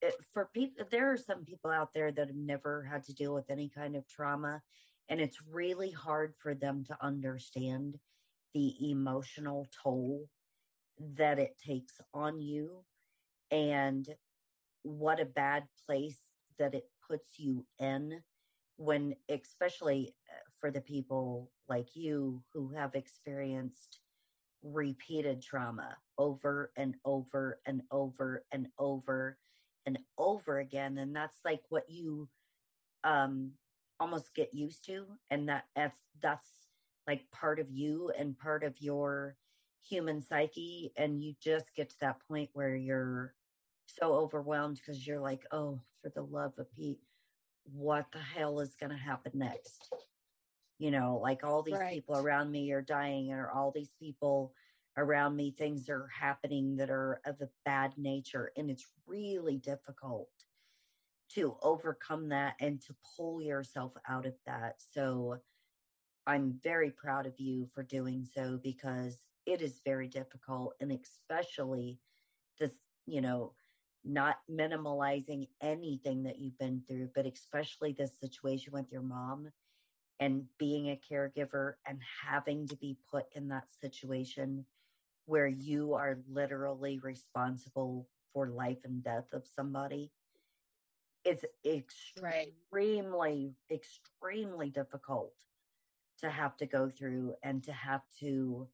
it, 0.02 0.16
for 0.34 0.50
people 0.54 0.86
there 0.90 1.12
are 1.12 1.18
some 1.18 1.46
people 1.46 1.70
out 1.70 1.94
there 1.94 2.12
that 2.12 2.28
have 2.28 2.36
never 2.36 2.84
had 2.84 3.04
to 3.06 3.14
deal 3.14 3.34
with 3.34 3.50
any 3.52 3.70
kind 3.70 3.96
of 3.96 4.08
trauma 4.08 4.62
and 5.08 5.22
it's 5.22 5.38
really 5.50 5.92
hard 5.92 6.34
for 6.36 6.56
them 6.56 6.84
to 6.86 6.98
understand 7.00 8.00
the 8.54 8.92
emotional 8.92 9.68
toll 9.84 10.28
that 11.16 11.38
it 11.40 11.56
takes 11.64 11.94
on 12.14 12.42
you 12.42 12.84
and 13.52 14.10
what 14.82 15.20
a 15.20 15.26
bad 15.26 15.64
place 15.86 16.20
that 16.60 16.74
it 16.74 16.86
puts 17.08 17.28
you 17.38 17.66
in 17.80 18.22
when 18.78 19.16
especially 19.30 20.16
uh, 20.30 20.50
for 20.60 20.72
the 20.72 20.82
people 20.82 21.52
like 21.70 21.96
you 21.96 22.42
who 22.54 22.72
have 22.74 22.96
experienced 22.96 24.00
repeated 24.64 25.42
trauma 25.42 25.96
over 26.18 26.72
and 26.78 26.96
over 27.06 27.60
and 27.66 27.82
over 27.92 28.46
and 28.52 28.68
over 28.80 29.38
and 29.86 30.00
over 30.18 30.60
again 30.60 30.98
and 30.98 31.16
that's 31.16 31.38
like 31.44 31.62
what 31.70 31.84
you 31.90 32.30
um 33.04 33.52
almost 34.00 34.34
get 34.34 34.54
used 34.54 34.86
to 34.86 35.06
and 35.30 35.48
that 35.50 35.66
that's 35.76 36.00
that's 36.22 36.48
like 37.08 37.30
part 37.32 37.60
of 37.60 37.70
you 37.70 38.12
and 38.18 38.38
part 38.40 38.64
of 38.64 38.74
your 38.80 39.36
human 39.86 40.22
psyche 40.22 40.92
and 40.98 41.22
you 41.22 41.34
just 41.42 41.76
get 41.76 41.90
to 41.90 41.96
that 42.00 42.18
point 42.28 42.50
where 42.54 42.76
you're 42.76 43.34
so 43.86 44.14
overwhelmed 44.14 44.78
because 44.78 45.06
you're 45.06 45.20
like 45.20 45.46
oh 45.52 45.80
for 46.02 46.10
the 46.10 46.22
love 46.22 46.54
of 46.58 46.72
pete 46.74 47.00
what 47.72 48.06
the 48.12 48.20
hell 48.20 48.60
is 48.60 48.76
going 48.80 48.92
to 48.92 48.98
happen 48.98 49.32
next 49.36 49.94
you 50.80 50.92
know 50.92 51.20
like 51.22 51.44
all 51.44 51.62
these 51.62 51.76
right. 51.76 51.94
people 51.94 52.18
around 52.18 52.52
me 52.52 52.72
are 52.72 52.82
dying 52.82 53.32
or 53.32 53.50
all 53.52 53.72
these 53.72 53.94
people 54.00 54.54
around 54.98 55.36
me 55.36 55.52
things 55.52 55.90
are 55.90 56.08
happening 56.08 56.76
that 56.76 56.90
are 56.90 57.20
of 57.26 57.40
a 57.42 57.50
bad 57.66 57.94
nature 57.98 58.52
and 58.58 58.70
it's 58.70 58.86
really 59.08 59.58
difficult 59.58 60.30
to 61.30 61.56
overcome 61.64 62.30
that 62.30 62.54
and 62.60 62.80
to 62.82 62.94
pull 63.16 63.42
yourself 63.42 63.94
out 64.08 64.26
of 64.26 64.34
that 64.46 64.76
so 64.78 65.40
I'm 66.26 66.60
very 66.64 66.90
proud 66.90 67.26
of 67.26 67.40
you 67.40 67.68
for 67.74 67.84
doing 67.84 68.26
so 68.26 68.60
because 68.64 69.18
it 69.46 69.62
is 69.62 69.82
very 69.84 70.08
difficult 70.08 70.74
and 70.80 70.92
especially 70.92 72.00
this, 72.60 72.72
you 73.06 73.22
know, 73.22 73.54
not 74.06 74.38
minimalizing 74.50 75.48
anything 75.62 76.24
that 76.24 76.40
you've 76.40 76.58
been 76.58 76.82
through, 76.88 77.10
but 77.16 77.26
especially 77.26 77.94
this 77.94 78.20
situation 78.20 78.74
with 78.74 78.92
your 78.92 79.02
mom 79.02 79.50
and 80.20 80.46
being 80.58 80.90
a 80.90 81.00
caregiver 81.12 81.74
and 81.88 82.00
having 82.26 82.68
to 82.68 82.76
be 82.76 82.98
put 83.10 83.26
in 83.34 83.48
that 83.50 83.68
situation 83.82 84.66
where 85.26 85.48
you 85.48 85.94
are 85.94 86.20
literally 86.30 87.00
responsible 87.00 88.08
for 88.34 88.50
life 88.50 88.80
and 88.84 89.04
death 89.04 89.32
of 89.34 89.46
somebody 89.56 90.12
it's 91.26 91.46
extremely 91.66 92.32
right. 92.72 93.52
extremely 93.72 94.70
difficult 94.70 95.34
to 96.20 96.30
have 96.30 96.56
to 96.58 96.66
go 96.66 96.90
through 96.90 97.34
and 97.44 97.64
to 97.64 97.72
have 97.72 98.02
to 98.20 98.68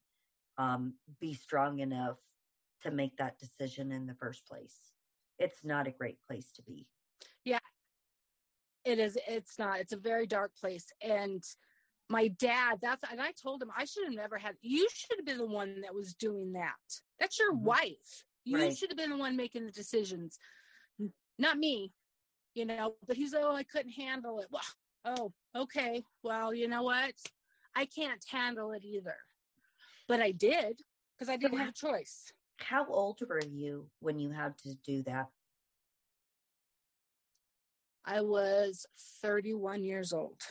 um, 0.58 0.94
be 1.20 1.34
strong 1.34 1.80
enough 1.80 2.18
to 2.82 2.92
make 2.92 3.18
that 3.18 3.40
decision 3.40 3.92
in 3.92 4.08
the 4.08 4.14
first 4.16 4.46
place. 4.46 4.78
It's 5.40 5.64
not 5.64 5.88
a 5.88 5.92
great 5.92 6.18
place 6.28 6.52
to 6.56 6.62
be. 6.62 6.86
Yeah, 7.46 7.60
it 8.86 9.00
is. 9.00 9.18
It's 9.28 9.58
not. 9.58 9.80
It's 9.80 9.94
a 9.94 9.98
very 9.98 10.28
dark 10.28 10.52
place. 10.60 10.86
And 11.02 11.44
my 12.10 12.28
dad, 12.28 12.80
that's, 12.82 13.04
and 13.10 13.22
I 13.22 13.32
told 13.42 13.62
him 13.62 13.70
I 13.76 13.86
should 13.86 14.06
have 14.06 14.14
never 14.14 14.38
had, 14.38 14.56
you 14.62 14.88
should 14.94 15.18
have 15.18 15.26
been 15.26 15.38
the 15.38 15.46
one 15.46 15.82
that 15.82 15.94
was 15.94 16.14
doing 16.14 16.54
that. 16.54 16.74
That's 17.20 17.40
your 17.40 17.54
mm-hmm. 17.54 17.66
wife. 17.66 18.26
You 18.46 18.58
right. 18.58 18.76
should 18.76 18.90
have 18.90 18.98
been 18.98 19.12
the 19.12 19.18
one 19.18 19.38
making 19.38 19.66
the 19.66 19.72
decisions, 19.72 20.40
not 21.38 21.58
me, 21.58 21.94
you 22.56 22.66
know. 22.66 22.96
But 23.08 23.16
he's, 23.16 23.34
like, 23.34 23.44
oh, 23.46 23.56
I 23.56 23.64
couldn't 23.64 23.92
handle 23.92 24.40
it. 24.40 24.48
Well, 24.50 24.62
oh, 25.06 25.34
okay. 25.56 26.04
Well, 26.24 26.54
you 26.54 26.68
know 26.68 26.84
what? 26.84 27.14
I 27.76 27.86
can't 27.86 28.24
handle 28.30 28.72
it 28.72 28.84
either. 28.84 29.16
But 30.08 30.22
I 30.22 30.32
did 30.32 30.82
because 31.14 31.30
I 31.30 31.38
didn't 31.38 31.60
have 31.60 31.70
a 31.70 31.74
choice. 31.74 32.34
How 32.60 32.86
old 32.86 33.20
were 33.28 33.42
you 33.46 33.88
when 34.00 34.20
you 34.20 34.32
had 34.32 34.58
to 34.60 34.76
do 34.86 35.04
that? 35.04 35.28
I 38.06 38.22
was 38.22 38.86
31 39.22 39.84
years 39.84 40.14
old. 40.14 40.42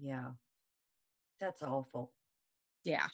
Yeah. 0.00 0.30
That's 1.40 1.62
awful. 1.62 2.12
Yeah. 2.84 3.06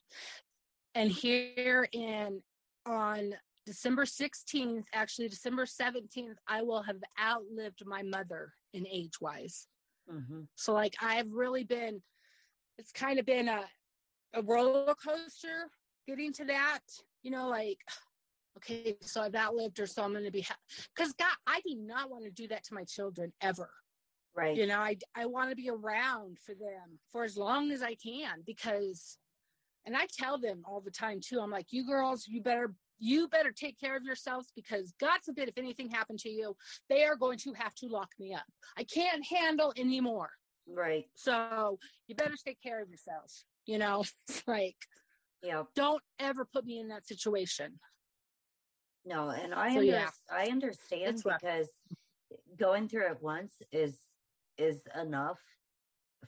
And 0.95 1.11
here 1.11 1.89
in 1.93 2.43
on 2.85 3.35
December 3.65 4.05
16th, 4.05 4.85
actually 4.93 5.29
December 5.29 5.67
17th, 5.67 6.37
I 6.49 6.63
will 6.63 6.83
have 6.83 6.97
outlived 7.21 7.87
my 7.87 8.03
mother 8.03 8.53
in 8.75 8.87
age 8.87 9.21
wise. 9.21 9.67
Mm-hmm. 10.13 10.43
So, 10.57 10.73
like, 10.73 10.95
I've 11.01 11.31
really 11.31 11.65
been 11.65 12.03
it's 12.79 12.93
kind 12.93 13.19
of 13.19 13.27
been 13.27 13.49
a, 13.49 13.65
a 14.35 14.43
roller 14.43 14.95
coaster 14.95 15.71
getting 16.09 16.33
to 16.33 16.45
that, 16.47 16.81
you 17.23 17.31
know, 17.31 17.49
like, 17.49 17.79
okay, 18.57 18.97
so 19.01 19.23
I've 19.23 19.35
outlived 19.35 19.79
her, 19.79 19.87
so 19.87 20.03
I'm 20.03 20.13
going 20.13 20.25
to 20.25 20.31
be, 20.31 20.47
because 20.95 21.13
God, 21.15 21.33
I 21.47 21.61
do 21.61 21.75
not 21.77 22.11
want 22.11 22.25
to 22.25 22.31
do 22.31 22.49
that 22.49 22.65
to 22.65 22.75
my 22.75 22.85
children 22.85 23.33
ever. 23.41 23.71
Right. 24.35 24.57
You 24.57 24.67
know, 24.67 24.79
I, 24.79 24.97
I 25.15 25.27
want 25.27 25.51
to 25.51 25.57
be 25.57 25.69
around 25.69 26.39
for 26.39 26.55
them 26.55 26.99
for 27.11 27.25
as 27.25 27.37
long 27.37 27.71
as 27.71 27.83
I 27.83 27.95
can 27.95 28.43
because, 28.47 29.19
and 29.85 29.97
I 29.97 30.07
tell 30.19 30.39
them 30.39 30.63
all 30.65 30.81
the 30.81 30.91
time 30.91 31.21
too, 31.21 31.41
I'm 31.41 31.51
like, 31.51 31.67
you 31.71 31.87
girls, 31.87 32.27
you 32.27 32.41
better, 32.41 32.75
you 32.99 33.29
better 33.29 33.53
take 33.53 33.79
care 33.79 33.97
of 33.97 34.05
yourselves 34.05 34.51
because 34.57 34.95
God 34.99 35.19
forbid 35.25 35.49
if 35.49 35.59
anything 35.59 35.91
happened 35.91 36.21
to 36.21 36.31
you, 36.31 36.57
they 36.89 37.05
are 37.05 37.17
going 37.17 37.39
to 37.39 37.53
have 37.53 37.75
to 37.77 37.89
lock 37.89 38.09
me 38.19 38.33
up. 38.33 38.45
I 38.77 38.85
can't 38.85 39.27
handle 39.27 39.75
anymore. 39.77 40.31
Right. 40.67 41.07
So 41.15 41.79
you 42.07 42.15
better 42.15 42.37
take 42.43 42.63
care 42.63 42.81
of 42.81 42.89
yourselves. 42.89 43.45
You 43.67 43.79
know, 43.79 44.05
like, 44.47 44.77
yeah, 45.43 45.65
don't 45.75 46.03
ever 46.19 46.45
put 46.45 46.65
me 46.65 46.79
in 46.79 46.89
that 46.89 47.07
situation. 47.07 47.81
No, 49.05 49.31
and 49.31 49.55
I 49.55 49.71
so, 49.71 49.81
under- 49.81 49.85
yeah. 49.85 50.11
I 50.31 50.47
understand 50.47 51.03
it's 51.15 51.23
because 51.23 51.69
rough. 52.31 52.39
going 52.57 52.89
through 52.89 53.09
it 53.09 53.19
once 53.21 53.55
is 53.73 53.97
is 54.59 54.83
enough 55.01 55.41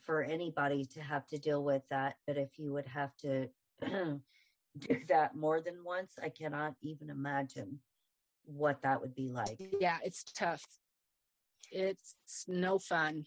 for 0.01 0.22
anybody 0.22 0.85
to 0.85 1.01
have 1.01 1.27
to 1.29 1.39
deal 1.39 1.62
with 1.62 1.83
that. 1.91 2.16
But 2.27 2.37
if 2.37 2.59
you 2.59 2.72
would 2.72 2.87
have 2.87 3.16
to 3.18 3.49
do 3.87 5.01
that 5.09 5.37
more 5.37 5.61
than 5.61 5.85
once, 5.85 6.12
I 6.20 6.31
cannot 6.31 6.75
even 6.83 7.11
imagine 7.11 7.79
what 8.45 8.83
that 8.83 9.01
would 9.01 9.14
be 9.14 9.29
like. 9.29 9.61
Yeah, 9.81 9.99
it's 10.03 10.25
tough. 10.25 10.64
It's 11.70 12.16
no 12.49 12.79
fun. 12.79 13.27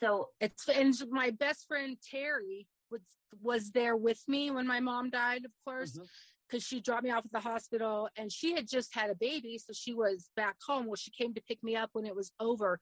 So 0.00 0.28
it's 0.40 0.68
and 0.68 0.94
my 1.10 1.30
best 1.30 1.66
friend 1.66 1.96
Terry 2.10 2.66
was 2.90 3.02
was 3.42 3.72
there 3.72 3.96
with 3.96 4.22
me 4.26 4.50
when 4.50 4.66
my 4.66 4.80
mom 4.80 5.10
died, 5.10 5.44
of 5.44 5.52
course. 5.64 5.92
Mm-hmm 5.92 6.04
because 6.48 6.64
she 6.64 6.80
dropped 6.80 7.04
me 7.04 7.10
off 7.10 7.24
at 7.24 7.32
the 7.32 7.40
hospital 7.40 8.08
and 8.16 8.32
she 8.32 8.54
had 8.54 8.68
just 8.68 8.94
had 8.94 9.10
a 9.10 9.14
baby 9.14 9.58
so 9.58 9.72
she 9.72 9.92
was 9.92 10.30
back 10.36 10.56
home. 10.66 10.86
Well 10.86 10.96
she 10.96 11.10
came 11.10 11.34
to 11.34 11.42
pick 11.42 11.62
me 11.62 11.76
up 11.76 11.90
when 11.92 12.06
it 12.06 12.14
was 12.14 12.32
over. 12.40 12.80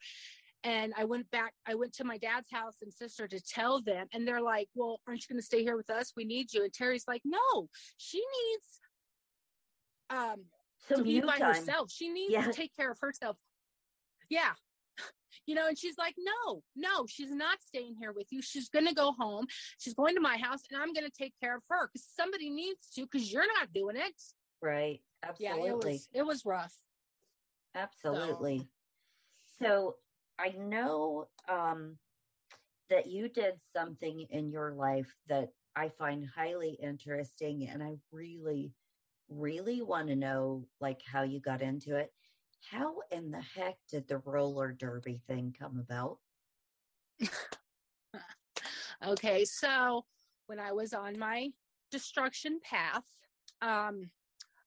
And 0.64 0.94
i 0.96 1.04
went 1.04 1.30
back 1.30 1.52
i 1.66 1.74
went 1.74 1.92
to 1.94 2.04
my 2.04 2.18
dad's 2.18 2.50
house 2.50 2.76
and 2.82 2.92
sister 2.92 3.28
to 3.28 3.40
tell 3.40 3.80
them 3.82 4.06
and 4.12 4.26
they're 4.26 4.40
like 4.40 4.68
well 4.74 5.00
aren't 5.06 5.20
you 5.22 5.34
going 5.34 5.40
to 5.40 5.46
stay 5.46 5.62
here 5.62 5.76
with 5.76 5.90
us? 5.90 6.12
We 6.16 6.24
need 6.24 6.52
you. 6.52 6.64
And 6.64 6.72
terry's 6.72 7.04
like 7.06 7.22
no 7.24 7.68
she 7.98 8.18
needs 8.18 8.80
um 10.10 10.44
Some 10.88 10.98
to 10.98 11.04
be 11.04 11.20
by 11.20 11.38
time. 11.38 11.54
herself. 11.54 11.90
She 11.90 12.08
needs 12.08 12.32
yeah. 12.32 12.42
to 12.42 12.52
take 12.52 12.74
care 12.76 12.90
of 12.90 12.98
herself. 13.00 13.36
Yeah 14.28 14.52
you 15.46 15.54
know 15.54 15.68
and 15.68 15.78
she's 15.78 15.98
like 15.98 16.14
no 16.18 16.62
no 16.74 17.06
she's 17.06 17.30
not 17.30 17.58
staying 17.62 17.94
here 17.98 18.12
with 18.12 18.26
you. 18.30 18.40
She's 18.42 18.68
going 18.68 18.86
to 18.86 18.94
go 18.94 19.12
home. 19.12 19.46
She's 19.78 19.94
going 19.94 20.14
to 20.14 20.20
my 20.20 20.36
house 20.36 20.60
and 20.70 20.80
i'm 20.80 20.92
going 20.92 21.06
to 21.06 21.12
take 21.16 21.34
care 21.40 21.56
of 21.56 21.62
her 21.68 21.88
because 21.88 22.06
somebody 22.16 22.50
needs 22.50 22.90
to 22.94 23.02
because 23.02 23.32
you're 23.32 23.46
not 23.58 23.72
doing 23.72 23.96
it 23.96 24.14
right. 24.62 25.00
Absolutely 25.22 25.64
yeah, 25.64 25.70
it 25.70 25.84
was 25.84 26.08
it 26.14 26.26
was 26.26 26.44
rough. 26.44 26.74
Absolutely. 27.74 28.68
So, 29.60 29.64
so 29.64 29.96
i 30.38 30.54
know 30.58 31.26
um 31.48 31.96
that 32.90 33.06
you 33.06 33.28
did 33.28 33.54
something 33.74 34.26
in 34.30 34.50
your 34.50 34.72
life 34.72 35.14
that 35.28 35.48
i 35.74 35.88
find 35.88 36.26
highly 36.34 36.78
interesting 36.82 37.68
and 37.68 37.82
i 37.82 37.94
really 38.12 38.72
really 39.28 39.82
want 39.82 40.08
to 40.08 40.16
know 40.16 40.66
like 40.80 41.00
how 41.10 41.22
you 41.22 41.40
got 41.40 41.62
into 41.62 41.96
it 41.96 42.12
how 42.70 42.96
in 43.10 43.30
the 43.30 43.40
heck 43.40 43.76
did 43.90 44.08
the 44.08 44.18
roller 44.18 44.72
derby 44.72 45.20
thing 45.26 45.54
come 45.58 45.78
about? 45.78 46.18
okay, 49.06 49.44
so 49.44 50.04
when 50.46 50.58
I 50.58 50.72
was 50.72 50.92
on 50.92 51.18
my 51.18 51.50
destruction 51.90 52.60
path, 52.62 53.04
um, 53.62 54.10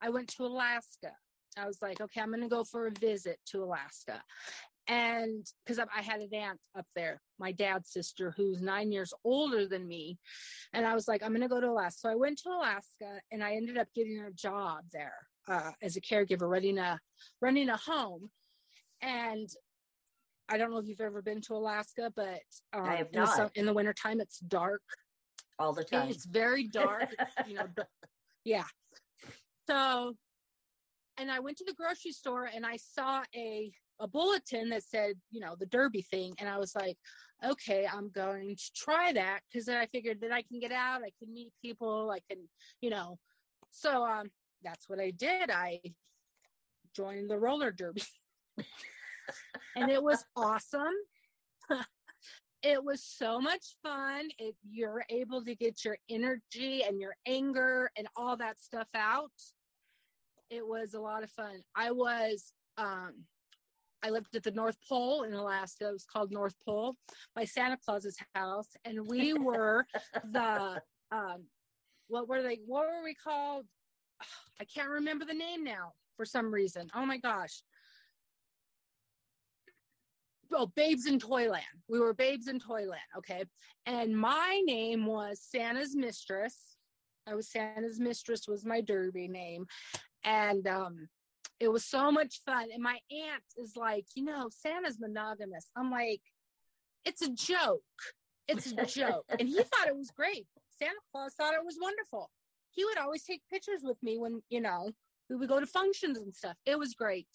I 0.02 0.10
went 0.10 0.30
to 0.30 0.46
Alaska. 0.46 1.12
I 1.58 1.66
was 1.66 1.82
like, 1.82 2.00
okay, 2.00 2.22
I'm 2.22 2.30
going 2.30 2.42
to 2.42 2.48
go 2.48 2.64
for 2.64 2.88
a 2.88 2.92
visit 2.92 3.40
to 3.48 3.64
Alaska. 3.64 4.22
And 4.88 5.46
because 5.64 5.80
I 5.80 6.02
had 6.02 6.22
an 6.22 6.34
aunt 6.34 6.60
up 6.78 6.88
there, 6.96 7.22
my 7.38 7.52
dad's 7.52 7.92
sister, 7.92 8.34
who's 8.36 8.62
nine 8.62 8.92
years 8.92 9.14
older 9.24 9.68
than 9.68 9.88
me. 9.88 10.18
And 10.74 10.86
I 10.86 10.96
was 10.96 11.08
like, 11.08 11.22
I'm 11.22 11.30
going 11.30 11.42
to 11.42 11.48
go 11.48 11.62
to 11.62 11.70
Alaska. 11.70 12.00
So 12.00 12.10
I 12.10 12.16
went 12.16 12.40
to 12.40 12.50
Alaska 12.50 13.22
and 13.32 13.44
I 13.44 13.54
ended 13.54 13.78
up 13.78 13.88
getting 13.94 14.20
a 14.20 14.32
job 14.32 14.86
there 14.92 15.28
uh, 15.50 15.72
as 15.82 15.98
a 15.98 16.02
caregiver 16.02 16.50
running 16.50 16.78
a 16.78 17.00
running 17.42 17.70
a 17.70 17.78
home. 17.78 18.30
And 19.02 19.50
i 20.52 20.58
don't 20.58 20.72
know 20.72 20.80
if 20.80 20.88
you've 20.88 21.00
ever 21.00 21.22
been 21.22 21.42
to 21.42 21.54
alaska 21.54 22.12
but 22.16 22.42
um, 22.74 22.84
I 22.84 22.96
have 22.96 23.14
not. 23.14 23.38
In, 23.38 23.44
the, 23.44 23.60
in 23.60 23.66
the 23.66 23.74
wintertime 23.74 24.20
it's 24.20 24.40
dark. 24.40 24.82
All 25.60 25.74
the 25.74 25.84
time. 25.84 26.10
It's 26.10 26.26
very 26.26 26.68
dark. 26.68 27.10
It's, 27.20 27.50
you 27.50 27.56
know 27.56 27.68
yeah. 28.44 28.64
So 29.70 30.16
and 31.18 31.32
i 31.32 31.40
went 31.40 31.58
to 31.58 31.66
the 31.66 31.74
grocery 31.74 32.12
store 32.12 32.50
and 32.54 32.66
i 32.66 32.78
saw 32.78 33.24
a 33.36 33.72
a 34.00 34.08
bulletin 34.08 34.70
that 34.70 34.84
said 34.84 35.16
you 35.30 35.40
know 35.40 35.56
the 35.60 35.66
derby 35.68 36.02
thing. 36.02 36.34
And 36.40 36.50
i 36.50 36.58
was 36.58 36.76
like 36.76 36.98
okay 37.46 37.88
i'm 37.92 38.10
going 38.10 38.56
to 38.56 38.72
try 38.76 39.14
that 39.14 39.40
because 39.48 39.66
then 39.66 39.78
i 39.78 39.86
figured 39.86 40.20
that 40.22 40.32
i 40.32 40.42
can 40.42 40.60
get 40.60 40.74
out 40.74 41.04
i 41.04 41.12
can 41.20 41.34
meet 41.34 41.54
people 41.62 42.12
i 42.12 42.20
can 42.30 42.42
you 42.82 42.90
know. 42.90 43.18
So 43.72 44.04
um 44.04 44.32
that's 44.64 44.90
what 44.90 45.00
I 45.00 45.12
did. 45.12 45.50
I 45.50 45.80
joined 46.96 47.30
the 47.30 47.38
roller 47.38 47.72
derby. 47.72 48.04
and 49.76 49.90
it 49.90 50.02
was 50.02 50.24
awesome. 50.36 50.94
it 52.64 52.84
was 52.84 53.04
so 53.04 53.40
much 53.40 53.76
fun. 53.84 54.30
If 54.38 54.56
you're 54.70 55.06
able 55.10 55.44
to 55.44 55.56
get 55.56 55.86
your 55.86 55.98
energy 56.10 56.84
and 56.84 57.00
your 57.00 57.16
anger 57.26 57.90
and 57.98 58.08
all 58.16 58.38
that 58.38 58.60
stuff 58.60 58.88
out, 58.96 59.32
it 60.50 60.66
was 60.66 60.94
a 60.94 61.00
lot 61.00 61.24
of 61.24 61.30
fun. 61.32 61.62
I 61.76 61.92
was 61.92 62.52
um 62.78 63.26
I 64.02 64.10
lived 64.10 64.36
at 64.36 64.44
the 64.44 64.52
North 64.52 64.78
Pole 64.88 65.24
in 65.24 65.34
Alaska. 65.34 65.90
It 65.90 65.94
was 65.94 66.06
called 66.06 66.32
North 66.32 66.56
Pole, 66.66 66.96
by 67.36 67.46
Santa 67.46 67.78
Claus's 67.84 68.18
house, 68.34 68.70
and 68.86 69.08
we 69.08 69.34
were 69.34 69.86
the 70.32 70.82
um, 71.12 71.46
what 72.08 72.28
were 72.28 72.42
they? 72.42 72.60
What 72.66 72.88
were 72.88 73.04
we 73.04 73.16
called? 73.16 73.66
I 74.60 74.66
can't 74.66 74.90
remember 74.90 75.26
the 75.26 75.34
name 75.34 75.64
now 75.64 75.94
for 76.18 76.26
some 76.26 76.54
reason. 76.54 76.90
Oh 76.94 77.06
my 77.06 77.18
gosh. 77.18 77.62
Oh, 80.52 80.68
Babes 80.76 81.06
in 81.06 81.20
Toyland. 81.20 81.64
We 81.88 82.00
were 82.00 82.14
Babes 82.14 82.48
in 82.48 82.60
Toyland. 82.60 83.00
Okay. 83.18 83.44
And 83.86 84.18
my 84.18 84.62
name 84.66 85.06
was 85.06 85.40
Santa's 85.42 85.96
Mistress. 85.96 86.76
I 87.28 87.36
was 87.36 87.50
Santa's 87.50 88.00
Mistress 88.00 88.48
was 88.48 88.66
my 88.66 88.82
derby 88.82 89.28
name. 89.28 89.68
And 90.24 90.68
um 90.68 91.08
it 91.60 91.70
was 91.70 91.86
so 91.86 92.12
much 92.12 92.42
fun. 92.46 92.70
And 92.74 92.82
my 92.82 92.98
aunt 93.12 93.44
is 93.58 93.76
like, 93.76 94.06
you 94.16 94.24
know, 94.24 94.50
Santa's 94.50 95.00
monogamous. 95.00 95.70
I'm 95.76 95.92
like, 95.92 96.22
it's 97.06 97.22
a 97.22 97.30
joke. 97.30 97.84
It's 98.48 98.72
a 98.72 98.86
joke. 98.86 99.26
and 99.38 99.48
he 99.48 99.58
thought 99.58 99.88
it 99.88 99.96
was 99.96 100.10
great. 100.12 100.48
Santa 100.80 101.00
Claus 101.12 101.34
thought 101.36 101.54
it 101.54 101.66
was 101.66 101.78
wonderful 101.80 102.30
he 102.72 102.86
would 102.86 102.98
always 102.98 103.24
take 103.24 103.42
pictures 103.50 103.82
with 103.84 103.98
me 104.02 104.18
when, 104.18 104.42
you 104.50 104.62
know, 104.62 104.92
we 105.30 105.36
would 105.36 105.50
go 105.50 105.60
to 105.60 105.66
functions 105.66 106.18
and 106.18 106.34
stuff. 106.34 106.56
It 106.66 106.78
was 106.78 106.94
great. 106.94 107.28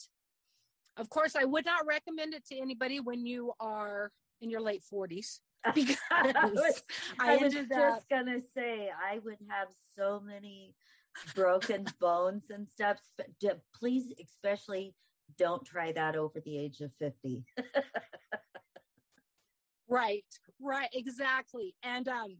Of 0.96 1.08
course, 1.10 1.34
I 1.36 1.44
would 1.44 1.64
not 1.64 1.86
recommend 1.86 2.34
it 2.34 2.46
to 2.46 2.58
anybody 2.58 3.00
when 3.00 3.26
you 3.26 3.52
are 3.60 4.10
in 4.40 4.50
your 4.50 4.60
late 4.60 4.82
40s. 4.92 5.40
Because 5.74 5.96
I 6.10 6.50
was, 6.52 6.82
I 7.18 7.36
was 7.38 7.54
just 7.54 7.72
up, 7.72 8.02
gonna 8.10 8.40
say 8.54 8.90
I 8.90 9.18
would 9.24 9.38
have 9.48 9.68
so 9.96 10.20
many 10.22 10.74
broken 11.34 11.86
bones 12.00 12.50
and 12.50 12.68
stuff. 12.68 12.98
But 13.16 13.28
please, 13.74 14.12
especially, 14.22 14.94
don't 15.38 15.64
try 15.64 15.92
that 15.92 16.16
over 16.16 16.40
the 16.40 16.58
age 16.58 16.82
of 16.82 16.92
fifty. 16.98 17.44
right, 19.88 20.24
right, 20.60 20.90
exactly. 20.92 21.74
And 21.82 22.08
um, 22.08 22.36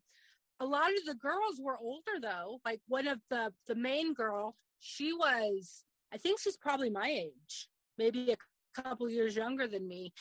a 0.64 0.66
lot 0.66 0.88
of 0.88 1.04
the 1.06 1.14
girls 1.14 1.60
were 1.60 1.78
older 1.78 2.18
though 2.20 2.58
like 2.64 2.80
one 2.88 3.06
of 3.06 3.18
the 3.30 3.52
the 3.66 3.74
main 3.74 4.14
girl 4.14 4.56
she 4.80 5.12
was 5.12 5.84
i 6.12 6.16
think 6.16 6.40
she's 6.40 6.56
probably 6.56 6.90
my 6.90 7.08
age 7.08 7.68
maybe 7.98 8.32
a 8.32 8.82
couple 8.82 9.08
years 9.08 9.36
younger 9.36 9.68
than 9.68 9.86
me 9.86 10.12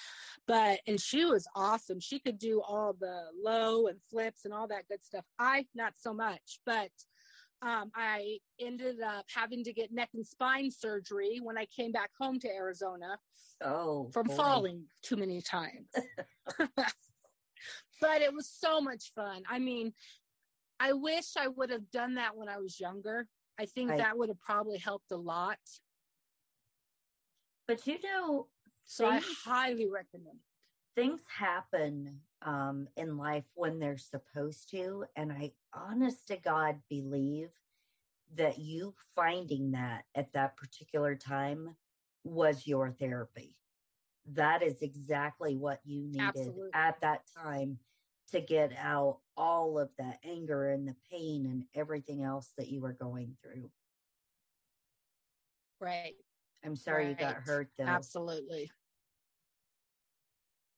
but 0.46 0.80
and 0.86 1.00
she 1.00 1.26
was 1.26 1.48
awesome 1.56 2.00
she 2.00 2.20
could 2.20 2.38
do 2.38 2.62
all 2.62 2.96
the 3.00 3.24
low 3.44 3.88
and 3.88 4.00
flips 4.12 4.46
and 4.46 4.54
all 4.54 4.68
that 4.68 4.88
good 4.90 5.04
stuff 5.04 5.26
i 5.40 5.66
not 5.74 5.94
so 5.98 6.14
much 6.14 6.60
but 6.66 6.92
um, 7.64 7.92
I 7.96 8.40
ended 8.60 8.98
up 9.02 9.24
having 9.34 9.64
to 9.64 9.72
get 9.72 9.94
neck 9.94 10.10
and 10.14 10.28
spine 10.28 10.70
surgery 10.70 11.40
when 11.42 11.58
I 11.58 11.66
came 11.74 11.94
back 11.94 12.10
home 12.20 12.38
to 12.42 12.50
Arizona. 12.50 13.18
Oh, 13.64 14.10
from 14.12 14.28
boy. 14.28 14.36
falling 14.36 14.84
too 15.02 15.16
many 15.16 15.42
times. 15.42 15.88
but 18.02 18.22
it 18.22 18.34
was 18.34 18.50
so 18.50 18.82
much 18.82 19.12
fun. 19.16 19.44
I 19.50 19.60
mean, 19.60 19.94
I 20.84 20.92
wish 20.92 21.38
I 21.38 21.48
would 21.48 21.70
have 21.70 21.90
done 21.92 22.16
that 22.16 22.36
when 22.36 22.50
I 22.50 22.58
was 22.58 22.78
younger. 22.78 23.26
I 23.58 23.66
think 23.66 23.90
I, 23.90 23.98
that 23.98 24.18
would 24.18 24.28
have 24.28 24.42
probably 24.42 24.78
helped 24.78 25.12
a 25.12 25.16
lot. 25.16 25.58
But 27.70 27.88
you 27.88 28.00
know, 28.04 28.48
so 28.84 29.10
things, 29.10 29.24
I 29.46 29.50
highly 29.50 29.90
recommend 29.90 30.36
it. 30.36 31.02
Things 31.02 31.22
happen 31.40 32.20
um, 32.42 32.90
in 32.98 33.18
life 33.18 33.46
when 33.54 33.80
they're 33.80 33.98
supposed 33.98 34.70
to. 34.72 35.06
And 35.16 35.32
I 35.32 35.54
honest 35.74 36.28
to 36.28 36.36
God 36.36 36.80
believe 36.90 37.52
that 38.36 38.60
you 38.60 38.94
finding 39.16 39.72
that 39.72 40.04
at 40.16 40.34
that 40.34 40.58
particular 40.58 41.16
time 41.16 41.78
was 42.26 42.68
your 42.68 42.92
therapy. 42.92 43.56
That 44.34 44.62
is 44.62 44.82
exactly 44.82 45.56
what 45.56 45.80
you 45.86 46.02
needed 46.04 46.20
Absolutely. 46.20 46.70
at 46.74 47.00
that 47.00 47.22
time 47.42 47.80
to 48.32 48.42
get 48.42 48.74
out 48.78 49.20
all 49.36 49.80
of 49.80 49.90
that 49.98 50.20
anger 50.24 50.70
and 50.70 50.88
the 50.88 50.96
pain 51.12 51.46
and 51.46 51.64
everything 51.76 52.24
else 52.24 52.52
that 52.58 52.70
you 52.70 52.82
were 52.82 52.94
going 52.94 53.36
through. 53.42 53.70
Right. 55.80 56.14
I'm 56.64 56.76
sorry 56.76 57.06
right. 57.06 57.10
you 57.20 57.26
got 57.26 57.36
hurt 57.36 57.70
though. 57.78 57.86
Absolutely. 57.86 58.72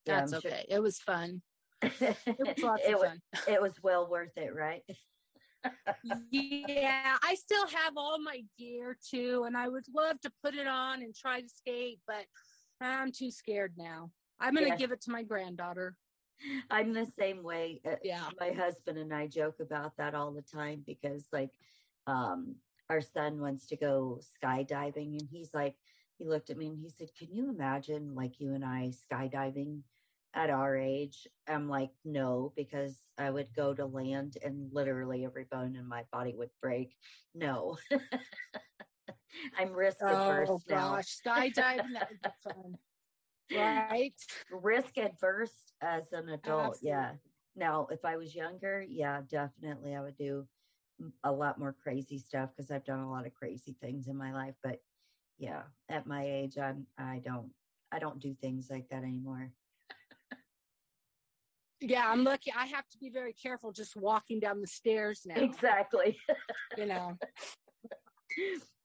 Yeah, 0.06 0.20
That's 0.20 0.34
okay. 0.34 0.66
It 0.70 0.82
was 0.82 1.00
fun. 1.00 1.42
It 1.82 2.40
was 2.40 2.64
lots 2.64 2.84
it 2.86 2.94
of 2.94 3.00
was, 3.00 3.10
fun. 3.10 3.20
It 3.48 3.62
was 3.62 3.74
well 3.84 4.10
worth 4.10 4.36
it, 4.38 4.54
right? 4.56 4.82
yeah, 6.32 7.18
I 7.24 7.36
still 7.36 7.68
have 7.68 7.94
all 7.98 8.20
my 8.20 8.42
gear 8.58 8.98
too, 9.08 9.44
and 9.46 9.58
I 9.58 9.68
would 9.68 9.86
love 9.94 10.20
to 10.22 10.32
put 10.44 10.56
it 10.56 10.68
on 10.68 11.02
and 11.02 11.16
try 11.16 11.42
to 11.42 11.50
skate, 11.50 12.00
but 12.08 12.26
I'm 12.82 13.12
too 13.12 13.32
scared 13.32 13.74
now. 13.78 14.12
I'm 14.40 14.54
going 14.54 14.66
to 14.66 14.72
yeah. 14.72 14.78
give 14.78 14.92
it 14.92 15.02
to 15.02 15.12
my 15.12 15.24
granddaughter. 15.24 15.96
I'm 16.72 16.94
the 16.94 17.08
same 17.18 17.44
way. 17.44 17.82
Uh, 17.86 17.96
yeah. 18.04 18.28
My 18.40 18.52
husband 18.52 18.98
and 18.98 19.14
I 19.14 19.28
joke 19.28 19.60
about 19.60 19.98
that 19.98 20.16
all 20.16 20.32
the 20.32 20.42
time 20.42 20.84
because 20.86 21.26
like 21.32 21.52
um 22.08 22.56
our 22.90 23.02
son 23.02 23.40
wants 23.40 23.66
to 23.68 23.76
go 23.76 24.20
skydiving 24.44 25.18
and 25.20 25.28
he's 25.32 25.54
like, 25.54 25.76
he 26.18 26.26
looked 26.26 26.50
at 26.50 26.58
me 26.58 26.68
and 26.68 26.80
he 26.80 26.90
said, 26.90 27.10
Can 27.18 27.30
you 27.32 27.50
imagine 27.50 28.16
like 28.16 28.40
you 28.40 28.54
and 28.54 28.64
I 28.64 28.92
skydiving 29.12 29.82
at 30.34 30.50
our 30.50 30.78
age? 30.78 31.28
I'm 31.48 31.68
like, 31.68 31.92
No, 32.04 32.54
because 32.56 32.96
I 33.18 33.30
would 33.32 33.54
go 33.56 33.74
to 33.74 33.86
land 33.86 34.38
and 34.44 34.70
literally 34.72 35.26
every 35.26 35.46
bone 35.46 35.76
in 35.76 35.88
my 35.88 36.04
body 36.12 36.34
would 36.36 36.52
break. 36.62 36.96
No. 37.34 37.78
I'm 39.58 39.74
risk 39.74 39.98
averse 40.02 40.50
oh, 40.50 40.62
now. 40.70 40.96
gosh, 40.96 41.20
skydiving 41.26 41.94
that 41.94 42.10
would 42.10 42.22
be 42.22 42.30
fun. 42.44 42.78
Right? 43.54 44.14
Risk 44.52 44.98
adverse 44.98 45.74
as 45.82 46.12
an 46.14 46.30
adult, 46.30 46.76
Absolutely. 46.76 46.90
yeah. 46.90 47.12
Now, 47.56 47.88
if 47.92 48.04
I 48.04 48.18
was 48.18 48.36
younger, 48.36 48.86
yeah, 48.88 49.22
definitely 49.30 49.96
I 49.96 50.02
would 50.02 50.18
do 50.18 50.48
a 51.24 51.32
lot 51.32 51.60
more 51.60 51.76
crazy 51.84 52.18
stuff 52.18 52.50
because 52.56 52.72
I've 52.72 52.86
done 52.86 53.00
a 53.00 53.10
lot 53.10 53.26
of 53.26 53.34
crazy 53.34 53.76
things 53.82 54.08
in 54.08 54.18
my 54.18 54.34
life. 54.34 54.56
But 54.64 54.80
yeah, 55.38 55.64
at 55.90 56.08
my 56.08 56.26
age, 56.26 56.58
I'm 56.58 56.88
I 56.98 57.22
don't 57.24 57.52
I 57.92 58.00
don't 58.00 58.20
do 58.20 58.36
things 58.42 58.68
like 58.70 58.90
that 58.90 59.04
anymore. 59.04 59.52
yeah, 61.82 62.06
I'm 62.08 62.24
lucky. 62.24 62.54
I 62.58 62.66
have 62.66 62.88
to 62.90 62.98
be 62.98 63.10
very 63.10 63.34
careful 63.34 63.72
just 63.72 63.96
walking 63.96 64.40
down 64.40 64.62
the 64.62 64.68
stairs 64.68 65.22
now. 65.26 65.36
Exactly. 65.42 66.18
you 66.78 66.86
know, 66.86 67.18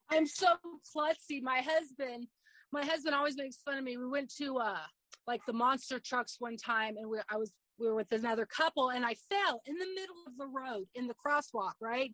I'm 0.09 0.25
so 0.25 0.55
klutzy. 0.95 1.41
My 1.41 1.61
husband, 1.61 2.27
my 2.71 2.85
husband 2.85 3.15
always 3.15 3.37
makes 3.37 3.57
fun 3.57 3.77
of 3.77 3.83
me. 3.83 3.97
We 3.97 4.07
went 4.07 4.33
to 4.37 4.57
uh 4.57 4.85
like 5.27 5.41
the 5.45 5.53
monster 5.53 5.99
trucks 5.99 6.37
one 6.39 6.57
time, 6.57 6.95
and 6.97 7.09
we 7.09 7.19
I 7.29 7.37
was 7.37 7.51
we 7.79 7.87
were 7.87 7.95
with 7.95 8.11
another 8.11 8.45
couple, 8.45 8.89
and 8.89 9.05
I 9.05 9.15
fell 9.29 9.61
in 9.65 9.75
the 9.75 9.87
middle 9.95 10.15
of 10.27 10.37
the 10.37 10.47
road 10.47 10.85
in 10.95 11.07
the 11.07 11.15
crosswalk, 11.15 11.73
right? 11.81 12.13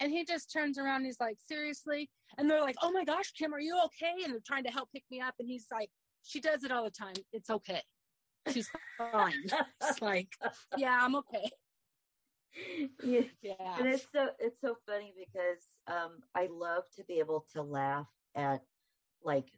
And 0.00 0.12
he 0.12 0.24
just 0.24 0.52
turns 0.52 0.78
around 0.78 1.04
he's 1.04 1.20
like, 1.20 1.36
seriously? 1.46 2.10
And 2.38 2.50
they're 2.50 2.60
like, 2.60 2.76
oh 2.82 2.92
my 2.92 3.04
gosh, 3.04 3.32
Kim, 3.32 3.54
are 3.54 3.60
you 3.60 3.78
okay? 3.86 4.24
And 4.24 4.32
they're 4.32 4.40
trying 4.46 4.64
to 4.64 4.70
help 4.70 4.90
pick 4.92 5.04
me 5.10 5.20
up. 5.20 5.34
And 5.38 5.48
he's 5.48 5.66
like, 5.72 5.90
she 6.22 6.40
does 6.40 6.64
it 6.64 6.70
all 6.70 6.84
the 6.84 6.90
time. 6.90 7.14
It's 7.32 7.50
okay. 7.50 7.82
She's 8.52 8.68
fine. 8.98 9.44
it's 9.82 10.02
like, 10.02 10.28
yeah, 10.76 10.98
I'm 11.00 11.16
okay. 11.16 11.50
Yeah. 13.02 13.20
yeah. 13.42 13.78
And 13.78 13.86
it's 13.86 14.06
so 14.14 14.28
it's 14.38 14.60
so 14.60 14.76
funny 14.86 15.12
because 15.16 15.62
um 15.88 16.20
I 16.34 16.48
love 16.50 16.84
to 16.96 17.04
be 17.04 17.18
able 17.18 17.44
to 17.52 17.62
laugh 17.62 18.08
at 18.34 18.62
like 19.22 19.48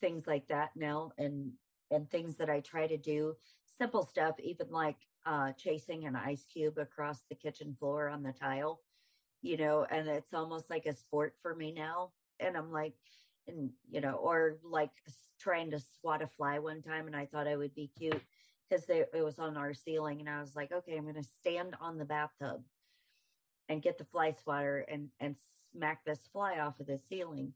things 0.00 0.26
like 0.26 0.48
that 0.48 0.70
now 0.76 1.12
and 1.18 1.52
and 1.90 2.08
things 2.10 2.36
that 2.36 2.50
I 2.50 2.60
try 2.60 2.86
to 2.86 2.96
do. 2.98 3.36
Simple 3.66 4.04
stuff, 4.04 4.38
even 4.40 4.70
like 4.70 4.96
uh 5.26 5.52
chasing 5.52 6.06
an 6.06 6.16
ice 6.16 6.46
cube 6.52 6.78
across 6.78 7.24
the 7.28 7.34
kitchen 7.34 7.76
floor 7.78 8.08
on 8.08 8.22
the 8.22 8.32
tile 8.32 8.80
you 9.42 9.56
know, 9.56 9.86
and 9.90 10.08
it's 10.08 10.34
almost 10.34 10.70
like 10.70 10.86
a 10.86 10.94
sport 10.94 11.34
for 11.42 11.54
me 11.54 11.72
now. 11.72 12.12
And 12.40 12.56
I'm 12.56 12.70
like, 12.70 12.94
and 13.48 13.70
you 13.90 14.00
know, 14.00 14.14
or 14.14 14.58
like 14.62 14.90
trying 15.40 15.70
to 15.70 15.80
swat 16.00 16.22
a 16.22 16.26
fly 16.26 16.58
one 16.58 16.82
time, 16.82 17.06
and 17.06 17.16
I 17.16 17.26
thought 17.26 17.48
I 17.48 17.56
would 17.56 17.74
be 17.74 17.90
cute 17.98 18.22
because 18.68 18.88
it 18.88 19.08
was 19.14 19.38
on 19.38 19.56
our 19.56 19.74
ceiling, 19.74 20.20
and 20.20 20.28
I 20.28 20.40
was 20.40 20.54
like, 20.54 20.72
okay, 20.72 20.96
I'm 20.96 21.04
going 21.04 21.14
to 21.14 21.24
stand 21.24 21.74
on 21.80 21.98
the 21.98 22.04
bathtub 22.04 22.62
and 23.68 23.82
get 23.82 23.98
the 23.98 24.04
fly 24.04 24.32
swatter 24.32 24.80
and 24.90 25.08
and 25.20 25.36
smack 25.72 26.04
this 26.04 26.28
fly 26.32 26.58
off 26.58 26.80
of 26.80 26.86
the 26.86 26.98
ceiling. 26.98 27.54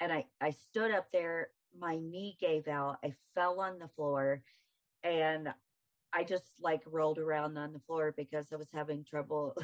And 0.00 0.12
I 0.12 0.26
I 0.40 0.50
stood 0.50 0.90
up 0.90 1.12
there, 1.12 1.48
my 1.78 1.96
knee 1.96 2.36
gave 2.40 2.68
out, 2.68 2.98
I 3.04 3.14
fell 3.34 3.60
on 3.60 3.78
the 3.78 3.88
floor, 3.88 4.42
and 5.04 5.48
I 6.12 6.24
just 6.24 6.44
like 6.60 6.82
rolled 6.86 7.18
around 7.18 7.58
on 7.58 7.72
the 7.72 7.80
floor 7.80 8.14
because 8.16 8.46
I 8.52 8.56
was 8.56 8.70
having 8.72 9.04
trouble 9.04 9.54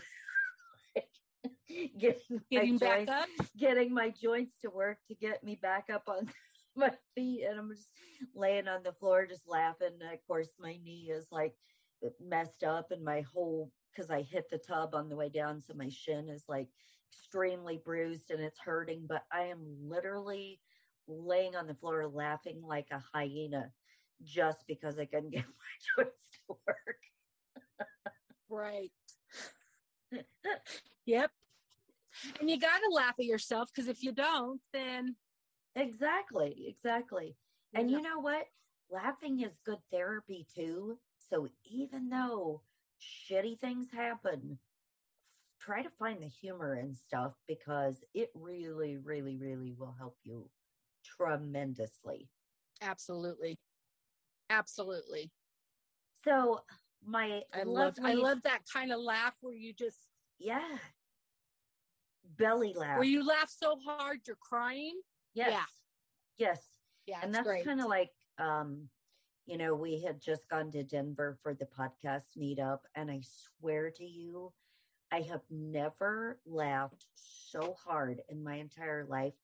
getting 1.98 2.40
getting 2.50 2.78
back 2.78 3.06
joints, 3.06 3.12
up, 3.12 3.28
getting 3.56 3.94
my 3.94 4.10
joints 4.10 4.52
to 4.62 4.70
work 4.70 4.98
to 5.08 5.14
get 5.14 5.42
me 5.42 5.58
back 5.60 5.86
up 5.92 6.04
on 6.08 6.28
my 6.76 6.92
feet, 7.14 7.44
and 7.48 7.58
I'm 7.58 7.70
just 7.70 7.88
laying 8.34 8.68
on 8.68 8.82
the 8.82 8.92
floor, 8.92 9.26
just 9.26 9.48
laughing. 9.48 9.98
And 10.00 10.12
of 10.12 10.18
course, 10.26 10.50
my 10.58 10.78
knee 10.84 11.10
is 11.10 11.26
like 11.30 11.54
messed 12.20 12.64
up, 12.64 12.90
and 12.90 13.04
my 13.04 13.22
whole 13.32 13.70
because 13.94 14.10
I 14.10 14.22
hit 14.22 14.48
the 14.50 14.58
tub 14.58 14.94
on 14.94 15.08
the 15.08 15.16
way 15.16 15.28
down, 15.28 15.60
so 15.60 15.74
my 15.74 15.88
shin 15.88 16.28
is 16.28 16.44
like 16.48 16.68
extremely 17.12 17.80
bruised 17.84 18.30
and 18.30 18.40
it's 18.40 18.58
hurting. 18.58 19.06
But 19.08 19.24
I 19.32 19.44
am 19.44 19.60
literally 19.80 20.60
laying 21.06 21.56
on 21.56 21.66
the 21.66 21.74
floor 21.74 22.06
laughing 22.06 22.62
like 22.62 22.86
a 22.90 23.02
hyena 23.12 23.70
just 24.24 24.64
because 24.66 24.98
I 24.98 25.04
couldn't 25.04 25.30
get 25.32 25.44
my 25.44 26.04
joints 26.04 26.20
to 26.46 26.56
work. 26.66 26.98
right. 28.48 28.92
yep. 31.06 31.30
And 32.40 32.50
you 32.50 32.58
got 32.58 32.78
to 32.78 32.94
laugh 32.94 33.14
at 33.18 33.24
yourself 33.24 33.70
because 33.74 33.88
if 33.88 34.02
you 34.02 34.12
don't, 34.12 34.60
then. 34.72 35.16
Exactly, 35.74 36.66
exactly. 36.68 37.36
And 37.74 37.90
you 37.90 38.02
know 38.02 38.20
what? 38.20 38.46
Laughing 38.90 39.40
is 39.40 39.52
good 39.64 39.78
therapy 39.90 40.46
too. 40.54 40.98
So 41.30 41.48
even 41.64 42.10
though 42.10 42.60
shitty 43.00 43.58
things 43.58 43.88
happen, 43.90 44.58
try 45.58 45.82
to 45.82 45.88
find 45.98 46.20
the 46.22 46.28
humor 46.28 46.74
and 46.74 46.94
stuff 46.94 47.32
because 47.48 48.04
it 48.12 48.30
really, 48.34 48.98
really, 48.98 49.38
really 49.38 49.72
will 49.78 49.94
help 49.98 50.16
you 50.24 50.50
tremendously. 51.16 52.28
Absolutely. 52.80 53.58
Absolutely. 54.50 55.30
So 56.24 56.60
my 57.04 57.42
I 57.52 57.64
love 57.64 57.96
I 58.02 58.14
love 58.14 58.42
that 58.44 58.60
kind 58.72 58.92
of 58.92 59.00
laugh 59.00 59.34
where 59.40 59.54
you 59.54 59.72
just 59.72 59.98
yeah 60.38 60.78
belly 62.36 62.74
laugh. 62.74 62.98
Where 62.98 63.06
you 63.06 63.26
laugh 63.26 63.50
so 63.50 63.76
hard 63.84 64.20
you're 64.26 64.36
crying. 64.36 65.00
Yes. 65.34 65.50
Yeah. 66.38 66.48
Yes. 66.48 66.62
Yeah. 67.06 67.18
And 67.22 67.34
that's 67.34 67.64
kind 67.64 67.80
of 67.80 67.86
like, 67.86 68.12
um, 68.38 68.88
you 69.46 69.58
know, 69.58 69.74
we 69.74 70.00
had 70.02 70.20
just 70.20 70.48
gone 70.48 70.70
to 70.72 70.84
Denver 70.84 71.36
for 71.42 71.54
the 71.54 71.66
podcast 71.66 72.36
meetup, 72.38 72.78
and 72.94 73.10
I 73.10 73.22
swear 73.58 73.90
to 73.90 74.04
you, 74.04 74.52
I 75.10 75.22
have 75.22 75.42
never 75.50 76.38
laughed 76.46 77.06
so 77.14 77.74
hard 77.84 78.22
in 78.28 78.42
my 78.42 78.54
entire 78.56 79.04
life. 79.04 79.34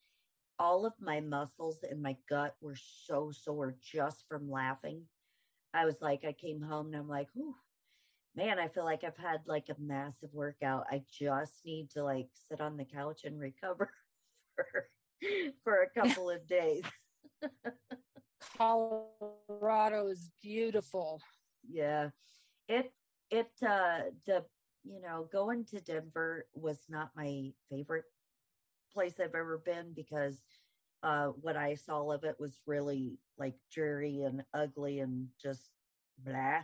All 0.58 0.86
of 0.86 0.92
my 1.00 1.20
muscles 1.20 1.84
in 1.88 2.02
my 2.02 2.16
gut 2.28 2.56
were 2.60 2.76
so 2.76 3.30
sore 3.30 3.76
just 3.80 4.24
from 4.28 4.50
laughing. 4.50 5.02
I 5.72 5.84
was 5.84 6.00
like, 6.00 6.24
I 6.26 6.32
came 6.32 6.60
home 6.60 6.86
and 6.88 6.96
I'm 6.96 7.08
like, 7.08 7.28
Ooh, 7.36 7.54
man, 8.34 8.58
I 8.58 8.68
feel 8.68 8.84
like 8.84 9.04
I've 9.04 9.16
had 9.16 9.40
like 9.46 9.68
a 9.68 9.80
massive 9.80 10.30
workout. 10.32 10.86
I 10.90 11.02
just 11.10 11.60
need 11.64 11.90
to 11.90 12.04
like 12.04 12.28
sit 12.48 12.60
on 12.60 12.76
the 12.76 12.84
couch 12.84 13.22
and 13.24 13.38
recover 13.38 13.90
for, 14.56 14.88
for 15.64 15.82
a 15.82 16.00
couple 16.00 16.30
of 16.30 16.46
days. 16.46 16.84
Colorado 18.56 20.08
is 20.08 20.30
beautiful. 20.42 21.20
Yeah. 21.68 22.10
It 22.68 22.92
it 23.30 23.50
uh 23.66 24.10
the 24.26 24.44
you 24.84 25.00
know, 25.00 25.28
going 25.32 25.64
to 25.66 25.80
Denver 25.80 26.46
was 26.54 26.80
not 26.88 27.10
my 27.14 27.50
favorite 27.70 28.04
place 28.98 29.20
I've 29.20 29.36
ever 29.36 29.62
been 29.64 29.92
because 29.94 30.42
uh 31.04 31.28
what 31.40 31.56
I 31.56 31.76
saw 31.76 32.10
of 32.10 32.24
it 32.24 32.34
was 32.40 32.58
really 32.66 33.18
like 33.38 33.54
dreary 33.72 34.22
and 34.22 34.42
ugly 34.52 34.98
and 34.98 35.28
just 35.40 35.70
blah. 36.24 36.62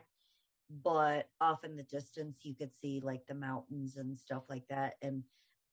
But 0.83 1.29
off 1.41 1.63
in 1.63 1.77
the 1.77 1.85
distance 1.85 2.39
you 2.43 2.57
could 2.57 2.73
see 2.75 3.01
like 3.05 3.25
the 3.29 3.35
mountains 3.35 3.97
and 3.97 4.19
stuff 4.19 4.43
like 4.49 4.67
that 4.69 4.95
and 5.01 5.23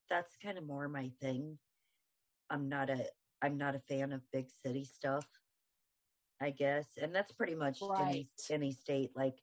that's 0.08 0.36
kind 0.44 0.60
of 0.60 0.68
more 0.68 0.88
my 0.88 1.10
thing. 1.20 1.58
I'm 2.52 2.70
not 2.70 2.92
a 2.92 3.08
i'm 3.42 3.58
not 3.58 3.76
a 3.76 3.80
fan 3.80 4.12
of 4.12 4.22
big 4.32 4.48
city 4.64 4.84
stuff 4.84 5.26
i 6.42 6.52
guess 6.52 6.86
and 7.02 7.16
that's 7.16 7.32
pretty 7.32 7.56
much 7.56 7.80
right. 7.82 8.08
any, 8.08 8.28
any 8.52 8.72
state 8.72 9.10
like 9.16 9.38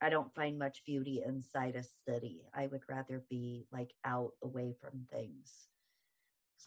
i 0.00 0.08
don't 0.08 0.34
find 0.34 0.58
much 0.58 0.82
beauty 0.86 1.22
inside 1.26 1.76
a 1.76 1.82
city. 1.82 2.40
I 2.54 2.68
would 2.68 2.82
rather 2.88 3.22
be 3.28 3.66
like 3.72 3.92
out 4.04 4.32
away 4.42 4.74
from 4.80 5.06
things 5.12 5.68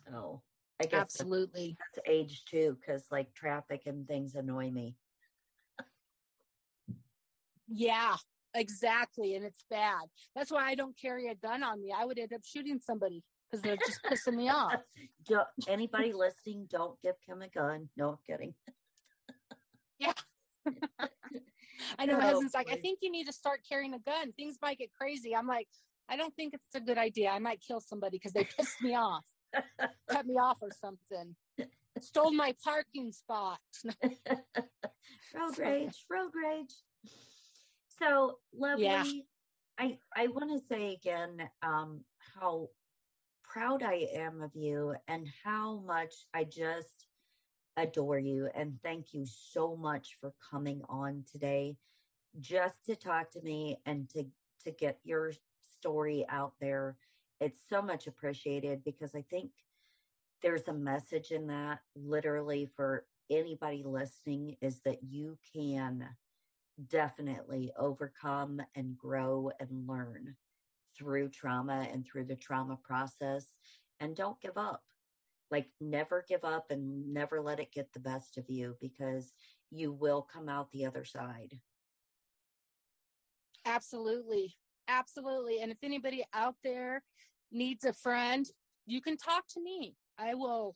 so 0.07 0.41
i 0.81 0.85
guess 0.85 1.01
absolutely 1.01 1.77
that's, 1.95 2.07
age 2.07 2.43
too 2.49 2.77
because 2.79 3.05
like 3.11 3.33
traffic 3.33 3.83
and 3.85 4.07
things 4.07 4.35
annoy 4.35 4.69
me 4.71 4.95
yeah, 7.71 8.15
exactly. 8.53 9.35
And 9.35 9.45
it's 9.45 9.63
bad. 9.69 10.03
That's 10.35 10.51
why 10.51 10.65
I 10.65 10.75
don't 10.75 10.97
carry 10.99 11.29
a 11.29 11.35
gun 11.35 11.63
on 11.63 11.81
me. 11.81 11.93
I 11.97 12.05
would 12.05 12.19
end 12.19 12.33
up 12.33 12.41
shooting 12.43 12.79
somebody 12.83 13.23
because 13.49 13.61
they're 13.63 13.77
just 13.77 14.01
pissing 14.03 14.35
me 14.35 14.49
off. 14.49 14.75
Don't, 15.27 15.47
anybody 15.67 16.13
listening, 16.13 16.67
don't 16.71 16.99
give 17.01 17.15
Kim 17.25 17.41
a 17.41 17.47
gun. 17.47 17.89
No, 17.95 18.09
I'm 18.09 18.17
kidding. 18.25 18.53
yeah. 19.99 20.13
I 21.99 22.05
know 22.05 22.17
my 22.17 22.25
husband's 22.25 22.53
like, 22.53 22.71
I 22.71 22.77
think 22.77 22.99
you 23.01 23.11
need 23.11 23.25
to 23.25 23.33
start 23.33 23.59
carrying 23.67 23.93
a 23.93 23.99
gun. 23.99 24.31
Things 24.31 24.57
might 24.61 24.79
get 24.79 24.89
crazy. 24.99 25.35
I'm 25.35 25.47
like, 25.47 25.67
I 26.09 26.15
don't 26.15 26.35
think 26.35 26.53
it's 26.53 26.75
a 26.75 26.79
good 26.79 26.97
idea. 26.97 27.29
I 27.29 27.39
might 27.39 27.61
kill 27.61 27.79
somebody 27.79 28.17
because 28.17 28.33
they 28.33 28.45
pissed 28.57 28.81
me 28.81 28.95
off, 28.95 29.25
cut 30.09 30.25
me 30.25 30.35
off 30.35 30.59
or 30.61 30.71
something. 30.71 31.35
Stole 31.99 32.31
my 32.31 32.55
parking 32.63 33.11
spot. 33.11 33.59
road 34.03 35.59
rage, 35.59 36.05
road 36.09 36.31
rage. 36.33 36.73
So 37.99 38.37
lovely. 38.53 38.85
Yeah. 38.85 39.03
I 39.77 39.97
I 40.15 40.27
want 40.27 40.51
to 40.51 40.67
say 40.67 40.93
again 40.93 41.49
um, 41.61 42.01
how 42.35 42.69
proud 43.43 43.83
I 43.83 44.07
am 44.15 44.41
of 44.41 44.51
you 44.55 44.95
and 45.07 45.27
how 45.43 45.83
much 45.85 46.13
I 46.33 46.45
just 46.45 47.07
adore 47.77 48.19
you 48.19 48.49
and 48.53 48.77
thank 48.83 49.13
you 49.13 49.25
so 49.25 49.75
much 49.75 50.17
for 50.19 50.33
coming 50.51 50.81
on 50.89 51.23
today 51.31 51.75
just 52.39 52.85
to 52.85 52.95
talk 52.95 53.31
to 53.31 53.41
me 53.41 53.79
and 53.85 54.09
to 54.09 54.25
to 54.63 54.71
get 54.71 54.99
your 55.03 55.31
story 55.79 56.25
out 56.29 56.53
there. 56.61 56.95
It's 57.41 57.59
so 57.67 57.81
much 57.81 58.05
appreciated 58.05 58.83
because 58.83 59.15
I 59.15 59.23
think 59.23 59.49
there's 60.43 60.67
a 60.67 60.73
message 60.73 61.31
in 61.31 61.47
that 61.47 61.79
literally 61.95 62.69
for 62.75 63.07
anybody 63.31 63.81
listening 63.83 64.57
is 64.61 64.81
that 64.85 64.99
you 65.01 65.39
can 65.51 66.07
definitely 66.87 67.71
overcome 67.79 68.61
and 68.75 68.95
grow 68.95 69.51
and 69.59 69.87
learn 69.87 70.35
through 70.95 71.29
trauma 71.29 71.87
and 71.91 72.05
through 72.05 72.25
the 72.25 72.35
trauma 72.35 72.77
process 72.83 73.55
and 73.99 74.15
don't 74.15 74.39
give 74.39 74.57
up. 74.57 74.83
Like 75.49 75.67
never 75.81 76.23
give 76.29 76.43
up 76.45 76.69
and 76.69 77.11
never 77.11 77.41
let 77.41 77.59
it 77.59 77.73
get 77.73 77.91
the 77.91 77.99
best 77.99 78.37
of 78.37 78.49
you 78.49 78.77
because 78.79 79.33
you 79.71 79.91
will 79.91 80.27
come 80.31 80.47
out 80.47 80.71
the 80.71 80.85
other 80.85 81.05
side. 81.05 81.59
Absolutely 83.65 84.55
absolutely 84.91 85.61
and 85.61 85.71
if 85.71 85.77
anybody 85.83 86.23
out 86.33 86.55
there 86.63 87.01
needs 87.51 87.85
a 87.85 87.93
friend 87.93 88.45
you 88.85 89.01
can 89.01 89.17
talk 89.17 89.43
to 89.47 89.61
me 89.61 89.95
i 90.17 90.33
will 90.33 90.75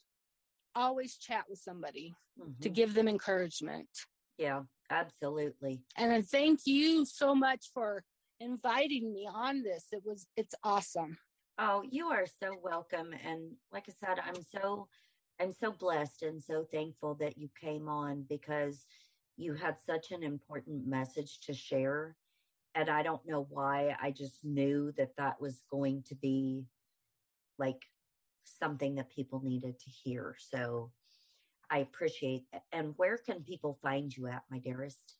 always 0.75 1.17
chat 1.17 1.43
with 1.49 1.59
somebody 1.59 2.13
mm-hmm. 2.39 2.51
to 2.61 2.69
give 2.69 2.93
them 2.93 3.07
encouragement 3.07 3.87
yeah 4.37 4.61
absolutely 4.89 5.81
and 5.97 6.27
thank 6.27 6.61
you 6.65 7.05
so 7.05 7.35
much 7.35 7.71
for 7.73 8.03
inviting 8.39 9.13
me 9.13 9.27
on 9.31 9.63
this 9.63 9.85
it 9.91 10.01
was 10.05 10.27
it's 10.35 10.55
awesome 10.63 11.17
Oh, 11.57 11.83
you 11.89 12.07
are 12.07 12.25
so 12.25 12.57
welcome. 12.61 13.11
And 13.25 13.53
like 13.71 13.85
I 13.87 13.93
said, 14.05 14.19
I'm 14.25 14.43
so 14.43 14.87
I'm 15.39 15.53
so 15.53 15.71
blessed 15.71 16.23
and 16.23 16.41
so 16.41 16.65
thankful 16.71 17.15
that 17.15 17.37
you 17.37 17.49
came 17.59 17.87
on 17.87 18.25
because 18.29 18.85
you 19.37 19.53
had 19.53 19.75
such 19.85 20.11
an 20.11 20.23
important 20.23 20.85
message 20.85 21.39
to 21.41 21.53
share. 21.53 22.15
And 22.75 22.89
I 22.89 23.03
don't 23.03 23.25
know 23.25 23.47
why. 23.49 23.95
I 24.01 24.11
just 24.11 24.43
knew 24.43 24.93
that 24.97 25.15
that 25.17 25.39
was 25.39 25.63
going 25.71 26.03
to 26.09 26.15
be 26.15 26.65
like 27.57 27.81
something 28.43 28.95
that 28.95 29.09
people 29.09 29.41
needed 29.43 29.79
to 29.79 29.89
hear. 29.89 30.35
So 30.37 30.91
I 31.71 31.79
appreciate 31.79 32.43
that. 32.51 32.63
And 32.71 32.93
where 32.97 33.17
can 33.17 33.41
people 33.41 33.79
find 33.81 34.15
you 34.15 34.27
at, 34.27 34.43
my 34.51 34.59
dearest? 34.59 35.15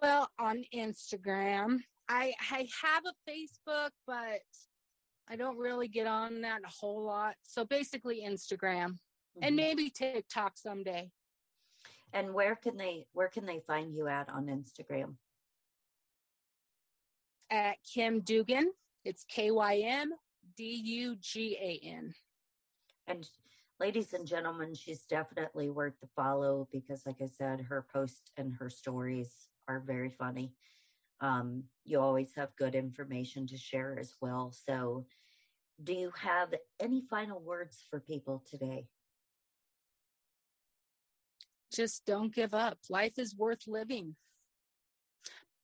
Well, 0.00 0.30
on 0.38 0.62
Instagram 0.74 1.80
I 2.08 2.32
I 2.50 2.68
have 2.82 3.04
a 3.04 3.30
Facebook, 3.30 3.90
but 4.06 4.40
I 5.28 5.36
don't 5.36 5.58
really 5.58 5.88
get 5.88 6.06
on 6.06 6.42
that 6.42 6.60
a 6.64 6.70
whole 6.70 7.02
lot. 7.02 7.34
So 7.42 7.64
basically 7.64 8.24
Instagram 8.26 8.90
mm-hmm. 8.90 9.42
and 9.42 9.56
maybe 9.56 9.90
TikTok 9.90 10.52
someday. 10.56 11.10
And 12.16 12.32
where 12.32 12.56
can 12.56 12.76
they 12.76 13.06
where 13.12 13.28
can 13.28 13.44
they 13.44 13.60
find 13.66 13.94
you 13.94 14.08
at 14.08 14.30
on 14.30 14.46
Instagram? 14.46 15.16
At 17.50 17.76
Kym 17.84 18.24
Dugan. 18.24 18.72
It's 19.04 19.24
K 19.28 19.50
Y 19.50 19.82
M 19.84 20.12
D 20.56 20.64
U 20.64 21.16
G 21.20 21.58
A 21.60 21.86
N. 21.86 22.14
And 23.06 23.28
ladies 23.78 24.14
and 24.14 24.26
gentlemen, 24.26 24.74
she's 24.74 25.04
definitely 25.04 25.68
worth 25.68 26.00
the 26.00 26.08
follow 26.16 26.66
because 26.72 27.04
like 27.04 27.20
I 27.20 27.26
said, 27.26 27.60
her 27.60 27.86
posts 27.92 28.32
and 28.38 28.54
her 28.58 28.70
stories 28.70 29.30
are 29.68 29.80
very 29.80 30.10
funny 30.10 30.54
um, 31.20 31.64
you 31.84 32.00
always 32.00 32.34
have 32.34 32.56
good 32.56 32.74
information 32.74 33.46
to 33.48 33.56
share 33.56 33.98
as 33.98 34.14
well. 34.20 34.52
So, 34.52 35.06
do 35.82 35.92
you 35.92 36.12
have 36.20 36.54
any 36.80 37.02
final 37.08 37.40
words 37.40 37.84
for 37.90 38.00
people 38.00 38.42
today? 38.50 38.86
Just 41.76 42.06
don't 42.06 42.34
give 42.34 42.54
up. 42.54 42.78
Life 42.88 43.18
is 43.18 43.36
worth 43.36 43.66
living. 43.66 44.16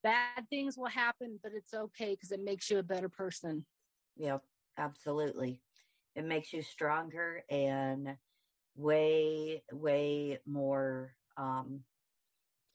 Bad 0.03 0.49
things 0.51 0.77
will 0.77 0.87
happen, 0.87 1.41
but 1.43 1.53
it's 1.55 1.73
okay 1.73 2.11
because 2.11 2.33
it 2.33 2.45
makes 2.45 2.71
you 2.71 2.79
a 2.79 2.83
better 2.83 3.09
person. 3.09 3.65
Yep, 4.17 4.43
absolutely. 4.77 5.63
It 6.15 6.27
makes 6.27 6.53
you 6.53 6.61
stronger 6.61 7.43
and 7.49 8.17
way, 8.77 9.63
way 9.73 10.39
more 10.45 11.15
um, 11.39 11.85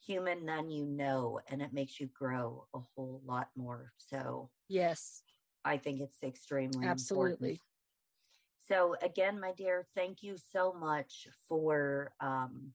human 0.08 0.46
than 0.46 0.70
you 0.70 0.86
know 0.86 1.40
and 1.50 1.62
it 1.62 1.74
makes 1.74 2.00
you 2.00 2.08
grow 2.18 2.66
a 2.74 2.80
whole 2.96 3.22
lot 3.26 3.50
more 3.58 3.92
so 3.98 4.50
yes 4.70 5.22
i 5.66 5.76
think 5.76 6.00
it's 6.00 6.24
extremely 6.24 6.86
absolutely 6.86 7.50
important. 7.50 7.62
so 8.68 8.96
again 9.02 9.40
my 9.40 9.52
dear 9.58 9.86
thank 9.96 10.24
you 10.24 10.36
so 10.54 10.74
much 10.80 11.28
for 11.50 12.14
um, 12.22 12.72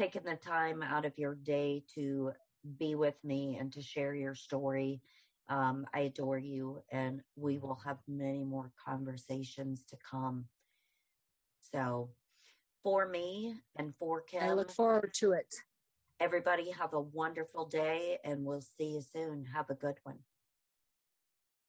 taking 0.00 0.22
the 0.24 0.36
time 0.36 0.82
out 0.82 1.04
of 1.04 1.12
your 1.18 1.34
day 1.34 1.82
to 1.94 2.32
be 2.78 2.94
with 2.94 3.16
me 3.22 3.58
and 3.60 3.70
to 3.70 3.82
share 3.82 4.14
your 4.14 4.34
story 4.34 5.02
um, 5.50 5.86
i 5.92 6.00
adore 6.00 6.38
you 6.38 6.82
and 6.90 7.20
we 7.36 7.58
will 7.58 7.78
have 7.84 7.98
many 8.08 8.42
more 8.42 8.72
conversations 8.86 9.84
to 9.84 9.96
come 10.10 10.46
so 11.60 12.08
for 12.82 13.06
me 13.08 13.54
and 13.76 13.94
for 13.98 14.22
Kym. 14.22 14.42
I 14.42 14.52
look 14.52 14.70
forward 14.70 15.12
to 15.16 15.32
it. 15.32 15.54
Everybody 16.18 16.70
have 16.70 16.94
a 16.94 17.00
wonderful 17.00 17.66
day 17.66 18.18
and 18.24 18.44
we'll 18.44 18.62
see 18.62 18.92
you 18.94 19.02
soon. 19.02 19.44
Have 19.54 19.70
a 19.70 19.74
good 19.74 19.96
one. 20.02 20.18